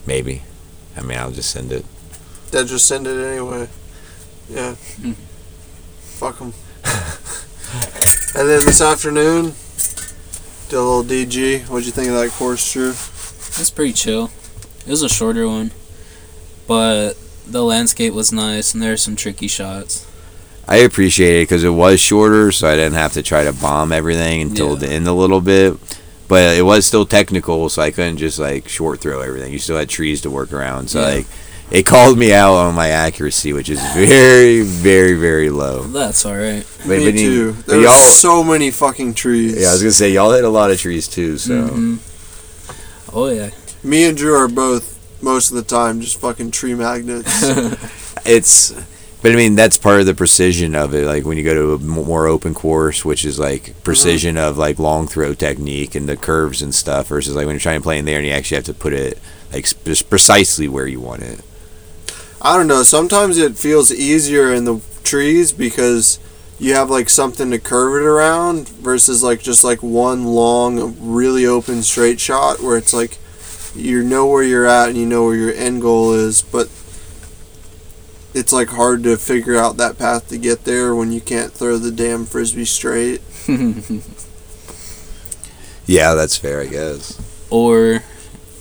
Maybe. 0.06 0.44
I 0.96 1.02
mean, 1.02 1.18
I'll 1.18 1.32
just 1.32 1.52
send 1.52 1.74
it. 1.74 1.86
Dad, 2.52 2.68
just 2.68 2.88
send 2.88 3.08
it 3.08 3.22
anyway. 3.22 3.68
Yeah. 4.50 4.76
Hmm. 4.76 5.12
Fuck 6.00 6.40
them. 6.40 6.54
and 8.40 8.48
then 8.50 8.64
this 8.66 8.80
afternoon, 8.80 9.54
did 10.70 10.78
a 10.78 10.82
little 10.82 11.04
DG. 11.04 11.68
What'd 11.68 11.86
you 11.86 11.92
think 11.92 12.08
of 12.08 12.14
that 12.14 12.32
course, 12.32 12.72
Drew? 12.72 12.92
It's 12.92 13.70
pretty 13.70 13.92
chill. 13.92 14.32
It 14.86 14.92
was 14.92 15.04
a 15.04 15.10
shorter 15.10 15.46
one, 15.48 15.72
but 16.68 17.18
the 17.48 17.64
landscape 17.64 18.14
was 18.14 18.32
nice 18.32 18.74
and 18.74 18.82
there 18.82 18.90
there's 18.92 19.02
some 19.04 19.16
tricky 19.16 19.48
shots. 19.48 20.06
I 20.68 20.78
appreciate 20.78 21.42
it 21.42 21.44
because 21.44 21.64
it 21.64 21.70
was 21.70 22.00
shorter, 22.00 22.52
so 22.52 22.68
I 22.68 22.76
didn't 22.76 22.94
have 22.96 23.14
to 23.14 23.22
try 23.24 23.44
to 23.44 23.54
bomb 23.54 23.92
everything 23.92 24.42
until 24.42 24.70
Yeah. 24.74 24.80
the 24.80 24.90
end 24.90 25.08
a 25.08 25.14
little 25.14 25.42
bit. 25.42 25.78
But 26.28 26.58
it 26.58 26.64
was 26.64 26.88
still 26.88 27.06
technical, 27.06 27.70
so 27.70 27.84
I 27.84 27.92
couldn't 27.92 28.18
just 28.18 28.40
like 28.40 28.68
short 28.68 29.00
throw 29.00 29.22
everything. 29.22 29.54
You 29.54 29.60
still 29.60 29.78
had 29.78 29.90
trees 29.90 30.22
to 30.22 30.32
work 30.32 30.52
around, 30.52 30.90
so 30.90 31.02
Yeah. 31.02 31.08
like 31.18 31.28
it 31.72 31.84
called 31.86 32.18
me 32.18 32.34
out 32.34 32.54
on 32.56 32.74
my 32.74 32.90
accuracy, 32.90 33.54
which 33.54 33.70
is 33.70 33.80
very, 33.94 34.62
very, 34.62 35.14
very 35.14 35.50
low. 35.52 35.84
That's 35.84 36.26
all 36.26 36.36
right. 36.36 36.66
But, 36.80 36.88
Me 37.00 37.06
but 37.06 37.14
you- 37.14 37.30
too. 37.30 37.54
but 37.54 37.66
There 37.68 37.78
were 37.78 37.84
y'all, 37.84 37.94
so 37.94 38.44
many 38.44 38.72
fucking 38.72 39.14
trees. 39.14 39.56
yeah, 39.60 39.70
I 39.70 39.74
was 39.74 39.82
gonna 39.84 39.92
say 39.92 40.10
y'all 40.12 40.32
hit 40.32 40.44
a 40.46 40.50
lot 40.50 40.72
of 40.72 40.80
trees 40.80 41.08
too. 41.08 41.38
So 41.38 41.54
Mhm. 41.54 41.98
Oh 43.14 43.28
yeah. 43.30 43.52
Me 43.84 44.06
and 44.06 44.18
Drew 44.18 44.34
are 44.36 44.48
both 44.48 44.95
most 45.26 45.52
of 45.52 45.58
the 45.58 45.64
time 45.64 46.00
just 46.00 46.20
fucking 46.22 46.52
tree 46.52 46.74
magnets. 46.74 47.44
it's 48.26 48.72
but 49.22 49.32
i 49.32 49.36
mean 49.36 49.56
that's 49.56 49.78
part 49.78 50.00
of 50.00 50.06
the 50.06 50.14
precision 50.14 50.74
of 50.74 50.94
it 50.94 51.06
like 51.06 51.26
when 51.26 51.38
you 51.38 51.44
go 51.44 51.54
to 51.54 51.74
a 51.74 51.80
more 51.80 52.28
open 52.28 52.54
course 52.54 53.04
which 53.04 53.26
is 53.26 53.38
like 53.38 53.70
uh-huh. 53.70 53.80
precision 53.84 54.38
of 54.38 54.58
like 54.58 54.80
long 54.80 55.08
throw 55.08 55.34
technique 55.34 55.96
and 55.96 56.08
the 56.08 56.16
curves 56.16 56.62
and 56.62 56.74
stuff 56.74 57.08
versus 57.08 57.36
like 57.36 57.46
when 57.46 57.56
you're 57.56 57.60
trying 57.60 57.80
to 57.80 57.84
play 57.84 58.00
in 58.00 58.06
there 58.06 58.18
and 58.18 58.26
you 58.26 58.32
actually 58.32 58.56
have 58.56 58.64
to 58.64 58.74
put 58.74 58.94
it 58.94 59.20
like 59.52 59.66
sp- 59.68 60.08
precisely 60.10 60.68
where 60.68 60.88
you 60.88 61.02
want 61.02 61.22
it 61.22 61.42
I 62.46 62.58
don't 62.58 62.68
know. 62.68 62.84
Sometimes 62.84 63.40
it 63.40 63.58
feels 63.58 63.92
easier 63.92 64.54
in 64.54 64.66
the 64.66 64.80
trees 65.04 65.52
because 65.52 66.20
you 66.60 66.76
have 66.76 66.92
like 66.92 67.10
something 67.10 67.50
to 67.50 67.58
curve 67.58 68.00
it 68.00 68.06
around 68.06 68.70
versus 68.70 69.24
like 69.24 69.42
just 69.42 69.64
like 69.64 69.82
one 69.82 70.26
long, 70.26 70.96
really 71.00 71.48
open 71.48 71.82
straight 71.82 72.20
shot 72.20 72.62
where 72.62 72.78
it's 72.78 72.94
like 72.94 73.18
you 73.76 74.04
know 74.04 74.26
where 74.28 74.44
you're 74.44 74.66
at 74.66 74.90
and 74.90 74.98
you 74.98 75.06
know 75.06 75.26
where 75.26 75.36
your 75.36 75.54
end 75.54 75.82
goal 75.82 76.14
is, 76.14 76.42
but 76.42 76.70
it's 78.34 78.52
like 78.52 78.70
hard 78.70 79.04
to 79.04 79.18
figure 79.18 79.56
out 79.56 79.78
that 79.78 79.98
path 79.98 80.28
to 80.30 80.38
get 80.38 80.66
there 80.66 80.94
when 80.96 81.12
you 81.12 81.22
can't 81.22 81.52
throw 81.54 81.78
the 81.78 81.92
damn 81.92 82.26
frisbee 82.26 82.66
straight. 82.66 83.22
yeah 85.88 86.16
that's 86.16 86.36
fair 86.36 86.62
i 86.62 86.66
guess 86.66 87.22
or 87.52 88.00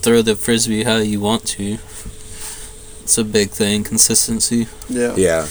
throw 0.01 0.21
the 0.21 0.35
frisbee 0.35 0.83
how 0.83 0.97
you 0.97 1.19
want 1.19 1.43
to. 1.43 1.79
It's 3.01 3.17
a 3.17 3.23
big 3.23 3.49
thing, 3.49 3.83
consistency. 3.83 4.67
Yeah. 4.87 5.15
yeah 5.15 5.41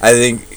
i 0.00 0.12
think 0.12 0.48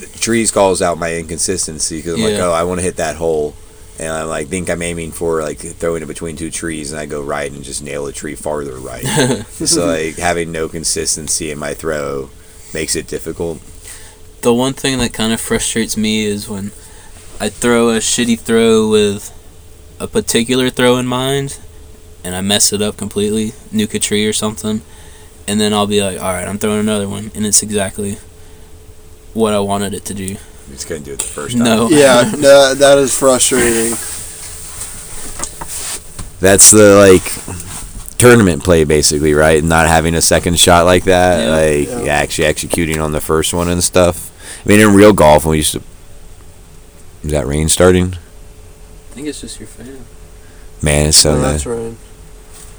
the 0.00 0.18
trees 0.18 0.50
calls 0.50 0.82
out 0.82 0.98
my 0.98 1.14
inconsistency 1.14 1.96
because 1.98 2.14
i'm 2.14 2.20
like 2.22 2.34
oh 2.34 2.52
i 2.52 2.64
want 2.64 2.80
to 2.80 2.84
hit 2.84 2.96
that 2.96 3.16
hole 3.16 3.54
and 3.98 4.12
i 4.12 4.22
like 4.22 4.48
think 4.48 4.70
i'm 4.70 4.82
aiming 4.82 5.10
for 5.10 5.42
like 5.42 5.58
throwing 5.58 6.02
it 6.02 6.06
between 6.06 6.36
two 6.36 6.50
trees 6.50 6.92
and 6.92 7.00
i 7.00 7.06
go 7.06 7.22
right 7.22 7.52
and 7.52 7.64
just 7.64 7.82
nail 7.82 8.06
a 8.06 8.12
tree 8.12 8.34
farther 8.34 8.76
right 8.76 9.04
so 9.46 9.86
like 9.86 10.16
having 10.16 10.52
no 10.52 10.68
consistency 10.68 11.50
in 11.50 11.58
my 11.58 11.74
throw 11.74 12.30
makes 12.72 12.96
it 12.96 13.06
difficult. 13.06 13.60
The 14.42 14.54
one 14.54 14.72
thing 14.72 14.98
that 14.98 15.12
kind 15.12 15.32
of 15.32 15.40
frustrates 15.40 15.96
me 15.96 16.24
is 16.24 16.48
when 16.48 16.66
I 17.40 17.48
throw 17.48 17.90
a 17.90 17.98
shitty 17.98 18.38
throw 18.38 18.88
with 18.88 19.34
a 20.00 20.06
particular 20.06 20.70
throw 20.70 20.96
in 20.96 21.06
mind 21.06 21.58
and 22.24 22.34
I 22.34 22.40
mess 22.40 22.72
it 22.72 22.82
up 22.82 22.96
completely, 22.96 23.50
nuke 23.72 23.94
a 23.94 23.98
tree 23.98 24.26
or 24.26 24.32
something, 24.32 24.82
and 25.46 25.60
then 25.60 25.72
I'll 25.72 25.86
be 25.86 26.02
like, 26.02 26.18
alright, 26.18 26.46
I'm 26.46 26.58
throwing 26.58 26.80
another 26.80 27.08
one, 27.08 27.30
and 27.34 27.46
it's 27.46 27.62
exactly 27.62 28.18
what 29.34 29.54
I 29.54 29.60
wanted 29.60 29.94
it 29.94 30.04
to 30.06 30.14
do. 30.14 30.36
You 30.68 30.74
just 30.74 30.86
couldn't 30.86 31.04
do 31.04 31.12
it 31.14 31.18
the 31.18 31.24
first 31.24 31.56
time. 31.56 31.64
No. 31.66 31.88
Yeah, 31.88 32.22
that, 32.24 32.76
that 32.78 32.98
is 32.98 33.16
frustrating. 33.18 33.92
That's 36.40 36.70
the 36.70 36.94
like 36.96 38.16
tournament 38.18 38.62
play 38.62 38.84
basically, 38.84 39.34
right? 39.34 39.62
Not 39.62 39.86
having 39.88 40.14
a 40.14 40.22
second 40.22 40.58
shot 40.58 40.84
like 40.84 41.04
that, 41.04 41.40
Yeah. 41.88 41.96
like 41.96 42.06
Yeah. 42.06 42.12
actually 42.12 42.46
executing 42.46 43.00
on 43.00 43.12
the 43.12 43.20
first 43.20 43.52
one 43.52 43.68
and 43.68 43.82
stuff. 43.82 44.30
I 44.64 44.68
mean, 44.68 44.80
in 44.80 44.94
real 44.94 45.12
golf, 45.12 45.44
when 45.44 45.52
we 45.52 45.56
used 45.58 45.72
to. 45.72 45.82
Is 47.24 47.32
that 47.32 47.46
rain 47.46 47.68
starting? 47.68 48.14
I 48.14 49.14
think 49.14 49.26
it's 49.26 49.40
just 49.40 49.58
your 49.58 49.66
fan. 49.66 50.04
Man, 50.80 51.08
it's 51.08 51.16
so 51.16 51.32
Oh, 51.32 51.34
nice. 51.42 51.64
that's 51.64 51.66
right. 51.66 51.94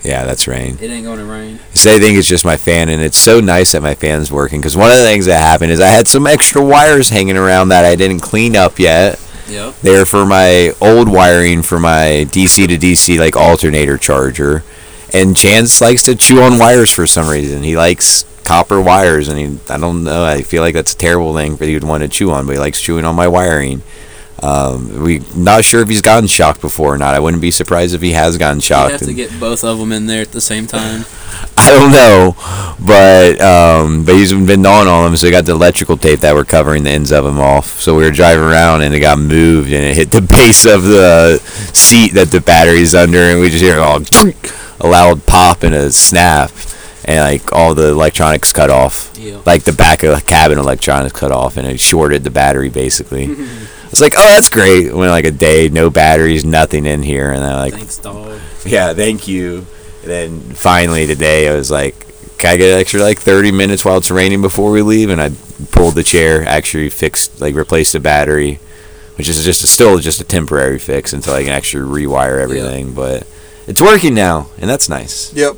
Yeah, 0.04 0.26
that's 0.26 0.48
rain. 0.48 0.78
It 0.80 0.90
ain't 0.90 1.06
going 1.06 1.20
to 1.20 1.26
rain. 1.26 1.60
So 1.74 1.94
I 1.94 2.00
think 2.00 2.18
it's 2.18 2.28
just 2.28 2.46
my 2.46 2.58
fan, 2.58 2.90
and 2.90 3.02
it's 3.02 3.18
so 3.18 3.40
nice 3.40 3.74
that 3.74 3.82
my 3.82 3.96
fan's 3.96 4.32
working. 4.32 4.62
Because 4.62 4.78
one 4.78 4.92
of 4.92 4.98
the 4.98 5.04
things 5.04 5.26
that 5.26 5.42
happened 5.42 5.72
is 5.72 5.82
I 5.82 5.88
had 5.88 6.08
some 6.08 6.26
extra 6.26 6.64
wires 6.64 7.10
hanging 7.10 7.38
around 7.38 7.70
that 7.70 7.86
I 7.86 7.96
didn't 7.96 8.22
clean 8.22 8.56
up 8.56 8.80
yet. 8.80 9.20
Yep. 9.50 9.76
They're 9.82 10.06
for 10.06 10.26
my 10.26 10.74
old 10.80 11.10
wiring 11.10 11.64
for 11.64 11.80
my 11.80 12.26
DC 12.30 12.68
to 12.68 12.78
DC 12.78 13.20
like 13.20 13.36
alternator 13.36 13.98
charger. 13.98 14.64
And 15.12 15.36
Chance 15.36 15.82
likes 15.82 16.04
to 16.04 16.16
chew 16.16 16.42
on 16.42 16.60
wires 16.60 16.94
for 16.94 17.08
some 17.08 17.28
reason. 17.28 17.64
He 17.64 17.76
likes 17.76 18.26
copper 18.44 18.80
wires, 18.80 19.28
and 19.28 19.40
he, 19.40 19.60
I 19.72 19.78
don't 19.78 20.04
know. 20.04 20.24
I 20.24 20.44
feel 20.44 20.62
like 20.62 20.76
that's 20.76 20.94
a 20.94 20.98
terrible 20.98 21.36
thing 21.36 21.58
for 21.58 21.66
you 21.66 21.80
to 21.80 21.86
want 21.86 22.04
to 22.04 22.10
chew 22.10 22.32
on, 22.32 22.46
but 22.46 22.54
he 22.54 22.60
likes 22.60 22.80
chewing 22.80 23.06
on 23.06 23.16
my 23.16 23.28
wiring. 23.28 23.82
Um, 24.42 25.04
we 25.04 25.22
not 25.36 25.64
sure 25.66 25.82
if 25.82 25.90
he's 25.90 26.02
gotten 26.02 26.28
shocked 26.28 26.62
before 26.62 26.94
or 26.94 26.98
not. 26.98 27.14
I 27.16 27.20
wouldn't 27.20 27.42
be 27.42 27.52
surprised 27.52 27.94
if 27.94 28.02
he 28.02 28.12
has 28.12 28.38
gotten 28.38 28.58
You 28.58 28.62
shocked. 28.62 28.92
have 28.92 29.02
to 29.02 29.14
get 29.14 29.38
both 29.40 29.64
of 29.64 29.80
them 29.80 29.92
in 29.92 30.06
there 30.06 30.22
at 30.22 30.32
the 30.32 30.42
same 30.42 30.66
time. 30.68 31.06
I 31.58 31.72
don't 31.72 31.92
know, 31.92 32.36
but 32.86 33.40
um, 33.42 34.04
but 34.06 34.16
he's 34.16 34.32
been 34.34 34.62
gnawing 34.62 34.88
on 34.88 35.06
them. 35.06 35.18
So 35.18 35.26
he 35.28 35.32
got 35.32 35.46
the 35.46 35.52
electrical 35.52 35.98
tape 35.98 36.20
that 36.22 36.34
were 36.36 36.46
covering 36.46 36.84
the 36.84 36.90
ends 36.92 37.12
of 37.12 37.24
them 37.24 37.40
off. 37.40 37.80
So 37.82 37.96
we 37.96 38.04
were 38.04 38.12
driving 38.12 38.44
around 38.44 38.82
and 38.82 38.94
it 38.94 39.00
got 39.00 39.20
moved 39.20 39.72
and 39.72 39.84
it 39.84 39.96
hit 39.96 40.12
the 40.12 40.22
base 40.38 40.66
of 40.66 40.84
the 40.84 41.38
seat 41.74 42.14
that 42.14 42.32
the 42.32 42.42
battery's 42.42 42.96
under, 42.96 43.20
and 43.20 43.40
we 43.42 43.50
just 43.50 43.64
hear 43.64 43.80
all 43.80 44.02
a 44.82 44.88
loud 44.88 45.26
pop 45.26 45.64
and 45.64 45.76
a 45.76 45.92
snap, 45.92 46.52
and 47.06 47.20
like 47.20 47.52
all 47.54 47.74
the 47.76 47.90
electronics 47.90 48.52
cut 48.52 48.70
off, 48.70 49.12
Yeah. 49.18 49.42
like 49.46 49.64
the 49.64 49.74
back 49.74 50.04
of 50.04 50.16
the 50.16 50.22
cabin 50.22 50.58
electronics 50.58 51.18
cut 51.20 51.32
off, 51.32 51.58
and 51.58 51.68
it 51.68 51.80
shorted 51.80 52.24
the 52.24 52.32
battery 52.32 52.70
basically. 52.70 53.36
It's 53.92 54.02
like, 54.02 54.14
oh, 54.20 54.36
that's 54.36 54.50
great. 54.50 54.94
Went 54.94 55.10
like 55.10 55.26
a 55.26 55.32
day, 55.32 55.68
no 55.68 55.90
batteries, 55.90 56.46
nothing 56.46 56.86
in 56.86 57.02
here, 57.02 57.32
and 57.32 57.44
I 57.44 57.56
like 57.60 57.74
Thanks, 57.74 57.98
dog. 57.98 58.40
yeah, 58.64 58.94
thank 58.94 59.28
you. 59.28 59.66
And 60.04 60.12
then 60.12 60.40
finally 60.54 61.08
today, 61.08 61.50
I 61.50 61.56
was 61.56 61.72
like, 61.72 62.06
can 62.38 62.52
I 62.52 62.58
get 62.58 62.72
an 62.72 62.80
extra 62.80 63.02
like 63.02 63.18
30 63.18 63.52
minutes 63.52 63.84
while 63.84 63.98
it's 63.98 64.12
raining 64.12 64.44
before 64.44 64.70
we 64.70 64.84
leave? 64.84 65.10
And 65.10 65.20
I 65.20 65.32
pulled 65.72 65.96
the 65.96 66.04
chair, 66.04 66.46
actually 66.46 66.92
fixed, 66.92 67.42
like 67.42 67.56
replaced 67.56 67.94
the 67.94 68.00
battery, 68.00 68.60
which 69.16 69.28
is 69.28 69.44
just 69.44 69.68
still 69.68 69.98
just 69.98 70.22
a 70.22 70.24
temporary 70.24 70.78
fix 70.78 71.12
until 71.12 71.34
I 71.34 71.42
can 71.44 71.52
actually 71.52 71.90
rewire 72.06 72.40
everything. 72.40 72.94
But 72.94 73.26
it's 73.66 73.82
working 73.82 74.14
now, 74.14 74.50
and 74.60 74.70
that's 74.70 74.88
nice. 74.88 75.34
Yep, 75.34 75.56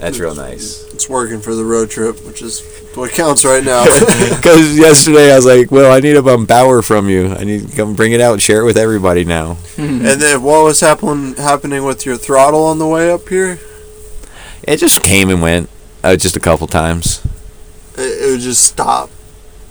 That's 0.00 0.18
real 0.18 0.34
nice. 0.34 0.84
it's 0.94 1.08
working 1.08 1.40
for 1.40 1.54
the 1.54 1.64
road 1.64 1.90
trip, 1.90 2.24
which 2.24 2.40
is 2.42 2.62
what 2.94 3.12
counts 3.12 3.44
right 3.44 3.62
now. 3.62 3.84
Because 4.40 4.76
yesterday 4.78 5.32
I 5.32 5.36
was 5.36 5.44
like, 5.44 5.70
well, 5.70 5.92
I 5.92 6.00
need 6.00 6.16
a 6.16 6.22
bum 6.22 6.46
power 6.46 6.80
from 6.82 7.08
you. 7.10 7.28
I 7.34 7.44
need 7.44 7.68
to 7.68 7.76
come 7.76 7.94
bring 7.94 8.12
it 8.12 8.20
out 8.20 8.32
and 8.32 8.40
share 8.42 8.62
it 8.62 8.64
with 8.64 8.78
everybody 8.78 9.24
now. 9.24 9.58
and 9.76 10.00
then 10.02 10.42
what 10.42 10.64
was 10.64 10.80
happen- 10.80 11.34
happening 11.34 11.84
with 11.84 12.06
your 12.06 12.16
throttle 12.16 12.64
on 12.64 12.78
the 12.78 12.86
way 12.86 13.10
up 13.10 13.28
here? 13.28 13.58
It 14.62 14.78
just 14.78 15.02
came 15.02 15.28
and 15.28 15.42
went 15.42 15.68
uh, 16.02 16.16
just 16.16 16.36
a 16.36 16.40
couple 16.40 16.66
times. 16.66 17.22
It, 17.96 18.00
it 18.28 18.30
would 18.32 18.40
just 18.40 18.62
stop. 18.64 19.10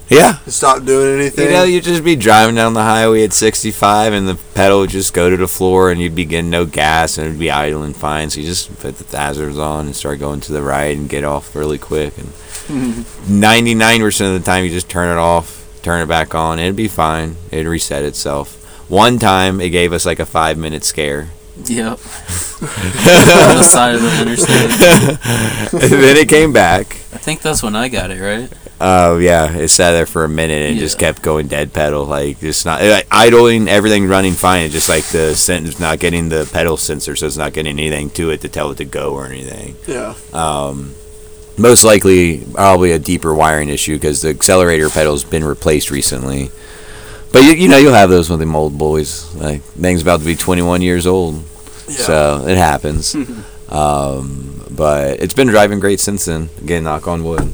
Yeah. 0.10 0.38
Stop 0.48 0.86
doing 0.86 1.20
anything. 1.20 1.46
You 1.46 1.52
know, 1.52 1.64
you'd 1.64 1.84
just 1.84 2.04
be 2.04 2.16
driving 2.16 2.56
down 2.56 2.74
the 2.74 2.84
highway 2.84 3.24
at 3.24 3.34
65 3.34 4.14
and 4.14 4.28
the 4.28 4.36
pedal 4.56 4.80
would 4.80 4.90
just 4.90 5.14
go 5.14 5.30
to 5.30 5.38
the 5.38 5.48
floor 5.48 5.92
and 5.92 6.02
you'd 6.02 6.16
be 6.16 6.26
getting 6.26 6.50
no 6.50 6.66
gas 6.66 7.18
and 7.18 7.28
it'd 7.28 7.40
be 7.40 7.52
idling 7.52 7.94
fine. 7.94 8.30
So 8.30 8.40
you 8.42 8.48
just 8.48 8.78
put 8.80 8.98
the 8.98 9.18
hazards 9.18 9.60
on 9.60 9.86
and 9.86 9.96
start 9.96 10.20
going 10.20 10.42
to 10.42 10.52
the 10.52 10.62
right 10.62 10.98
and 10.98 11.08
get 11.08 11.24
off 11.24 11.56
really 11.56 11.78
quick. 11.78 12.18
And 12.18 12.28
99% 12.70 14.36
of 14.36 14.42
the 14.42 14.46
time 14.46 14.64
you 14.66 14.72
just 14.72 14.90
turn 14.90 15.16
it 15.16 15.20
off, 15.20 15.68
turn 15.84 16.02
it 16.02 16.08
back 16.08 16.34
on, 16.34 16.54
and 16.54 16.66
it'd 16.66 16.76
be 16.76 16.88
fine. 16.88 17.36
It'd 17.52 17.68
reset 17.68 18.04
itself. 18.04 18.56
One 18.90 19.20
time 19.20 19.62
it 19.62 19.70
gave 19.70 19.94
us 19.94 20.06
like 20.06 20.20
a 20.20 20.26
five 20.26 20.58
minute 20.58 20.84
scare. 20.84 21.30
Yep. 21.66 21.88
On 22.62 23.58
the 23.58 23.64
side 23.64 23.96
of 23.96 24.02
the 24.02 24.22
interstate. 24.22 25.84
and 25.84 26.04
then 26.04 26.18
it 26.18 26.30
came 26.30 26.54
back. 26.54 26.94
I 27.14 27.18
think 27.18 27.42
that's 27.42 27.62
when 27.62 27.76
I 27.76 27.90
got 27.90 28.12
it, 28.12 28.20
right? 28.22 28.52
Oh 28.82 29.18
yeah, 29.18 29.58
it 29.58 29.68
sat 29.68 29.92
there 29.92 30.06
for 30.06 30.24
a 30.24 30.30
minute 30.30 30.62
and 30.62 30.78
it 30.78 30.80
just 30.80 30.98
kept 30.98 31.22
going 31.22 31.48
dead 31.48 31.74
pedal, 31.74 32.06
like 32.06 32.40
just 32.40 32.66
not 32.66 32.82
like, 32.82 33.08
idling, 33.12 33.68
everything 33.68 34.08
running 34.08 34.34
fine. 34.34 34.64
It's 34.64 34.74
just 34.74 34.88
like 34.88 35.04
the 35.06 35.36
sense 35.36 35.80
not 35.80 36.00
getting 36.00 36.30
the 36.30 36.50
pedal 36.52 36.78
sensor, 36.78 37.16
so 37.16 37.26
it's 37.26 37.36
not 37.36 37.52
getting 37.52 37.78
anything 37.78 38.10
to 38.12 38.30
it 38.30 38.42
to 38.42 38.50
tell 38.50 38.72
it 38.72 38.78
to 38.78 38.86
go 38.86 39.14
or 39.14 39.26
anything. 39.26 39.76
yeah. 39.86 40.16
Um, 40.32 40.96
most 41.58 41.84
likely, 41.84 42.46
probably 42.54 42.94
a 42.94 43.00
deeper 43.00 43.34
wiring 43.34 43.68
issue 43.68 43.96
because 43.96 44.22
the 44.22 44.30
accelerator 44.30 44.90
pedal's 44.90 45.26
been 45.26 45.44
replaced 45.44 45.92
recently. 45.92 46.50
But 47.34 47.44
you, 47.44 47.52
you 47.52 47.68
know 47.68 47.78
you'll 47.78 47.94
have 47.94 48.10
those 48.10 48.30
with 48.30 48.40
them 48.40 48.56
old 48.56 48.78
boys. 48.78 49.36
Like 49.36 49.62
thing's 49.62 50.02
about 50.02 50.22
to 50.22 50.26
be 50.26 50.36
21 50.36 50.82
years 50.82 51.06
old, 51.06 51.44
so 51.90 52.46
it 52.48 52.58
happens. 52.58 53.14
um, 53.70 54.64
but 54.72 55.20
it's 55.20 55.34
been 55.34 55.48
driving 55.48 55.82
great 55.82 56.00
since 56.00 56.26
then. 56.26 56.50
Again, 56.62 56.86
knock 56.86 57.10
on 57.10 57.26
wood. 57.26 57.54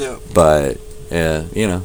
Yeah. 0.00 0.18
But 0.32 0.78
yeah, 1.10 1.44
you 1.54 1.66
know, 1.66 1.82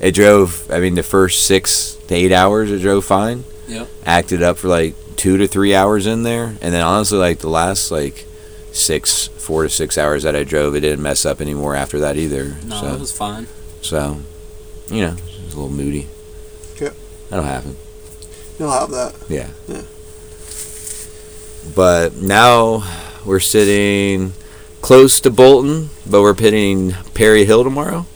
it 0.00 0.12
drove. 0.12 0.70
I 0.70 0.80
mean, 0.80 0.94
the 0.94 1.02
first 1.02 1.46
six 1.46 1.94
to 2.08 2.14
eight 2.14 2.32
hours 2.32 2.70
it 2.70 2.80
drove 2.80 3.04
fine. 3.04 3.44
Yeah. 3.66 3.86
Acted 4.04 4.42
up 4.42 4.58
for 4.58 4.68
like 4.68 4.94
two 5.16 5.36
to 5.38 5.46
three 5.48 5.74
hours 5.74 6.06
in 6.06 6.22
there, 6.22 6.56
and 6.60 6.72
then 6.72 6.82
honestly, 6.82 7.18
like 7.18 7.38
the 7.40 7.48
last 7.50 7.90
like 7.90 8.26
six, 8.72 9.26
four 9.28 9.62
to 9.62 9.68
six 9.68 9.98
hours 9.98 10.22
that 10.22 10.36
I 10.36 10.44
drove, 10.44 10.74
it 10.76 10.80
didn't 10.80 11.02
mess 11.02 11.24
up 11.26 11.40
anymore 11.40 11.74
after 11.74 11.98
that 12.00 12.16
either. 12.16 12.56
No, 12.64 12.80
so, 12.80 12.94
it 12.94 13.00
was 13.00 13.12
fine. 13.12 13.46
so, 13.80 14.20
you 14.88 15.00
know, 15.00 15.12
it 15.16 15.44
was 15.44 15.54
a 15.54 15.60
little 15.60 15.70
moody. 15.70 16.06
Okay. 16.74 16.94
That'll 17.30 17.44
happen. 17.44 17.76
You'll 18.58 18.70
have 18.70 18.90
that. 18.90 19.14
Yeah. 19.28 19.48
Yeah. 19.66 19.82
But 21.74 22.16
now 22.16 22.84
we're 23.24 23.40
sitting 23.40 24.32
close 24.86 25.18
to 25.18 25.28
Bolton, 25.28 25.90
but 26.08 26.22
we're 26.22 26.32
pitting 26.32 26.92
Perry 27.12 27.44
Hill 27.44 27.64
tomorrow. 27.64 28.06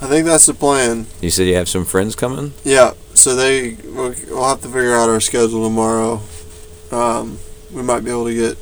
I 0.00 0.06
think 0.06 0.24
that's 0.24 0.46
the 0.46 0.54
plan. 0.54 1.06
You 1.20 1.30
said 1.30 1.48
you 1.48 1.56
have 1.56 1.68
some 1.68 1.84
friends 1.84 2.14
coming. 2.14 2.52
Yeah. 2.62 2.92
So 3.14 3.34
they 3.34 3.72
we'll, 3.82 4.14
we'll 4.28 4.48
have 4.48 4.60
to 4.60 4.68
figure 4.68 4.94
out 4.94 5.08
our 5.08 5.18
schedule 5.18 5.64
tomorrow. 5.64 6.20
Um, 6.92 7.40
we 7.72 7.82
might 7.82 8.04
be 8.04 8.10
able 8.12 8.26
to 8.26 8.34
get 8.34 8.56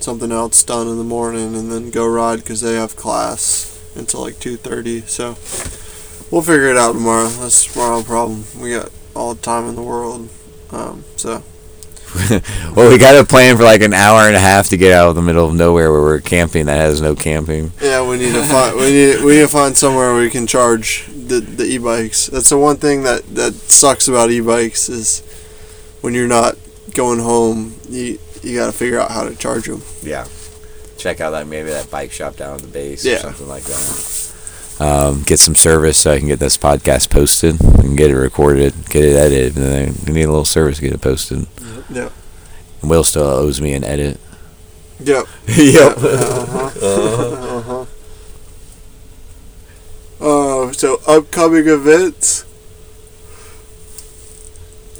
something 0.00 0.32
else 0.32 0.64
done 0.64 0.88
in 0.88 0.98
the 0.98 1.04
morning 1.04 1.54
and 1.54 1.70
then 1.70 1.90
go 1.90 2.08
ride 2.08 2.40
because 2.40 2.60
they 2.60 2.74
have 2.74 2.96
class 2.96 3.80
until 3.94 4.22
like 4.22 4.40
two 4.40 4.56
thirty. 4.56 5.02
So 5.02 5.36
we'll 6.32 6.42
figure 6.42 6.70
it 6.70 6.76
out 6.76 6.94
tomorrow. 6.94 7.28
That's 7.28 7.76
not 7.76 8.00
a 8.00 8.04
problem. 8.04 8.46
We 8.60 8.70
got 8.72 8.90
all 9.14 9.32
the 9.32 9.42
time 9.42 9.68
in 9.68 9.76
the 9.76 9.82
world. 9.82 10.28
Um, 10.72 11.04
so 11.14 11.44
well, 12.76 12.90
we 12.90 12.98
got 12.98 13.16
a 13.16 13.24
plan 13.26 13.56
for 13.56 13.62
like 13.64 13.82
an 13.82 13.92
hour 13.92 14.20
and 14.26 14.34
a 14.36 14.40
half 14.40 14.68
to 14.68 14.76
get 14.76 14.92
out 14.92 15.08
of 15.08 15.14
the 15.14 15.22
middle 15.22 15.48
of 15.48 15.54
nowhere 15.54 15.90
where 15.92 16.00
we're 16.02 16.20
camping 16.20 16.66
that 16.66 16.76
has 16.78 17.00
no 17.00 17.14
camping. 17.14 17.72
yeah, 17.80 18.06
we 18.08 18.16
need 18.18 18.32
to 18.32 18.42
find 18.42 18.76
we 18.76 18.90
need 18.90 19.22
we 19.24 19.32
need 19.34 19.40
to 19.42 19.48
find 19.48 19.76
somewhere 19.76 20.12
where 20.12 20.22
we 20.22 20.30
can 20.30 20.46
charge 20.46 21.06
the 21.08 21.40
the 21.40 21.64
e-bikes. 21.64 22.26
That's 22.26 22.48
the 22.50 22.58
one 22.58 22.76
thing 22.76 23.02
that 23.02 23.22
that 23.34 23.54
sucks 23.54 24.08
about 24.08 24.30
e-bikes 24.30 24.88
is 24.88 25.20
when 26.00 26.14
you're 26.14 26.28
not 26.28 26.56
going 26.94 27.18
home, 27.20 27.74
you 27.88 28.18
you 28.42 28.56
got 28.56 28.66
to 28.66 28.72
figure 28.72 29.00
out 29.00 29.10
how 29.10 29.24
to 29.28 29.34
charge 29.34 29.66
them. 29.66 29.82
Yeah. 30.02 30.26
Check 30.98 31.20
out 31.20 31.30
that 31.32 31.46
maybe 31.46 31.70
that 31.70 31.90
bike 31.90 32.10
shop 32.12 32.36
down 32.36 32.54
at 32.54 32.60
the 32.62 32.68
base 32.68 33.04
Yeah. 33.04 33.16
or 33.16 33.18
something 33.18 33.48
like 33.48 33.64
that. 33.64 34.25
Um, 34.78 35.22
get 35.22 35.38
some 35.38 35.54
service 35.54 35.98
so 35.98 36.12
I 36.12 36.18
can 36.18 36.28
get 36.28 36.38
this 36.38 36.58
podcast 36.58 37.08
posted 37.08 37.58
and 37.62 37.96
get 37.96 38.10
it 38.10 38.16
recorded, 38.16 38.74
get 38.90 39.04
it 39.04 39.16
edited, 39.16 39.56
and 39.56 39.64
then 39.64 39.94
we 40.06 40.12
need 40.12 40.24
a 40.24 40.28
little 40.28 40.44
service 40.44 40.76
to 40.76 40.82
get 40.82 40.92
it 40.92 41.00
posted. 41.00 41.46
Yep. 41.88 42.12
And 42.82 42.90
Will 42.90 43.04
still 43.04 43.22
owes 43.24 43.60
me 43.60 43.72
an 43.74 43.84
edit. 43.84 44.20
Yep. 44.98 45.26
yep. 45.46 45.96
Uh-huh. 45.98 46.86
uh-huh. 46.86 47.86
Uh, 50.18 50.72
so 50.72 51.00
upcoming 51.06 51.68
events. 51.68 52.46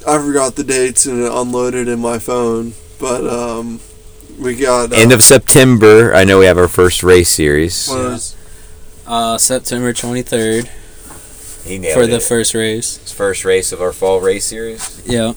I 0.07 0.19
forgot 0.19 0.55
the 0.55 0.63
dates 0.63 1.07
and 1.07 1.21
it 1.23 1.31
unloaded 1.31 1.87
in 1.87 1.99
my 1.99 2.19
phone, 2.19 2.73
but 2.99 3.27
um, 3.27 3.79
we 4.39 4.55
got 4.55 4.93
uh, 4.93 4.95
End 4.95 5.11
of 5.11 5.21
September, 5.23 6.13
I 6.13 6.23
know 6.23 6.39
we 6.39 6.45
have 6.45 6.57
our 6.57 6.67
first 6.67 7.03
race 7.03 7.29
series. 7.29 7.89
Uh, 9.07 9.37
September 9.37 9.93
23rd 9.93 10.67
He 11.63 11.93
for 11.93 12.05
the 12.05 12.19
first 12.19 12.53
race. 12.53 12.97
first 13.13 13.45
race 13.45 13.71
of 13.71 13.81
our 13.81 13.93
fall 13.93 14.19
race 14.19 14.45
series. 14.45 15.01
Yeah. 15.05 15.33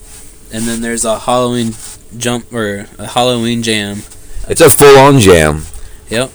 And 0.53 0.64
then 0.64 0.81
there's 0.81 1.05
a 1.05 1.21
Halloween 1.21 1.75
jump 2.16 2.53
or 2.53 2.87
a 2.99 3.07
Halloween 3.07 3.62
jam. 3.62 3.99
It's 4.49 4.61
a 4.61 4.68
full 4.68 4.99
on 4.99 5.21
jam. 5.21 5.62
Yep. 6.09 6.31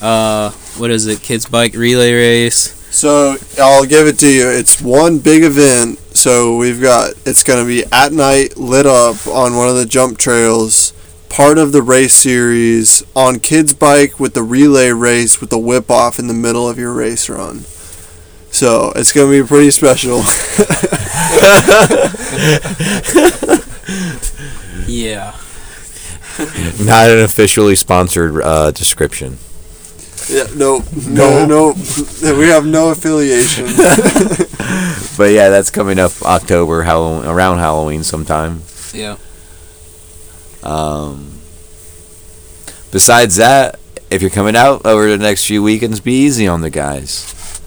Uh, 0.00 0.50
what 0.76 0.90
is 0.90 1.06
it? 1.06 1.20
Kids 1.22 1.46
bike 1.46 1.72
relay 1.74 2.12
race. 2.12 2.74
So 2.94 3.36
I'll 3.58 3.86
give 3.86 4.06
it 4.06 4.18
to 4.18 4.28
you. 4.28 4.48
It's 4.48 4.82
one 4.82 5.18
big 5.18 5.42
event. 5.42 5.98
So 6.14 6.56
we've 6.56 6.82
got 6.82 7.14
it's 7.24 7.42
going 7.42 7.64
to 7.64 7.66
be 7.66 7.84
at 7.90 8.12
night, 8.12 8.58
lit 8.58 8.84
up 8.84 9.26
on 9.26 9.56
one 9.56 9.68
of 9.68 9.76
the 9.76 9.86
jump 9.86 10.18
trails. 10.18 10.92
Part 11.30 11.56
of 11.58 11.72
the 11.72 11.80
race 11.80 12.12
series 12.12 13.02
on 13.16 13.38
kids 13.40 13.72
bike 13.72 14.20
with 14.20 14.34
the 14.34 14.42
relay 14.42 14.90
race 14.90 15.40
with 15.40 15.48
the 15.50 15.58
whip 15.58 15.90
off 15.90 16.18
in 16.18 16.26
the 16.26 16.34
middle 16.34 16.68
of 16.68 16.76
your 16.78 16.92
race 16.92 17.28
run. 17.30 17.60
So 18.50 18.92
it's 18.96 19.12
going 19.12 19.30
to 19.30 19.42
be 19.42 19.46
pretty 19.48 19.70
special. 19.70 20.22
Yeah. 24.86 25.34
Not 26.80 27.10
an 27.10 27.20
officially 27.20 27.76
sponsored 27.76 28.42
uh, 28.42 28.70
description. 28.72 29.38
yeah, 30.28 30.44
nope, 30.56 30.84
no, 31.06 31.46
nope. 31.46 31.76
We 32.22 32.48
have 32.48 32.66
no 32.66 32.90
affiliation. 32.90 33.66
But 35.16 35.32
yeah, 35.32 35.50
that's 35.50 35.70
coming 35.70 35.98
up 35.98 36.12
October, 36.22 36.82
Halloween, 36.82 37.28
around 37.28 37.58
Halloween 37.58 38.02
sometime. 38.04 38.62
Yeah. 38.94 39.16
Um, 40.62 41.32
besides 42.90 43.36
that, 43.36 43.78
if 44.10 44.20
you're 44.22 44.30
coming 44.30 44.56
out 44.56 44.84
over 44.84 45.08
the 45.08 45.18
next 45.18 45.46
few 45.46 45.62
weekends, 45.62 46.00
be 46.00 46.12
easy 46.24 46.46
on 46.48 46.60
the 46.60 46.70
guys. 46.70 47.60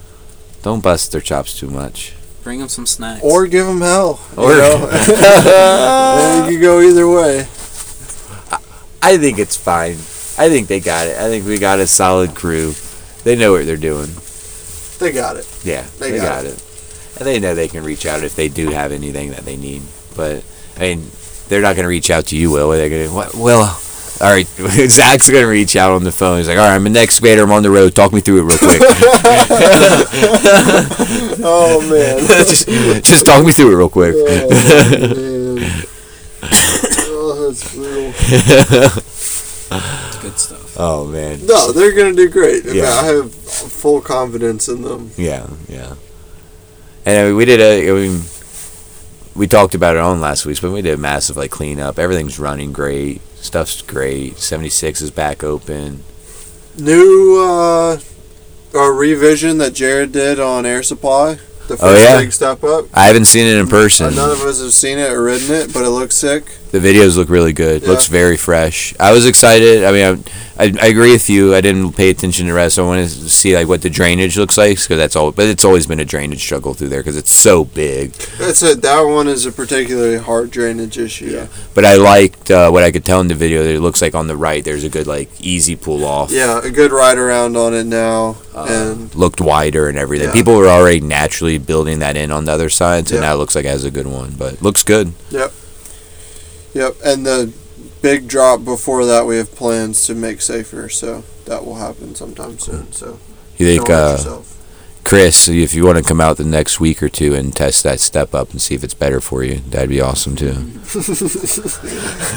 Don't 0.62 0.82
bust 0.82 1.12
their 1.12 1.20
chops 1.20 1.58
too 1.58 1.68
much. 1.70 2.14
Bring 2.42 2.58
them 2.58 2.68
some 2.68 2.86
snacks. 2.86 3.22
or 3.24 3.46
give 3.46 3.66
them 3.66 3.80
hell. 3.80 4.20
Or- 4.36 4.52
you 4.52 4.58
know? 4.58 6.44
You 6.46 6.50
could 6.56 6.60
go 6.62 6.80
either 6.80 7.08
way. 7.08 7.40
I 9.02 9.18
think 9.18 9.38
it's 9.38 9.56
fine. 9.56 9.92
I 10.36 10.48
think 10.48 10.68
they 10.68 10.80
got 10.80 11.06
it. 11.06 11.16
I 11.16 11.28
think 11.28 11.46
we 11.46 11.58
got 11.58 11.78
a 11.78 11.86
solid 11.86 12.34
crew. 12.34 12.74
They 13.24 13.36
know 13.36 13.52
what 13.52 13.66
they're 13.66 13.76
doing. 13.76 14.10
They 14.98 15.12
got 15.12 15.36
it. 15.36 15.46
Yeah, 15.64 15.84
They 15.98 16.12
they, 16.12 16.16
got 16.18 16.44
got, 16.44 16.46
it. 16.46 16.62
And 17.18 17.26
they 17.26 17.38
know 17.40 17.54
they 17.54 17.68
can 17.68 17.84
reach 17.84 18.06
out 18.06 18.22
if 18.24 18.34
they 18.36 18.48
do 18.48 18.70
have 18.70 18.92
anything 18.92 19.30
that 19.30 19.44
they 19.44 19.56
need. 19.56 19.82
But 20.16 20.44
I 20.76 20.80
mean, 20.80 21.10
they're 21.54 21.62
not 21.62 21.76
going 21.76 21.84
to 21.84 21.88
reach 21.88 22.10
out 22.10 22.26
to 22.26 22.36
you, 22.36 22.50
Will. 22.50 22.70
They're 22.70 22.88
going 22.88 23.06
to 23.08 23.14
what? 23.14 23.32
Will. 23.32 23.60
All 24.20 24.30
right, 24.30 24.44
Zach's 24.88 25.30
going 25.30 25.44
to 25.44 25.48
reach 25.48 25.76
out 25.76 25.92
on 25.92 26.02
the 26.02 26.10
phone. 26.10 26.38
He's 26.38 26.48
like, 26.48 26.58
"All 26.58 26.66
right, 26.66 26.74
I'm 26.74 26.84
an 26.86 26.96
excavator. 26.96 27.44
I'm 27.44 27.52
on 27.52 27.62
the 27.62 27.70
road. 27.70 27.94
Talk 27.94 28.12
me 28.12 28.20
through 28.20 28.40
it 28.40 28.42
real 28.42 28.58
quick. 28.58 28.80
Oh 31.46 31.80
man. 31.90 32.20
just, 32.46 32.66
just 33.04 33.26
talk 33.26 33.44
me 33.44 33.52
through 33.52 33.72
it 33.72 33.76
real 33.76 33.88
quick." 33.88 34.14
Oh, 34.16 34.24
man. 34.24 34.48
oh, 37.06 37.46
that's 37.46 37.74
brutal. 37.74 38.12
It's 38.16 39.68
good 40.22 40.38
stuff. 40.38 40.76
oh 40.78 41.06
man. 41.06 41.44
No, 41.46 41.72
they're 41.72 41.92
gonna 41.92 42.14
do 42.14 42.28
great. 42.30 42.66
I 42.66 42.70
Yeah. 42.72 42.84
I 42.84 43.04
have 43.06 43.32
full 43.32 44.00
confidence 44.00 44.68
in 44.68 44.82
them. 44.82 45.10
Yeah, 45.16 45.46
yeah. 45.68 45.94
And 47.06 47.18
I 47.18 47.24
mean, 47.26 47.36
we 47.36 47.44
did 47.44 47.60
a. 47.60 47.90
I 47.90 47.94
mean, 47.94 48.22
we 49.34 49.46
talked 49.46 49.74
about 49.74 49.96
it 49.96 50.00
on 50.00 50.20
last 50.20 50.46
week's, 50.46 50.60
but 50.60 50.70
we 50.72 50.82
did 50.82 50.94
a 50.94 51.00
massive 51.00 51.36
like 51.36 51.50
cleanup. 51.50 51.98
Everything's 51.98 52.38
running 52.38 52.72
great. 52.72 53.20
Stuff's 53.36 53.82
great. 53.82 54.38
Seventy 54.38 54.70
six 54.70 55.00
is 55.02 55.10
back 55.10 55.42
open. 55.44 56.02
New 56.78 57.38
uh, 57.40 57.98
a 58.74 58.90
revision 58.92 59.58
that 59.58 59.74
Jared 59.74 60.12
did 60.12 60.40
on 60.40 60.66
Air 60.66 60.82
Supply. 60.82 61.34
The 61.68 61.76
first 61.78 61.82
Oh, 61.82 61.94
yeah? 61.96 62.18
big 62.20 62.32
step 62.32 62.62
up. 62.64 62.86
I 62.92 63.04
haven't 63.06 63.24
seen 63.24 63.46
it 63.46 63.56
in 63.58 63.66
Uh, 63.66 63.70
person. 63.70 64.14
none 64.14 64.30
of 64.30 64.40
us 64.42 64.60
have 64.60 64.72
seen 64.72 64.98
it 64.98 65.10
or 65.10 65.22
ridden 65.22 65.50
it, 65.54 65.72
but 65.72 65.82
it 65.82 65.88
looks 65.90 66.14
sick. 66.14 66.44
The 66.74 66.80
videos 66.80 67.16
look 67.16 67.28
really 67.28 67.52
good. 67.52 67.82
Yeah. 67.82 67.88
Looks 67.88 68.08
very 68.08 68.36
fresh. 68.36 68.96
I 68.98 69.12
was 69.12 69.26
excited. 69.26 69.84
I 69.84 69.92
mean, 69.92 70.24
I, 70.58 70.64
I, 70.64 70.74
I 70.82 70.86
agree 70.88 71.12
with 71.12 71.30
you. 71.30 71.54
I 71.54 71.60
didn't 71.60 71.92
pay 71.92 72.10
attention 72.10 72.46
to 72.46 72.50
the 72.52 72.56
rest. 72.56 72.80
I 72.80 72.82
wanted 72.82 73.04
to 73.10 73.30
see 73.30 73.54
like 73.54 73.68
what 73.68 73.82
the 73.82 73.90
drainage 73.90 74.36
looks 74.36 74.58
like 74.58 74.70
because 74.78 74.98
that's 74.98 75.14
all. 75.14 75.30
But 75.30 75.46
it's 75.46 75.64
always 75.64 75.86
been 75.86 76.00
a 76.00 76.04
drainage 76.04 76.40
struggle 76.42 76.74
through 76.74 76.88
there 76.88 76.98
because 76.98 77.16
it's 77.16 77.30
so 77.32 77.64
big. 77.64 78.10
That's 78.40 78.60
it. 78.64 78.82
That 78.82 79.02
one 79.02 79.28
is 79.28 79.46
a 79.46 79.52
particularly 79.52 80.16
hard 80.18 80.50
drainage 80.50 80.98
issue. 80.98 81.26
Yeah. 81.26 81.46
But 81.76 81.84
I 81.84 81.94
liked 81.94 82.50
uh, 82.50 82.70
what 82.70 82.82
I 82.82 82.90
could 82.90 83.04
tell 83.04 83.20
in 83.20 83.28
the 83.28 83.36
video. 83.36 83.62
That 83.62 83.76
it 83.76 83.80
looks 83.80 84.02
like 84.02 84.16
on 84.16 84.26
the 84.26 84.36
right 84.36 84.64
there's 84.64 84.82
a 84.82 84.88
good 84.88 85.06
like 85.06 85.30
easy 85.40 85.76
pull 85.76 86.04
off. 86.04 86.32
Yeah, 86.32 86.60
a 86.60 86.72
good 86.72 86.90
ride 86.90 87.18
around 87.18 87.56
on 87.56 87.72
it 87.72 87.84
now, 87.86 88.34
Uh, 88.52 88.66
and 88.68 89.14
looked 89.14 89.40
wider 89.40 89.88
and 89.88 89.96
everything. 89.96 90.26
Yeah. 90.26 90.32
People 90.34 90.56
were 90.56 90.66
already 90.66 90.98
naturally 90.98 91.58
building 91.58 92.00
that 92.00 92.16
in 92.16 92.32
on 92.32 92.46
the 92.46 92.52
other 92.52 92.68
side, 92.68 93.06
so 93.06 93.14
Yeah. 93.14 93.20
now 93.20 93.34
it 93.34 93.36
looks 93.36 93.54
like 93.54 93.64
it 93.64 93.68
has 93.68 93.84
a 93.84 93.92
good 93.92 94.08
one. 94.08 94.34
But 94.36 94.60
looks 94.60 94.82
good. 94.82 95.12
Yep, 95.30 95.52
and 97.04 97.24
the 97.24 97.52
big 98.02 98.28
drop 98.28 98.64
before 98.64 99.06
that 99.06 99.26
we 99.26 99.36
have 99.36 99.54
plans 99.54 100.06
to 100.06 100.14
make 100.14 100.40
safer, 100.40 100.88
so 100.88 101.24
that 101.46 101.64
will 101.64 101.76
happen 101.76 102.14
sometime 102.14 102.58
soon. 102.58 102.92
So 102.92 103.18
You 103.56 103.66
think 103.76 103.90
uh. 103.90 104.16
Chris, 105.04 105.48
if 105.48 105.74
you 105.74 105.84
want 105.84 105.98
to 105.98 106.02
come 106.02 106.18
out 106.18 106.38
the 106.38 106.44
next 106.44 106.80
week 106.80 107.02
or 107.02 107.10
two 107.10 107.34
and 107.34 107.54
test 107.54 107.82
that 107.82 108.00
step 108.00 108.34
up 108.34 108.50
and 108.52 108.60
see 108.60 108.74
if 108.74 108.82
it's 108.82 108.94
better 108.94 109.20
for 109.20 109.44
you, 109.44 109.56
that'd 109.56 109.90
be 109.90 110.00
awesome 110.00 110.34
too. 110.34 110.52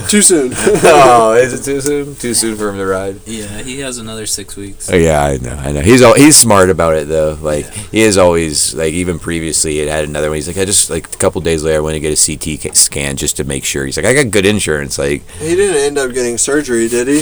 Too 0.07 0.21
soon. 0.21 0.51
oh, 0.55 1.33
is 1.39 1.53
it 1.53 1.63
too 1.63 1.79
soon? 1.79 2.15
Too 2.15 2.33
soon 2.33 2.57
for 2.57 2.69
him 2.69 2.77
to 2.77 2.85
ride? 2.85 3.21
Yeah, 3.25 3.61
he 3.61 3.79
has 3.79 3.97
another 3.97 4.25
six 4.25 4.55
weeks. 4.57 4.91
Oh, 4.91 4.95
yeah, 4.95 5.23
I 5.23 5.37
know, 5.37 5.55
I 5.55 5.71
know. 5.71 5.81
He's 5.81 6.01
al- 6.01 6.15
he's 6.15 6.35
smart 6.35 6.69
about 6.69 6.95
it 6.95 7.07
though. 7.07 7.37
Like 7.41 7.65
he 7.73 8.01
is 8.01 8.17
always 8.17 8.73
like 8.73 8.93
even 8.93 9.17
previously 9.19 9.73
he 9.73 9.77
had 9.79 9.87
had 9.89 10.05
another 10.05 10.29
one. 10.29 10.35
He's 10.35 10.47
like 10.47 10.57
I 10.57 10.65
just 10.65 10.89
like 10.89 11.13
a 11.13 11.17
couple 11.17 11.39
days 11.41 11.63
later 11.63 11.77
I 11.77 11.81
went 11.81 11.95
to 11.95 11.99
get 12.01 12.17
a 12.17 12.37
CT 12.37 12.75
scan 12.75 13.15
just 13.15 13.37
to 13.37 13.43
make 13.45 13.63
sure. 13.63 13.85
He's 13.85 13.95
like 13.97 14.05
I 14.05 14.13
got 14.13 14.29
good 14.31 14.45
insurance. 14.45 14.97
Like 14.97 15.27
he 15.39 15.55
didn't 15.55 15.77
end 15.77 15.97
up 15.97 16.13
getting 16.13 16.37
surgery, 16.37 16.89
did 16.89 17.07
he? 17.07 17.21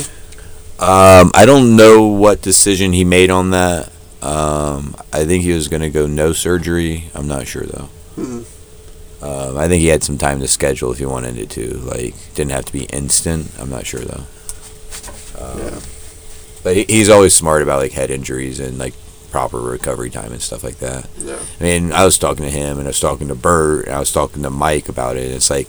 um, 0.80 1.32
I 1.34 1.46
don't 1.46 1.76
know 1.76 2.08
what 2.08 2.42
decision 2.42 2.94
he 2.94 3.04
made 3.06 3.30
on 3.30 3.52
that. 3.52 3.92
Um, 4.26 4.96
I 5.14 5.24
think 5.26 5.44
he 5.44 5.52
was 5.52 5.68
gonna 5.68 5.90
go 5.92 6.08
no 6.08 6.34
surgery. 6.34 7.10
I'm 7.14 7.28
not 7.28 7.46
sure 7.48 7.64
though. 7.64 7.90
Hmm. 8.16 8.42
Um, 9.24 9.58
I 9.58 9.68
think 9.68 9.82
he 9.82 9.88
had 9.88 10.04
some 10.04 10.18
time 10.18 10.40
to 10.40 10.48
schedule 10.48 10.92
if 10.92 10.98
he 10.98 11.06
wanted 11.06 11.38
it 11.38 11.50
to. 11.52 11.74
Like 11.78 12.16
didn't 12.34 12.52
have 12.52 12.66
to 12.66 12.74
be 12.74 12.86
instant. 12.86 13.52
I'm 13.60 13.70
not 13.70 13.86
sure 13.86 14.02
though. 14.02 14.24
Um, 15.40 15.60
Yeah. 15.60 15.80
But 16.64 16.76
he, 16.76 16.86
he's 16.90 17.10
always 17.10 17.36
smart 17.36 17.62
about 17.62 17.80
like 17.80 17.92
head 17.92 18.10
injuries 18.10 18.60
and 18.60 18.80
like 18.80 18.96
proper 19.30 19.60
recovery 19.60 20.10
time 20.10 20.32
and 20.32 20.42
stuff 20.42 20.64
like 20.64 20.78
that. 20.80 21.08
Yeah. 21.20 21.38
I 21.60 21.64
mean, 21.64 21.92
I 21.94 22.04
was 22.06 22.18
talking 22.18 22.46
to 22.46 22.50
him 22.52 22.80
and 22.80 22.88
I 22.88 22.90
was 22.90 23.00
talking 23.00 23.28
to 23.28 23.36
Bert 23.36 23.86
and 23.86 23.94
I 23.96 24.00
was 24.00 24.12
talking 24.12 24.42
to 24.44 24.50
Mike 24.50 24.90
about 24.90 25.18
it. 25.18 25.30
It's 25.32 25.52
like 25.52 25.68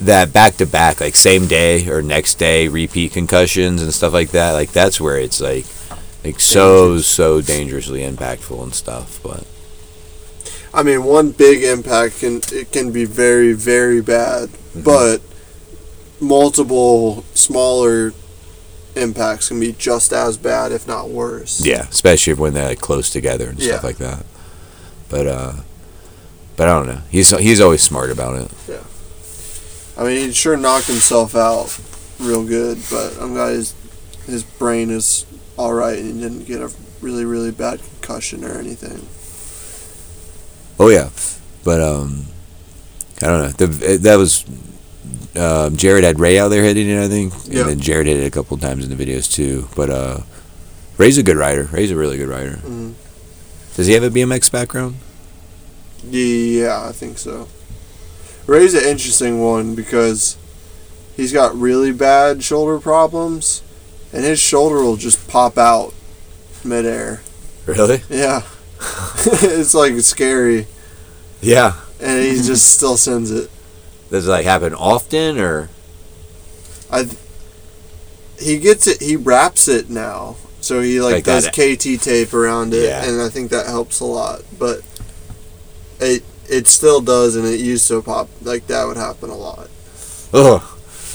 that 0.00 0.32
back 0.32 0.54
to 0.56 0.66
back, 0.66 1.00
like 1.00 1.14
same 1.14 1.46
day 1.46 1.88
or 1.88 2.02
next 2.02 2.34
day 2.38 2.66
repeat 2.66 3.12
concussions 3.12 3.82
and 3.82 3.94
stuff 3.94 4.12
like 4.12 4.30
that. 4.30 4.52
Like 4.52 4.72
that's 4.72 5.00
where 5.00 5.18
it's 5.18 5.40
like 5.40 5.66
like 6.32 6.40
so 6.40 6.98
so 6.98 7.40
dangerously 7.40 8.00
impactful 8.00 8.62
and 8.62 8.74
stuff. 8.74 9.20
But 9.22 9.44
I 10.72 10.82
mean, 10.82 11.04
one 11.04 11.30
big 11.32 11.62
impact 11.64 12.20
can 12.20 12.40
it 12.52 12.72
can 12.72 12.92
be 12.92 13.04
very 13.04 13.52
very 13.52 14.00
bad, 14.00 14.48
Mm-hmm. 14.48 14.82
but 14.82 15.22
multiple 16.20 17.24
smaller 17.34 18.12
impacts 18.94 19.48
can 19.48 19.60
be 19.60 19.72
just 19.72 20.12
as 20.12 20.36
bad, 20.36 20.72
if 20.72 20.86
not 20.86 21.08
worse. 21.08 21.60
yeah, 21.64 21.86
especially 21.88 22.34
when 22.34 22.54
they're 22.54 22.68
like 22.68 22.80
close 22.80 23.10
together 23.10 23.48
and 23.48 23.58
Yeah. 23.58 23.72
stuff 23.72 23.84
like 23.84 23.98
that. 23.98 24.26
But 25.08 25.26
uh, 25.26 25.52
but 26.56 26.68
I 26.68 26.72
don't 26.78 26.86
know. 26.86 27.00
He's 27.10 27.30
he's 27.38 27.60
always 27.60 27.82
smart 27.82 28.10
about 28.10 28.40
it. 28.40 28.50
Yeah. 28.68 28.82
I 29.96 30.04
mean, 30.04 30.26
he 30.26 30.32
sure 30.32 30.56
knocked 30.56 30.86
himself 30.86 31.34
out 31.34 31.78
real 32.20 32.44
good, 32.44 32.78
but 32.90 33.16
I'm 33.20 33.32
glad 33.34 33.54
his 33.54 33.74
his 34.26 34.42
brain 34.42 34.90
is 34.90 35.24
all 35.58 35.74
right 35.74 35.98
and 35.98 36.14
he 36.14 36.20
didn't 36.20 36.44
get 36.44 36.60
a 36.62 36.70
really 37.02 37.24
really 37.26 37.50
bad 37.50 37.80
concussion 37.80 38.44
or 38.44 38.58
anything. 38.58 39.06
Oh 40.80 40.88
yeah, 40.88 41.10
but 41.64 41.80
um, 41.82 42.26
I 43.20 43.26
don't 43.26 43.42
know. 43.42 43.48
The, 43.66 43.98
that 43.98 44.16
was 44.16 44.44
um, 45.36 45.76
Jared 45.76 46.04
had 46.04 46.20
Ray 46.20 46.38
out 46.38 46.48
there 46.48 46.62
hitting 46.62 46.88
it, 46.88 47.02
I 47.02 47.08
think, 47.08 47.32
Yeah. 47.46 47.60
and 47.62 47.70
then 47.70 47.80
Jared 47.80 48.06
hit 48.06 48.16
it 48.18 48.26
a 48.26 48.30
couple 48.30 48.56
times 48.58 48.88
in 48.88 48.96
the 48.96 49.04
videos 49.04 49.30
too. 49.32 49.68
But 49.74 49.90
uh, 49.90 50.20
Ray's 50.96 51.18
a 51.18 51.22
good 51.22 51.36
rider. 51.36 51.64
Ray's 51.72 51.90
a 51.90 51.96
really 51.96 52.16
good 52.16 52.28
rider. 52.28 52.56
Mm. 52.62 52.94
Does 53.74 53.86
he 53.88 53.94
have 53.94 54.02
a 54.04 54.10
BMX 54.10 54.50
background? 54.50 54.96
Yeah, 56.04 56.84
I 56.88 56.92
think 56.92 57.18
so. 57.18 57.48
Ray's 58.46 58.74
an 58.74 58.84
interesting 58.88 59.40
one 59.42 59.74
because 59.74 60.36
he's 61.16 61.32
got 61.32 61.54
really 61.56 61.92
bad 61.92 62.42
shoulder 62.42 62.78
problems, 62.78 63.62
and 64.12 64.24
his 64.24 64.40
shoulder 64.40 64.76
will 64.82 64.96
just 64.96 65.26
pop 65.28 65.58
out 65.58 65.94
midair. 66.64 67.20
Really? 67.66 68.02
Yeah, 68.08 68.42
it's 69.18 69.74
like 69.74 69.94
scary, 70.00 70.66
Yeah. 71.40 71.74
and 72.00 72.22
he 72.22 72.34
just 72.42 72.66
still 72.74 72.96
sends 72.96 73.30
it. 73.30 73.50
Does 74.10 74.26
it 74.26 74.30
like 74.30 74.44
happen 74.44 74.74
often 74.74 75.38
or? 75.38 75.68
I. 76.90 77.06
He 78.40 78.58
gets 78.58 78.86
it. 78.86 79.02
He 79.02 79.16
wraps 79.16 79.66
it 79.68 79.90
now, 79.90 80.36
so 80.60 80.80
he 80.80 81.00
like, 81.00 81.14
Like 81.16 81.24
does 81.24 81.44
that- 81.44 81.52
KT 81.52 82.00
tape 82.02 82.32
around 82.32 82.72
it, 82.72 82.84
Yeah. 82.84 83.04
and 83.04 83.20
I 83.20 83.28
think 83.28 83.50
that 83.50 83.66
helps 83.66 84.00
a 84.00 84.04
lot. 84.04 84.42
But 84.58 84.80
it 86.00 86.22
it 86.48 86.66
still 86.68 87.00
does, 87.02 87.36
and 87.36 87.44
it 87.44 87.60
used 87.60 87.86
to 87.88 88.00
pop 88.00 88.28
like 88.42 88.66
that 88.68 88.86
would 88.86 88.96
happen 88.96 89.28
a 89.28 89.36
lot. 89.36 89.68
Oh, 90.32 90.62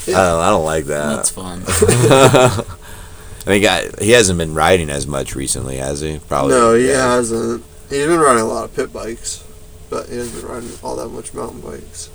Yeah. 0.06 0.20
I 0.22 0.26
don't. 0.30 0.42
I 0.42 0.50
don't 0.50 0.66
like 0.66 0.86
that. 0.86 1.16
That's 1.16 1.30
fun. 1.32 1.64
I 3.46 3.50
mean, 3.50 3.92
he 4.00 4.12
hasn't 4.12 4.40
been 4.40 4.54
riding 4.54 4.90
as 4.90 5.06
much 5.06 5.36
recently, 5.36 5.78
has 5.78 6.00
he? 6.00 6.20
Probably. 6.28 6.52
No, 6.54 6.76
he 6.76 6.88
yeah. 6.88 7.16
hasn't. 7.16 7.64
He's 7.90 8.06
been 8.06 8.20
riding 8.20 8.42
a 8.42 8.48
lot 8.48 8.64
of 8.64 8.76
pit 8.76 8.94
bikes, 8.94 9.44
but 9.90 10.08
he 10.08 10.16
hasn't 10.16 10.42
been 10.42 10.50
riding 10.50 10.70
all 10.82 10.96
that 10.96 11.10
much 11.10 11.34
mountain 11.34 11.62
bikes. 11.62 12.10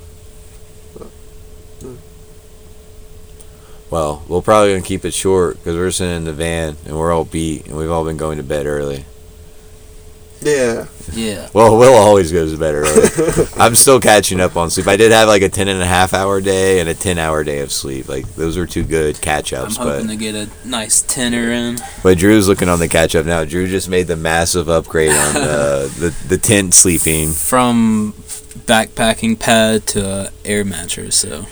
Well, 3.91 4.23
we're 4.29 4.43
probably 4.43 4.73
gonna 4.73 4.83
keep 4.83 5.05
it 5.07 5.15
short 5.15 5.57
because 5.57 5.75
we're 5.75 5.91
sitting 5.91 6.17
in 6.17 6.25
the 6.25 6.33
van 6.33 6.77
and 6.85 6.99
we're 6.99 7.13
all 7.13 7.25
beat 7.25 7.67
and 7.67 7.77
we've 7.77 7.91
all 7.91 8.05
been 8.05 8.19
going 8.19 8.37
to 8.37 8.43
bed 8.43 8.67
early. 8.67 9.07
Yeah. 10.41 10.87
Yeah. 11.13 11.49
Well, 11.53 11.77
Will 11.79 11.95
always 11.95 12.31
goes 12.33 12.53
to 12.53 12.59
bed 12.59 12.75
early. 12.75 13.47
I'm 13.57 13.75
still 13.75 13.99
catching 14.01 14.41
up 14.41 14.57
on 14.57 14.71
sleep. 14.71 14.87
I 14.87 14.97
did 14.97 15.11
have 15.11 15.27
like 15.27 15.43
a 15.43 15.49
10 15.49 15.69
and 15.69 15.81
a 15.83 15.87
half 15.87 16.15
hour 16.15 16.41
day 16.41 16.81
and 16.81 16.89
a 16.89 16.95
10 16.95 17.19
hour 17.19 17.43
day 17.43 17.61
of 17.61 17.73
sleep. 17.73 18.09
Like 18.09 18.27
those 18.35 18.57
were 18.57 18.67
two 18.67 18.85
good 18.85 19.21
catch 19.21 19.53
ups. 19.53 19.79
I'm 19.79 19.87
ups. 19.87 19.93
hoping 19.95 20.07
But 20.07 20.13
to 20.13 20.17
get 20.19 20.35
a 20.35 20.49
nice 20.69 21.01
tenner 21.03 21.51
in. 21.51 21.79
but 22.03 22.19
Drew's 22.19 22.47
looking 22.47 22.69
on 22.69 22.79
the 22.79 22.89
catch 22.89 23.17
up 23.17 23.27
now. 23.27 23.45
Drew 23.45 23.67
just 23.67 23.89
made 23.89 24.07
the 24.07 24.17
massive 24.17 24.69
upgrade 24.69 25.13
on 25.13 25.37
uh, 25.37 25.89
the 25.99 26.15
the 26.29 26.39
tent 26.39 26.75
sleeping. 26.75 27.31
From 27.33 28.13
backpacking 28.67 29.39
pad 29.41 29.87
to 29.89 30.05
a 30.07 30.31
air 30.45 30.65
mattress, 30.65 31.17
so 31.17 31.47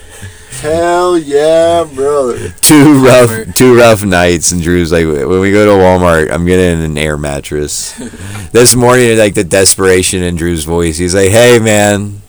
Hell 0.61 1.19
yeah, 1.19 1.83
brother. 1.83 2.49
Two 2.61 3.05
rough 3.05 3.53
two 3.53 3.77
rough 3.77 4.03
nights 4.03 4.51
and 4.51 4.61
Drew's 4.61 4.91
like 4.91 5.05
when 5.05 5.39
we 5.39 5.51
go 5.51 5.65
to 5.65 5.71
Walmart, 5.83 6.31
I'm 6.31 6.45
getting 6.45 6.83
an 6.83 6.97
air 6.97 7.17
mattress. 7.17 7.93
this 8.51 8.73
morning 8.75 9.17
like 9.17 9.35
the 9.35 9.43
desperation 9.43 10.23
in 10.23 10.35
Drew's 10.35 10.63
voice. 10.63 10.97
He's 10.97 11.13
like, 11.13 11.29
"Hey 11.29 11.59
man, 11.59 12.21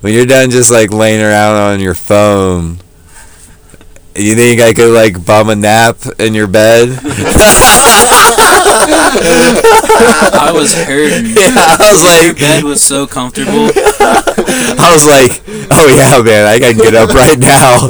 when 0.00 0.14
you're 0.14 0.26
done 0.26 0.50
just 0.50 0.70
like 0.70 0.92
laying 0.92 1.20
around 1.20 1.56
on 1.56 1.80
your 1.80 1.94
phone, 1.94 2.78
you 4.14 4.36
think 4.36 4.60
I 4.60 4.72
could 4.72 4.94
like 4.94 5.24
bum 5.26 5.50
a 5.50 5.56
nap 5.56 5.98
in 6.20 6.34
your 6.34 6.46
bed?" 6.46 6.88
I 10.36 10.50
was 10.54 10.74
hurting. 10.74 11.26
yeah, 11.34 11.54
I 11.56 11.88
was 11.92 12.02
like, 12.02 12.22
Your 12.22 12.32
like, 12.32 12.40
bed 12.40 12.64
was 12.64 12.82
so 12.82 13.06
comfortable. 13.06 13.70
I 14.78 14.90
was 14.92 15.06
like, 15.06 15.42
"Oh 15.70 15.86
yeah, 15.88 16.22
man, 16.22 16.46
I 16.46 16.58
can 16.58 16.76
get 16.76 16.94
up 16.94 17.10
right 17.10 17.38
now." 17.38 17.88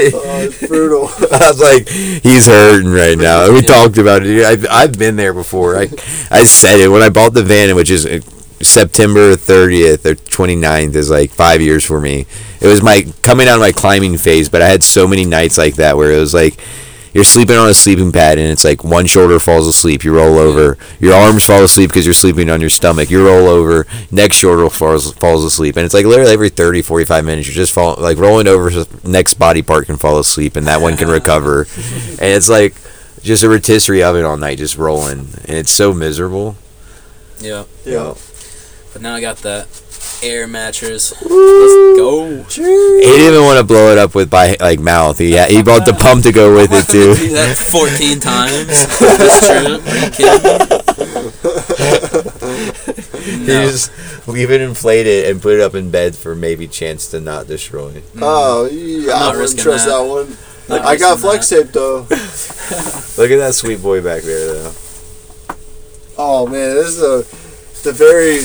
Oh, 0.00 0.40
it's 0.42 0.66
brutal. 0.66 1.08
I 1.08 1.48
was 1.48 1.60
like, 1.60 1.88
he's 1.88 2.46
hurting 2.46 2.90
right 2.90 3.18
now. 3.18 3.44
And 3.46 3.54
we 3.54 3.62
talked 3.62 3.98
about 3.98 4.24
it. 4.24 4.44
I've, 4.44 4.66
I've 4.70 4.98
been 4.98 5.16
there 5.16 5.34
before. 5.34 5.76
I, 5.76 5.88
I 6.30 6.44
said 6.44 6.78
it 6.78 6.88
when 6.88 7.02
I 7.02 7.08
bought 7.08 7.34
the 7.34 7.42
van, 7.42 7.74
which 7.74 7.90
is 7.90 8.06
uh, 8.06 8.20
September 8.60 9.34
30th 9.34 10.04
or 10.06 10.14
29th 10.14 10.94
is 10.94 11.10
like 11.10 11.30
five 11.30 11.60
years 11.60 11.84
for 11.84 12.00
me. 12.00 12.26
It 12.60 12.66
was 12.66 12.82
my 12.82 13.06
coming 13.22 13.48
out 13.48 13.54
of 13.56 13.60
my 13.60 13.72
climbing 13.72 14.18
phase, 14.18 14.48
but 14.48 14.62
I 14.62 14.68
had 14.68 14.82
so 14.84 15.08
many 15.08 15.24
nights 15.24 15.58
like 15.58 15.76
that 15.76 15.96
where 15.96 16.12
it 16.12 16.18
was 16.18 16.34
like, 16.34 16.60
you're 17.12 17.24
sleeping 17.24 17.56
on 17.56 17.68
a 17.68 17.74
sleeping 17.74 18.12
pad 18.12 18.38
and 18.38 18.50
it's 18.50 18.64
like 18.64 18.84
one 18.84 19.06
shoulder 19.06 19.40
falls 19.40 19.66
asleep, 19.66 20.04
you 20.04 20.14
roll 20.14 20.38
over. 20.38 20.76
Your 21.00 21.14
arms 21.14 21.44
fall 21.44 21.62
asleep 21.62 21.90
because 21.90 22.04
you're 22.04 22.14
sleeping 22.14 22.50
on 22.50 22.60
your 22.60 22.70
stomach. 22.70 23.10
You 23.10 23.26
roll 23.26 23.48
over, 23.48 23.86
next 24.10 24.36
shoulder 24.36 24.68
falls 24.70 25.12
falls 25.14 25.44
asleep, 25.44 25.76
and 25.76 25.84
it's 25.84 25.94
like 25.94 26.06
literally 26.06 26.32
every 26.32 26.50
30, 26.50 26.82
45 26.82 27.24
minutes 27.24 27.48
you're 27.48 27.54
just 27.54 27.72
fall 27.72 27.96
like 27.98 28.18
rolling 28.18 28.48
over. 28.48 28.70
so 28.70 28.84
Next 29.04 29.34
body 29.34 29.62
part 29.62 29.86
can 29.86 29.96
fall 29.96 30.18
asleep, 30.18 30.56
and 30.56 30.66
that 30.66 30.80
one 30.80 30.96
can 30.96 31.08
recover. 31.08 31.66
and 31.76 32.20
it's 32.20 32.48
like 32.48 32.74
just 33.22 33.42
a 33.42 33.48
rotisserie 33.48 34.02
oven 34.02 34.24
all 34.24 34.36
night, 34.36 34.58
just 34.58 34.76
rolling, 34.76 35.20
and 35.20 35.50
it's 35.50 35.72
so 35.72 35.92
miserable. 35.92 36.56
Yeah. 37.40 37.64
Yeah. 37.84 38.14
But 38.92 39.02
now 39.02 39.14
I 39.14 39.20
got 39.20 39.38
that 39.38 39.66
air 40.22 40.46
mattress. 40.46 41.12
Let's 41.22 41.98
go. 41.98 42.42
He 42.48 42.62
didn't 43.02 43.26
even 43.34 43.44
want 43.44 43.58
to 43.58 43.64
blow 43.64 43.90
it 43.92 43.98
up 43.98 44.14
with 44.14 44.28
by 44.30 44.56
like 44.60 44.80
mouth. 44.80 45.18
He 45.18 45.36
he 45.46 45.62
bought 45.62 45.84
the 45.86 45.92
pump 45.94 46.22
to 46.24 46.32
go 46.32 46.54
with 46.54 46.70
it 46.72 46.86
Do 46.88 47.14
too. 47.14 47.28
that 47.34 47.56
14 47.56 48.20
times 48.20 48.66
this 48.66 49.38
trip. 49.46 49.80
Are 49.86 50.00
you 50.04 50.10
kidding? 50.12 51.88
He 53.28 53.46
No. 53.46 53.66
just 53.66 53.90
leave 54.26 54.50
it 54.50 54.60
inflated 54.60 55.26
and 55.30 55.40
put 55.42 55.54
it 55.54 55.60
up 55.60 55.74
in 55.74 55.90
bed 55.90 56.14
for 56.16 56.34
maybe 56.34 56.66
chance 56.66 57.08
to 57.10 57.20
not 57.20 57.46
destroy. 57.46 57.92
Mm. 58.14 58.20
Oh, 58.22 58.66
yeah, 58.66 59.12
I'm 59.14 59.18
not 59.20 59.36
wouldn't 59.36 59.58
trust 59.58 59.86
that. 59.86 59.98
that, 59.98 60.08
one. 60.08 60.36
Not 60.68 60.86
I 60.86 60.96
got 60.96 61.22
risking 61.22 61.30
flex 61.30 61.48
tape 61.48 61.66
though. 61.72 61.98
Look 63.22 63.30
at 63.30 63.38
that 63.38 63.52
sweet 63.54 63.82
boy 63.82 64.02
back 64.02 64.22
there, 64.22 64.54
though. 64.54 64.72
Oh 66.16 66.46
man, 66.46 66.74
this 66.74 66.88
is 66.96 67.02
a, 67.02 67.24
the 67.84 67.92
very 67.92 68.40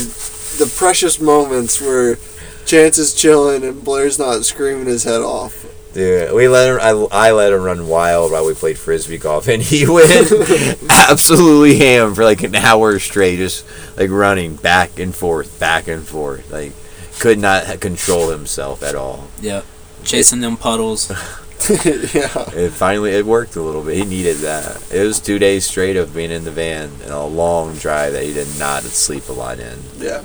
the 0.57 0.71
precious 0.77 1.19
moments 1.19 1.81
where 1.81 2.17
Chance 2.65 2.97
is 2.97 3.13
chilling 3.13 3.63
and 3.63 3.83
Blair's 3.83 4.17
not 4.17 4.45
screaming 4.45 4.85
his 4.85 5.03
head 5.03 5.21
off. 5.21 5.65
Dude, 5.93 6.33
we 6.33 6.47
let 6.47 6.69
him. 6.69 7.07
I, 7.11 7.27
I 7.27 7.31
let 7.33 7.53
him 7.53 7.61
run 7.61 7.87
wild 7.87 8.31
while 8.31 8.47
we 8.47 8.55
played 8.55 8.79
frisbee 8.79 9.19
golf, 9.19 9.47
and 9.47 9.61
he 9.61 9.87
went 9.87 10.09
absolutely 10.89 11.77
ham 11.77 12.15
for 12.15 12.23
like 12.23 12.41
an 12.41 12.55
hour 12.55 12.97
straight, 12.97 13.37
just 13.37 13.65
like 13.95 14.09
running 14.09 14.55
back 14.55 14.97
and 14.97 15.13
forth, 15.13 15.59
back 15.59 15.87
and 15.87 16.07
forth. 16.07 16.51
Like 16.51 16.73
could 17.19 17.39
not 17.39 17.79
control 17.79 18.29
himself 18.29 18.81
at 18.83 18.95
all. 18.95 19.27
Yeah. 19.39 19.61
Chasing 20.03 20.41
them 20.41 20.57
puddles. 20.57 21.09
yeah. 21.69 22.49
It 22.51 22.71
finally 22.71 23.11
it 23.11 23.25
worked 23.25 23.55
a 23.55 23.61
little 23.61 23.83
bit. 23.83 23.95
He 23.95 24.03
needed 24.03 24.37
that. 24.37 24.91
It 24.91 25.05
was 25.05 25.19
two 25.19 25.39
days 25.39 25.65
straight 25.65 25.95
of 25.95 26.13
being 26.13 26.31
in 26.31 26.43
the 26.43 26.51
van 26.51 26.89
and 27.03 27.11
a 27.11 27.23
long 27.23 27.75
drive 27.75 28.13
that 28.13 28.23
he 28.23 28.33
did 28.33 28.47
not 28.59 28.83
sleep 28.83 29.29
a 29.29 29.31
lot 29.31 29.59
in. 29.59 29.79
Yeah. 29.97 30.23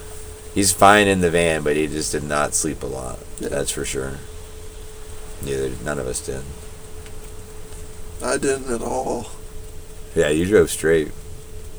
He's 0.54 0.72
fine 0.72 1.06
in 1.06 1.20
the 1.20 1.30
van, 1.30 1.62
but 1.62 1.76
he 1.76 1.86
just 1.86 2.12
did 2.12 2.24
not 2.24 2.54
sleep 2.54 2.82
a 2.82 2.86
lot. 2.86 3.18
That's 3.40 3.70
for 3.70 3.84
sure. 3.84 4.14
Neither 5.44 5.70
none 5.84 5.98
of 5.98 6.06
us 6.06 6.24
did. 6.24 6.42
I 8.24 8.36
didn't 8.38 8.72
at 8.72 8.82
all. 8.82 9.26
Yeah, 10.16 10.30
you 10.30 10.46
drove 10.46 10.70
straight. 10.70 11.12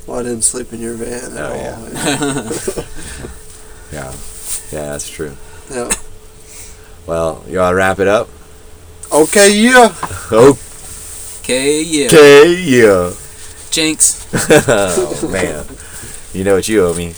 Well, 0.07 0.20
I 0.20 0.24
didn't 0.24 0.43
sleep 0.43 0.72
in 0.72 0.80
your 0.80 0.93
van 0.95 1.38
at 1.38 1.51
Oh, 1.51 1.51
all. 1.51 1.57
yeah. 1.93 2.84
Yeah, 3.91 4.13
yeah, 4.72 4.86
that's 4.91 5.09
true. 5.09 5.36
Yeah. 5.72 5.89
Well, 7.07 7.43
you 7.47 7.57
want 7.57 7.72
to 7.72 7.76
wrap 7.76 7.97
it 7.97 8.07
up? 8.07 8.30
Okay, 9.11 9.51
yeah. 9.59 9.95
Okay, 10.32 11.82
yeah. 11.82 12.05
Okay, 12.05 12.53
yeah. 12.55 13.11
Jinx. 13.72 14.28
oh 14.67 15.30
man, 15.32 15.65
you 16.34 16.43
know 16.43 16.53
what 16.53 16.67
you 16.67 16.86
owe 16.86 16.93
me. 16.93 17.15